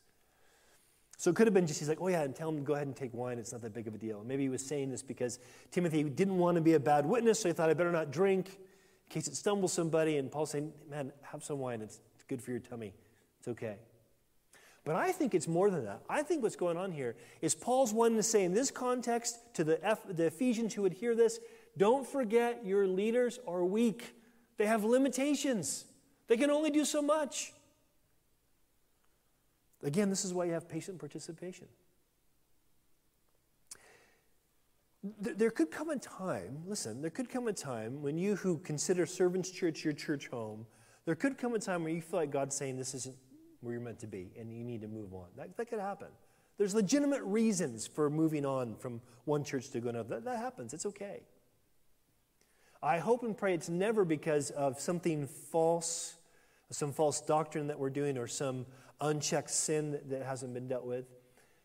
So 1.17 1.29
it 1.29 1.35
could 1.35 1.47
have 1.47 1.53
been 1.53 1.65
just, 1.65 1.79
he's 1.79 1.89
like, 1.89 2.01
oh 2.01 2.09
yeah, 2.09 2.23
and 2.23 2.35
tell 2.35 2.49
him 2.49 2.57
to 2.57 2.61
go 2.63 2.73
ahead 2.73 2.87
and 2.87 2.95
take 2.95 3.13
wine. 3.13 3.39
It's 3.39 3.51
not 3.51 3.61
that 3.61 3.73
big 3.73 3.87
of 3.87 3.95
a 3.95 3.97
deal. 3.97 4.23
Maybe 4.25 4.43
he 4.43 4.49
was 4.49 4.63
saying 4.63 4.91
this 4.91 5.01
because 5.01 5.39
Timothy 5.71 6.03
didn't 6.03 6.37
want 6.37 6.55
to 6.55 6.61
be 6.61 6.73
a 6.73 6.79
bad 6.79 7.05
witness, 7.05 7.39
so 7.39 7.49
he 7.49 7.53
thought, 7.53 7.69
I 7.69 7.73
better 7.73 7.91
not 7.91 8.11
drink 8.11 8.47
in 8.47 9.09
case 9.09 9.27
it 9.27 9.35
stumbles 9.35 9.73
somebody. 9.73 10.17
And 10.17 10.31
Paul's 10.31 10.51
saying, 10.51 10.73
man, 10.89 11.11
have 11.21 11.43
some 11.43 11.59
wine. 11.59 11.81
It's, 11.81 11.99
good 12.27 12.41
for 12.41 12.51
your 12.51 12.61
tummy. 12.61 12.93
It's 13.39 13.49
okay. 13.49 13.75
But 14.85 14.95
I 14.95 15.11
think 15.11 15.35
it's 15.35 15.47
more 15.47 15.69
than 15.69 15.83
that. 15.85 16.01
I 16.09 16.23
think 16.23 16.41
what's 16.41 16.55
going 16.55 16.77
on 16.77 16.91
here 16.91 17.15
is 17.41 17.53
Paul's 17.53 17.93
wanting 17.93 18.17
to 18.17 18.23
say 18.23 18.43
in 18.43 18.53
this 18.53 18.71
context 18.71 19.37
to 19.55 19.63
the, 19.63 19.85
F, 19.85 19.99
the 20.07 20.27
Ephesians 20.27 20.73
who 20.73 20.81
would 20.81 20.93
hear 20.93 21.15
this 21.15 21.39
don't 21.77 22.07
forget 22.07 22.65
your 22.65 22.87
leaders 22.87 23.39
are 23.47 23.63
weak, 23.63 24.15
they 24.57 24.65
have 24.65 24.83
limitations, 24.83 25.85
they 26.27 26.37
can 26.37 26.49
only 26.49 26.69
do 26.69 26.85
so 26.85 27.01
much. 27.01 27.53
Again, 29.83 30.09
this 30.09 30.23
is 30.23 30.33
why 30.33 30.45
you 30.45 30.53
have 30.53 30.69
patient 30.69 30.97
participation. 30.99 31.67
There 35.19 35.51
could 35.51 35.69
come 35.69 35.89
a 35.89 35.97
time, 35.97 36.59
listen, 36.65 37.01
there 37.01 37.11
could 37.11 37.29
come 37.29 37.47
a 37.49 37.53
time 37.53 38.01
when 38.01 38.17
you 38.17 38.37
who 38.37 38.59
consider 38.59 39.05
Servants 39.05 39.51
Church 39.51 39.83
your 39.83 39.91
church 39.91 40.27
home, 40.27 40.65
there 41.05 41.15
could 41.15 41.37
come 41.37 41.53
a 41.55 41.59
time 41.59 41.83
where 41.83 41.91
you 41.91 42.01
feel 42.01 42.21
like 42.21 42.31
God's 42.31 42.55
saying 42.55 42.77
this 42.77 42.93
isn't 42.93 43.15
where 43.59 43.73
you're 43.73 43.81
meant 43.81 43.99
to 43.99 44.07
be 44.07 44.31
and 44.39 44.53
you 44.53 44.63
need 44.63 44.79
to 44.81 44.87
move 44.87 45.13
on. 45.13 45.27
That, 45.35 45.57
that 45.57 45.69
could 45.69 45.79
happen. 45.79 46.07
There's 46.57 46.73
legitimate 46.73 47.21
reasons 47.23 47.85
for 47.87 48.09
moving 48.09 48.45
on 48.45 48.75
from 48.75 49.01
one 49.25 49.43
church 49.43 49.69
to 49.71 49.79
another. 49.89 50.15
That, 50.15 50.25
that 50.25 50.37
happens. 50.37 50.73
It's 50.73 50.85
okay. 50.85 51.23
I 52.83 52.99
hope 52.99 53.23
and 53.23 53.35
pray 53.35 53.53
it's 53.53 53.69
never 53.69 54.03
because 54.03 54.49
of 54.51 54.77
something 54.77 55.25
false, 55.25 56.15
some 56.69 56.91
false 56.91 57.21
doctrine 57.21 57.67
that 57.67 57.79
we're 57.79 57.89
doing, 57.89 58.17
or 58.17 58.27
some 58.27 58.65
unchecked 58.99 59.49
sin 59.49 59.99
that, 60.09 60.23
hasn't 60.23 60.53
been 60.53 60.67
dealt 60.67 60.85
with. 60.85 61.05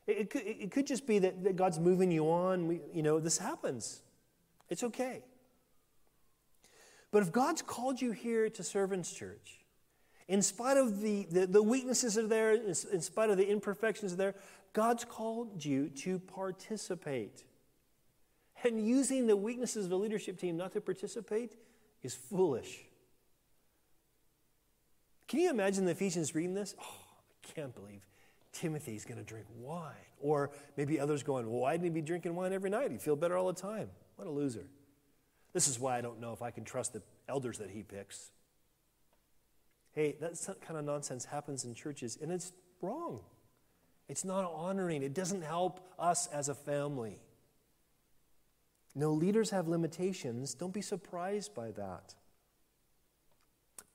It, 0.07 0.18
it, 0.18 0.31
could, 0.31 0.42
it 0.46 0.70
could 0.70 0.87
just 0.87 1.09
be 1.09 1.18
that, 1.18 1.42
that 1.42 1.57
God's 1.57 1.81
moving 1.81 2.12
you 2.12 2.31
on. 2.31 2.68
We, 2.68 2.81
you 2.94 3.02
know, 3.02 3.18
this 3.18 3.37
happens. 3.37 4.00
It's 4.70 4.85
okay. 4.85 5.24
But 7.11 7.22
if 7.22 7.33
God's 7.33 7.62
called 7.62 8.00
you 8.00 8.12
here 8.12 8.48
to 8.50 8.62
Servants 8.62 9.12
Church, 9.12 9.59
in 10.28 10.40
spite 10.40 10.76
of 10.76 11.00
the, 11.00 11.26
the, 11.33 11.46
the 11.46 11.62
weaknesses 11.62 12.14
that 12.14 12.26
are 12.26 12.28
there, 12.28 12.52
in, 12.52 12.74
in 12.92 13.00
spite 13.00 13.31
of 13.31 13.38
the 13.38 13.48
imperfections 13.48 14.12
are 14.12 14.16
there, 14.16 14.35
God's 14.72 15.04
called 15.04 15.64
you 15.64 15.88
to 15.88 16.20
participate. 16.20 17.44
And 18.64 18.85
using 18.87 19.27
the 19.27 19.37
weaknesses 19.37 19.85
of 19.85 19.90
the 19.90 19.99
leadership 19.99 20.38
team 20.38 20.57
not 20.57 20.73
to 20.73 20.81
participate 20.81 21.57
is 22.03 22.14
foolish. 22.14 22.81
Can 25.29 25.40
you 25.40 25.51
imagine 25.51 25.85
the 25.85 25.92
Ephesians 25.92 26.35
reading 26.35 26.55
this? 26.55 26.75
Oh, 26.81 26.97
I 27.44 27.53
can't 27.53 27.75
believe 27.75 28.01
Timothy's 28.53 29.05
going 29.05 29.18
to 29.18 29.25
drink 29.25 29.47
wine. 29.57 29.92
Or 30.21 30.51
maybe 30.77 30.99
others 30.99 31.23
going, 31.23 31.49
well, 31.49 31.61
why 31.61 31.73
didn't 31.73 31.85
he 31.85 31.90
be 31.90 32.03
drinking 32.03 32.35
wine 32.35 32.53
every 32.53 32.71
night? 32.71 32.90
He'd 32.90 33.03
feel 33.03 33.14
better 33.14 33.37
all 33.37 33.47
the 33.47 33.61
time. 33.61 33.90
What 34.16 34.27
a 34.27 34.31
loser. 34.31 34.66
This 35.53 35.68
is 35.68 35.79
why 35.79 35.99
I 35.99 36.01
don't 36.01 36.21
know 36.21 36.33
if 36.33 36.42
I 36.42 36.51
can 36.51 36.64
trust 36.64 36.92
the 36.92 37.03
elders 37.29 37.59
that 37.59 37.71
he 37.71 37.83
picks. 37.83 38.31
Hey, 39.92 40.16
that 40.21 40.38
kind 40.66 40.79
of 40.79 40.85
nonsense 40.85 41.25
happens 41.25 41.64
in 41.64 41.75
churches, 41.75 42.18
and 42.21 42.33
it's 42.33 42.53
wrong. 42.81 43.21
It's 44.09 44.25
not 44.25 44.51
honoring, 44.51 45.03
it 45.03 45.14
doesn't 45.14 45.42
help 45.42 45.81
us 45.99 46.27
as 46.29 46.49
a 46.49 46.55
family. 46.55 47.21
No, 48.99 49.13
leaders 49.13 49.51
have 49.51 49.69
limitations. 49.69 50.55
Don't 50.55 50.75
be 50.75 50.83
surprised 50.83 51.55
by 51.55 51.71
that. 51.71 52.17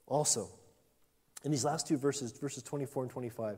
Also, 0.08 0.50
in 1.44 1.52
these 1.52 1.66
last 1.66 1.89
two 1.89 1.98
verses, 1.98 2.32
verses 2.32 2.63
24 2.63 3.04
and 3.04 3.12
25. 3.12 3.58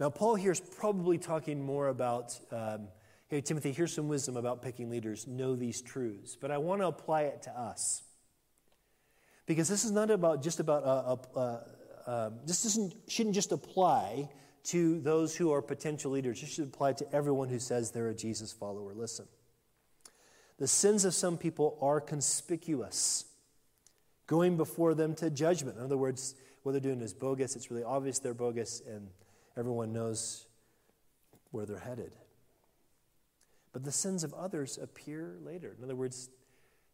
Now, 0.00 0.08
Paul 0.08 0.34
here 0.34 0.50
is 0.50 0.60
probably 0.60 1.18
talking 1.18 1.62
more 1.62 1.88
about, 1.88 2.40
um, 2.50 2.88
hey, 3.28 3.42
Timothy, 3.42 3.72
here's 3.72 3.92
some 3.92 4.08
wisdom 4.08 4.38
about 4.38 4.62
picking 4.62 4.88
leaders. 4.88 5.26
Know 5.26 5.56
these 5.56 5.82
truths. 5.82 6.38
But 6.40 6.50
I 6.50 6.56
want 6.56 6.80
to 6.80 6.86
apply 6.86 7.24
it 7.24 7.42
to 7.42 7.50
us. 7.50 8.02
Because 9.44 9.68
this 9.68 9.84
is 9.84 9.90
not 9.90 10.10
about 10.10 10.42
just 10.42 10.58
about, 10.58 10.84
uh, 10.84 11.38
uh, 11.38 11.60
uh, 12.06 12.30
this 12.46 12.62
doesn't, 12.62 12.94
shouldn't 13.08 13.34
just 13.34 13.52
apply 13.52 14.30
to 14.64 15.00
those 15.00 15.36
who 15.36 15.52
are 15.52 15.60
potential 15.60 16.12
leaders. 16.12 16.40
This 16.40 16.54
should 16.54 16.68
apply 16.68 16.94
to 16.94 17.14
everyone 17.14 17.50
who 17.50 17.58
says 17.58 17.90
they're 17.90 18.08
a 18.08 18.14
Jesus 18.14 18.54
follower. 18.54 18.94
Listen. 18.94 19.26
The 20.58 20.68
sins 20.68 21.04
of 21.04 21.14
some 21.14 21.38
people 21.38 21.78
are 21.80 22.00
conspicuous, 22.00 23.24
going 24.26 24.56
before 24.56 24.94
them 24.94 25.14
to 25.16 25.30
judgment. 25.30 25.78
In 25.78 25.84
other 25.84 25.96
words, 25.96 26.34
what 26.62 26.72
they're 26.72 26.80
doing 26.80 27.00
is 27.00 27.12
bogus. 27.12 27.56
It's 27.56 27.70
really 27.70 27.84
obvious 27.84 28.18
they're 28.18 28.34
bogus, 28.34 28.82
and 28.86 29.08
everyone 29.56 29.92
knows 29.92 30.46
where 31.50 31.66
they're 31.66 31.78
headed. 31.78 32.14
But 33.72 33.84
the 33.84 33.92
sins 33.92 34.22
of 34.22 34.34
others 34.34 34.78
appear 34.80 35.36
later. 35.42 35.74
In 35.76 35.82
other 35.82 35.96
words, 35.96 36.30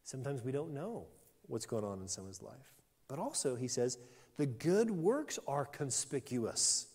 sometimes 0.05 0.42
we 0.42 0.53
don't 0.53 0.73
know 0.73 1.07
what's 1.47 1.66
going 1.66 1.85
on 1.85 2.01
in 2.01 2.09
someone's 2.09 2.42
life. 2.42 2.73
But 3.09 3.18
also, 3.18 3.57
he 3.57 3.68
says, 3.68 3.99
the 4.37 4.47
good 4.47 4.90
works 4.90 5.38
are 5.49 5.64
conspicuous. 5.64 6.87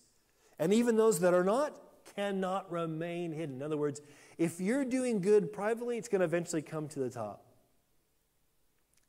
And 0.57 0.73
even 0.73 0.95
those 0.95 1.19
that 1.19 1.33
are 1.33 1.43
not 1.43 1.75
cannot 2.15 2.71
remain 2.71 3.31
hidden. 3.33 3.55
In 3.55 3.61
other 3.61 3.77
words, 3.77 4.01
if 4.37 4.59
you're 4.59 4.85
doing 4.85 5.21
good 5.21 5.53
privately, 5.53 5.97
it's 5.97 6.07
going 6.07 6.19
to 6.19 6.25
eventually 6.25 6.61
come 6.61 6.87
to 6.89 6.99
the 6.99 7.09
top. 7.09 7.45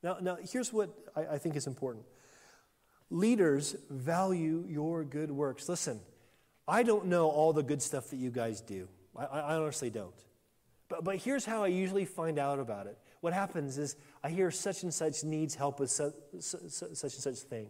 Now, 0.02 0.18
now 0.20 0.36
here's 0.52 0.72
what 0.72 0.90
I, 1.16 1.34
I 1.34 1.38
think 1.38 1.56
is 1.56 1.66
important 1.66 2.04
Leaders 3.10 3.76
value 3.90 4.64
your 4.68 5.04
good 5.04 5.30
works. 5.30 5.68
Listen, 5.68 6.00
I 6.66 6.82
don't 6.82 7.06
know 7.06 7.28
all 7.28 7.52
the 7.52 7.62
good 7.62 7.82
stuff 7.82 8.10
that 8.10 8.16
you 8.16 8.30
guys 8.30 8.60
do. 8.60 8.88
I, 9.16 9.24
I 9.24 9.56
honestly 9.56 9.90
don't. 9.90 10.14
But, 10.88 11.04
but 11.04 11.16
here's 11.16 11.44
how 11.44 11.64
I 11.64 11.68
usually 11.68 12.04
find 12.04 12.38
out 12.38 12.58
about 12.58 12.86
it. 12.86 12.98
What 13.20 13.32
happens 13.32 13.78
is 13.78 13.96
I 14.22 14.30
hear 14.30 14.50
such 14.50 14.82
and 14.82 14.92
such 14.92 15.24
needs 15.24 15.54
help 15.54 15.80
with 15.80 15.90
such, 15.90 16.14
such 16.40 17.02
and 17.02 17.12
such 17.12 17.36
thing. 17.36 17.68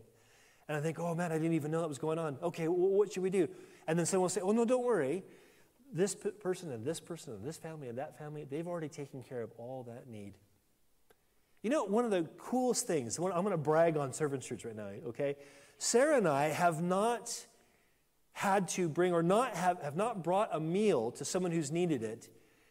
And 0.69 0.77
I 0.77 0.81
think, 0.81 0.99
oh 0.99 1.15
man, 1.15 1.31
I 1.31 1.37
didn't 1.37 1.53
even 1.53 1.71
know 1.71 1.81
that 1.81 1.89
was 1.89 1.99
going 1.99 2.19
on. 2.19 2.39
Okay, 2.43 2.69
well, 2.69 2.91
what 2.91 3.13
should 3.13 3.23
we 3.23 3.31
do? 3.31 3.49
And 3.87 3.99
then 3.99 4.07
someone 4.07 4.23
will 4.23 4.29
say, 4.31 4.41
oh 4.41 4.53
no, 4.53 4.65
don't 4.65 4.85
worry. 4.85 5.25
This 5.93 6.15
person 6.15 6.73
and 6.73 6.85
this 6.85 7.01
person 7.01 7.35
and 7.35 7.45
this 7.45 7.57
family 7.57 7.89
and 7.89 7.99
that 7.99 8.19
family, 8.19 8.45
they've 8.45 8.67
already 8.67 8.89
taken 8.89 9.23
care 9.23 9.43
of 9.43 9.53
all 9.59 9.85
that 9.89 10.09
need. 10.09 10.35
You 11.63 11.71
know, 11.71 11.85
one 11.85 12.05
of 12.05 12.11
the 12.11 12.25
coolest 12.37 12.87
things, 12.87 13.19
I'm 13.19 13.31
going 13.31 13.51
to 13.51 13.57
brag 13.57 13.97
on 13.97 14.13
Servants 14.13 14.47
Church 14.47 14.65
right 14.65 14.77
now, 14.77 14.89
okay? 15.09 15.37
Sarah 15.79 16.19
and 16.19 16.29
I 16.29 16.49
have 16.49 16.83
not 16.83 17.47
had 18.33 18.69
to 18.69 18.89
bring 18.89 19.13
or 19.13 19.23
not 19.23 19.55
have, 19.55 19.81
have 19.83 19.97
not 19.97 20.23
brought 20.23 20.51
a 20.53 20.61
meal 20.61 21.13
to 21.13 21.25
someone 21.25 21.53
who's 21.53 21.71
needed 21.71 22.03
it 22.03 22.29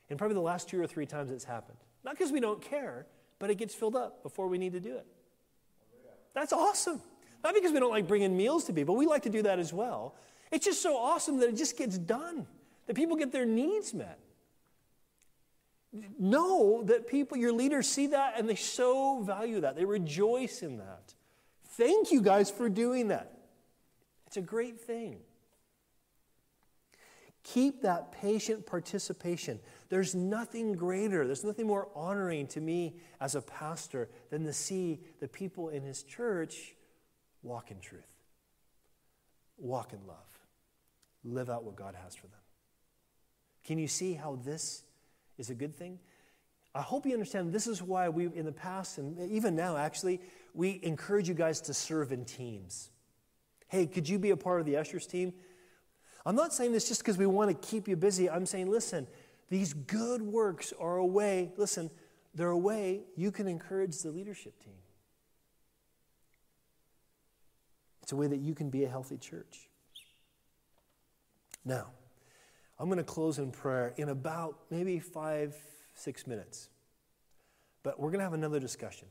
in 0.09 0.17
probably 0.17 0.35
the 0.35 0.41
last 0.41 0.69
two 0.69 0.79
or 0.79 0.85
three 0.85 1.05
times 1.05 1.31
it's 1.31 1.45
happened. 1.45 1.77
Not 2.03 2.15
because 2.15 2.31
we 2.31 2.39
don't 2.39 2.61
care, 2.61 3.07
but 3.39 3.49
it 3.49 3.55
gets 3.55 3.73
filled 3.73 3.95
up 3.95 4.21
before 4.21 4.47
we 4.47 4.57
need 4.57 4.73
to 4.73 4.79
do 4.79 4.95
it. 4.95 5.07
That's 6.33 6.51
awesome. 6.51 7.01
Not 7.43 7.53
because 7.53 7.71
we 7.71 7.79
don't 7.79 7.91
like 7.91 8.07
bringing 8.07 8.35
meals 8.35 8.65
to 8.65 8.73
people, 8.73 8.95
we 8.95 9.05
like 9.05 9.23
to 9.23 9.29
do 9.29 9.41
that 9.43 9.59
as 9.59 9.73
well. 9.73 10.15
It's 10.51 10.65
just 10.65 10.81
so 10.81 10.97
awesome 10.97 11.39
that 11.39 11.49
it 11.49 11.57
just 11.57 11.77
gets 11.77 11.97
done, 11.97 12.45
that 12.87 12.95
people 12.95 13.15
get 13.15 13.31
their 13.31 13.45
needs 13.45 13.93
met. 13.93 14.19
Know 16.19 16.83
that 16.85 17.07
people, 17.07 17.37
your 17.37 17.53
leaders, 17.53 17.87
see 17.87 18.07
that 18.07 18.39
and 18.39 18.49
they 18.49 18.55
so 18.55 19.21
value 19.21 19.61
that. 19.61 19.75
They 19.75 19.85
rejoice 19.85 20.63
in 20.63 20.77
that. 20.77 21.13
Thank 21.69 22.11
you 22.11 22.21
guys 22.21 22.49
for 22.49 22.69
doing 22.69 23.09
that. 23.09 23.37
It's 24.27 24.37
a 24.37 24.41
great 24.41 24.79
thing. 24.79 25.19
Keep 27.43 27.81
that 27.81 28.11
patient 28.13 28.65
participation. 28.65 29.59
There's 29.89 30.15
nothing 30.15 30.73
greater, 30.73 31.25
there's 31.27 31.43
nothing 31.43 31.67
more 31.67 31.89
honoring 31.93 32.47
to 32.47 32.61
me 32.61 32.95
as 33.19 33.35
a 33.35 33.41
pastor 33.41 34.09
than 34.29 34.45
to 34.45 34.53
see 34.53 35.01
the 35.19 35.27
people 35.27 35.69
in 35.69 35.83
his 35.83 36.03
church 36.03 36.75
walk 37.43 37.69
in 37.69 37.79
truth, 37.79 38.01
walk 39.57 39.91
in 39.91 39.99
love, 40.07 40.39
live 41.25 41.49
out 41.49 41.65
what 41.65 41.75
God 41.75 41.95
has 42.01 42.15
for 42.15 42.27
them. 42.27 42.39
Can 43.63 43.77
you 43.77 43.87
see 43.87 44.13
how 44.13 44.39
this 44.43 44.83
is 45.37 45.49
a 45.49 45.55
good 45.55 45.75
thing? 45.75 45.99
I 46.75 46.81
hope 46.81 47.05
you 47.05 47.13
understand 47.13 47.53
this 47.53 47.67
is 47.67 47.81
why 47.81 48.09
we, 48.09 48.25
in 48.25 48.45
the 48.45 48.51
past, 48.51 48.97
and 48.97 49.31
even 49.31 49.55
now 49.55 49.77
actually, 49.77 50.19
we 50.53 50.79
encourage 50.83 51.29
you 51.29 51.35
guys 51.35 51.61
to 51.61 51.73
serve 51.73 52.11
in 52.11 52.25
teams. 52.25 52.89
Hey, 53.67 53.85
could 53.85 54.09
you 54.09 54.19
be 54.19 54.31
a 54.31 54.37
part 54.37 54.59
of 54.59 54.65
the 54.65 54.77
ushers 54.77 55.05
team? 55.05 55.33
I'm 56.25 56.35
not 56.35 56.53
saying 56.53 56.71
this 56.71 56.87
just 56.87 57.01
because 57.01 57.17
we 57.17 57.25
want 57.25 57.49
to 57.49 57.67
keep 57.67 57.87
you 57.87 57.95
busy. 57.95 58.29
I'm 58.29 58.45
saying, 58.45 58.71
listen, 58.71 59.07
these 59.49 59.73
good 59.73 60.21
works 60.21 60.73
are 60.79 60.97
a 60.97 61.05
way, 61.05 61.51
listen, 61.57 61.91
they're 62.33 62.49
a 62.49 62.57
way 62.57 63.01
you 63.15 63.31
can 63.31 63.47
encourage 63.47 63.99
the 63.99 64.09
leadership 64.09 64.57
team. 64.63 64.73
It's 68.01 68.11
a 68.11 68.15
way 68.15 68.27
that 68.27 68.39
you 68.39 68.55
can 68.55 68.69
be 68.69 68.83
a 68.83 68.89
healthy 68.89 69.17
church. 69.17 69.69
Now, 71.63 71.87
I'm 72.79 72.87
going 72.87 72.97
to 72.97 73.03
close 73.03 73.37
in 73.39 73.51
prayer 73.51 73.93
in 73.97 74.09
about 74.09 74.57
maybe 74.69 74.99
five, 74.99 75.55
six 75.95 76.25
minutes. 76.25 76.69
But 77.83 77.99
we're 77.99 78.09
going 78.09 78.19
to 78.19 78.25
have 78.25 78.33
another 78.33 78.59
discussion. 78.59 79.07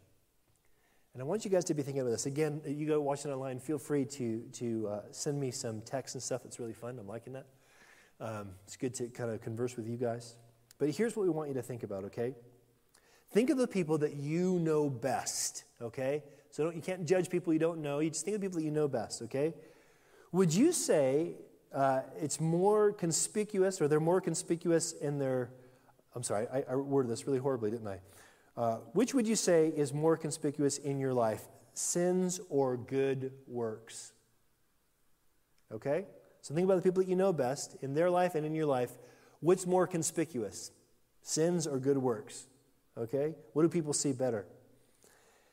And 1.13 1.23
I 1.23 1.27
want 1.27 1.45
you 1.45 1.51
guys 1.51 1.65
to 1.67 1.75
be 1.75 1.83
thinking 1.83 2.01
about 2.01 2.11
this. 2.11 2.27
Again, 2.27 2.63
you 2.67 2.87
go 2.87 3.01
watching 3.01 3.31
online, 3.31 3.59
feel 3.59 3.79
free 3.79 4.07
to, 4.07 4.41
to 4.53 4.89
uh, 4.89 5.01
send 5.11 5.39
me 5.39 5.51
some 5.51 5.83
text 5.83 6.15
and 6.15 6.23
stuff. 6.23 6.45
It's 6.47 6.59
really 6.59 6.73
fun. 6.73 6.99
I'm 6.99 7.07
liking 7.07 7.35
that. 7.35 7.47
Um, 8.19 8.51
it's 8.65 8.77
good 8.77 8.95
to 8.95 9.09
kind 9.09 9.31
of 9.31 9.43
converse 9.43 9.77
with 9.77 9.87
you 9.87 9.97
guys. 9.97 10.37
But 10.79 10.91
here's 10.91 11.15
what 11.15 11.25
we 11.25 11.31
want 11.31 11.49
you 11.49 11.55
to 11.55 11.63
think 11.63 11.83
about, 11.83 12.05
okay? 12.05 12.35
Think 13.31 13.51
of 13.51 13.59
the 13.59 13.67
people 13.67 13.99
that 13.99 14.15
you 14.15 14.59
know 14.59 14.89
best, 14.89 15.65
okay? 15.81 16.23
So 16.51 16.71
you 16.71 16.81
can't 16.81 17.07
judge 17.07 17.29
people 17.29 17.53
you 17.53 17.59
don't 17.59 17.83
know. 17.83 17.99
You 17.99 18.11
just 18.11 18.25
think 18.25 18.35
of 18.35 18.41
people 18.41 18.59
that 18.59 18.65
you 18.65 18.71
know 18.71 18.89
best, 18.89 19.23
okay? 19.23 19.55
Would 20.33 20.55
you 20.55 20.73
say 20.73 21.35
uh, 21.75 22.01
it's 22.20 22.41
more 22.41 22.93
conspicuous, 22.93 23.81
or 23.81 23.89
they're 23.89 24.01
more 24.01 24.20
conspicuous 24.20 24.93
in 24.93 25.18
their, 25.18 25.51
I'm 26.14 26.23
sorry, 26.23 26.47
I, 26.53 26.64
I 26.70 26.77
worded 26.77 27.11
this 27.11 27.27
really 27.27 27.39
horribly, 27.39 27.70
didn't 27.70 27.89
I? 27.89 28.01
Uh, 28.57 28.77
which 28.93 29.14
would 29.14 29.27
you 29.27 29.37
say 29.37 29.68
is 29.68 29.93
more 29.93 30.16
conspicuous 30.16 30.79
in 30.79 30.99
your 30.99 31.14
life, 31.14 31.43
sins 31.73 32.41
or 32.51 32.77
good 32.77 33.33
works? 33.47 34.12
Okay? 35.73 36.05
So 36.43 36.55
think 36.55 36.66
about 36.66 36.77
the 36.77 36.83
people 36.83 37.03
that 37.03 37.09
you 37.09 37.16
know 37.16 37.33
best 37.33 37.77
in 37.81 37.95
their 37.95 38.11
life 38.11 38.35
and 38.35 38.45
in 38.45 38.55
your 38.55 38.66
life. 38.66 38.91
What's 39.41 39.66
more 39.66 39.87
conspicuous, 39.87 40.70
sins 41.23 41.66
or 41.66 41.79
good 41.79 41.99
works? 41.99 42.47
Okay? 42.99 43.35
What 43.55 43.62
do 43.62 43.68
people 43.68 43.93
see 43.93 44.12
better? 44.12 44.47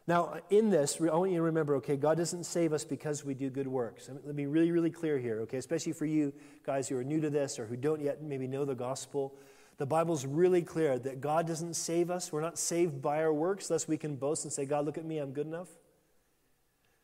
Now, 0.09 0.37
in 0.49 0.71
this, 0.71 0.99
I 0.99 1.15
want 1.15 1.29
you 1.29 1.37
to 1.37 1.43
remember 1.43 1.75
okay, 1.75 1.95
God 1.95 2.17
doesn't 2.17 2.45
save 2.45 2.73
us 2.73 2.83
because 2.83 3.23
we 3.23 3.35
do 3.35 3.51
good 3.51 3.67
works. 3.67 4.09
Let 4.09 4.25
me 4.25 4.33
be 4.33 4.47
really, 4.47 4.71
really 4.71 4.89
clear 4.89 5.19
here, 5.19 5.41
okay? 5.41 5.57
Especially 5.57 5.91
for 5.91 6.07
you 6.07 6.33
guys 6.65 6.87
who 6.87 6.97
are 6.97 7.03
new 7.03 7.21
to 7.21 7.29
this 7.29 7.59
or 7.59 7.67
who 7.67 7.75
don't 7.77 8.01
yet 8.01 8.19
maybe 8.19 8.47
know 8.47 8.65
the 8.65 8.73
gospel. 8.73 9.35
The 9.77 9.85
Bible's 9.85 10.25
really 10.25 10.63
clear 10.63 10.97
that 10.97 11.21
God 11.21 11.45
doesn't 11.45 11.75
save 11.75 12.09
us. 12.09 12.31
We're 12.31 12.41
not 12.41 12.57
saved 12.57 13.03
by 13.03 13.21
our 13.21 13.31
works, 13.31 13.69
lest 13.69 13.87
we 13.87 13.97
can 13.97 14.15
boast 14.15 14.45
and 14.45 14.51
say, 14.51 14.65
God, 14.65 14.83
look 14.83 14.97
at 14.97 15.05
me, 15.05 15.19
I'm 15.19 15.31
good 15.31 15.45
enough. 15.45 15.69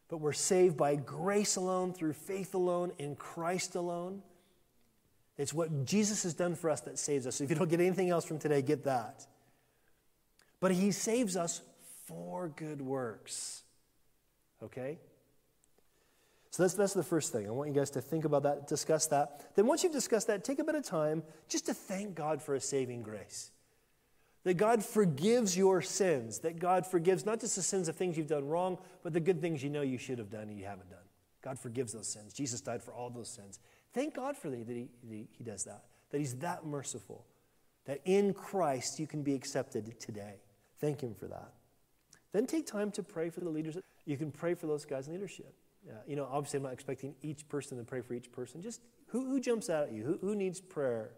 But 0.07 0.17
we're 0.17 0.33
saved 0.33 0.75
by 0.75 0.95
grace 0.95 1.57
alone, 1.57 1.93
through 1.93 2.13
faith 2.13 2.55
alone, 2.55 2.91
in 2.97 3.15
Christ 3.15 3.75
alone. 3.75 4.23
It's 5.37 5.53
what 5.53 5.85
Jesus 5.85 6.23
has 6.23 6.33
done 6.33 6.55
for 6.55 6.71
us 6.71 6.81
that 6.81 6.97
saves 6.97 7.27
us. 7.27 7.39
If 7.39 7.51
you 7.51 7.55
don't 7.55 7.69
get 7.69 7.81
anything 7.81 8.09
else 8.09 8.25
from 8.25 8.39
today, 8.39 8.63
get 8.63 8.85
that. 8.85 9.27
But 10.59 10.71
He 10.71 10.89
saves 10.89 11.37
us 11.37 11.61
for 12.05 12.49
good 12.49 12.81
works. 12.81 13.63
Okay? 14.63 14.99
So 16.55 16.63
that's, 16.63 16.73
that's 16.73 16.93
the 16.93 17.03
first 17.03 17.33
thing. 17.33 17.47
I 17.47 17.51
want 17.51 17.69
you 17.69 17.75
guys 17.75 17.89
to 17.91 18.01
think 18.01 18.23
about 18.23 18.43
that, 18.43 18.67
discuss 18.67 19.07
that. 19.07 19.53
Then, 19.55 19.67
once 19.67 19.83
you've 19.83 19.91
discussed 19.91 20.27
that, 20.27 20.45
take 20.45 20.59
a 20.59 20.63
bit 20.63 20.75
of 20.75 20.85
time 20.85 21.21
just 21.49 21.65
to 21.65 21.73
thank 21.73 22.15
God 22.15 22.41
for 22.41 22.55
a 22.55 22.61
saving 22.61 23.03
grace. 23.03 23.51
That 24.45 24.53
God 24.53 24.85
forgives 24.85 25.57
your 25.57 25.81
sins, 25.81 26.39
that 26.39 26.59
God 26.59 26.87
forgives 26.87 27.25
not 27.25 27.41
just 27.41 27.57
the 27.57 27.61
sins 27.61 27.89
of 27.89 27.97
things 27.97 28.15
you've 28.15 28.27
done 28.27 28.47
wrong, 28.47 28.77
but 29.03 29.11
the 29.11 29.19
good 29.19 29.41
things 29.41 29.63
you 29.63 29.69
know 29.69 29.81
you 29.81 29.97
should 29.97 30.17
have 30.17 30.29
done 30.29 30.43
and 30.43 30.57
you 30.57 30.65
haven't 30.65 30.89
done. 30.89 30.99
God 31.41 31.59
forgives 31.59 31.91
those 31.91 32.07
sins. 32.07 32.31
Jesus 32.31 32.61
died 32.61 32.81
for 32.81 32.93
all 32.93 33.09
those 33.09 33.27
sins. 33.27 33.59
Thank 33.93 34.15
God 34.15 34.37
for 34.37 34.49
that, 34.49 34.65
that 34.65 34.73
he, 34.73 34.87
he, 35.07 35.27
he 35.37 35.43
does 35.43 35.65
that, 35.65 35.83
that 36.11 36.19
He's 36.19 36.35
that 36.35 36.65
merciful, 36.65 37.25
that 37.85 37.99
in 38.05 38.33
Christ 38.33 38.97
you 38.97 39.07
can 39.07 39.23
be 39.23 39.35
accepted 39.35 39.99
today. 39.99 40.35
Thank 40.79 41.01
Him 41.01 41.15
for 41.15 41.27
that. 41.27 41.51
Then 42.35 42.45
take 42.45 42.67
time 42.67 42.91
to 42.91 43.01
pray 43.01 43.29
for 43.29 43.39
the 43.39 43.49
leaders. 43.49 43.77
You 44.05 44.17
can 44.17 44.29
pray 44.29 44.55
for 44.55 44.67
those 44.67 44.83
guys 44.83 45.07
in 45.07 45.13
leadership. 45.13 45.55
Uh, 45.89 45.93
you 46.05 46.17
know, 46.17 46.27
obviously, 46.29 46.57
I'm 46.57 46.63
not 46.63 46.73
expecting 46.73 47.15
each 47.21 47.47
person 47.47 47.77
to 47.77 47.83
pray 47.85 48.01
for 48.01 48.13
each 48.13 48.29
person. 48.29 48.61
Just 48.61 48.81
who, 49.07 49.25
who 49.25 49.39
jumps 49.39 49.69
out 49.69 49.83
at 49.83 49.93
you? 49.93 50.03
Who, 50.03 50.17
who 50.17 50.35
needs 50.35 50.59
prayer 50.59 51.11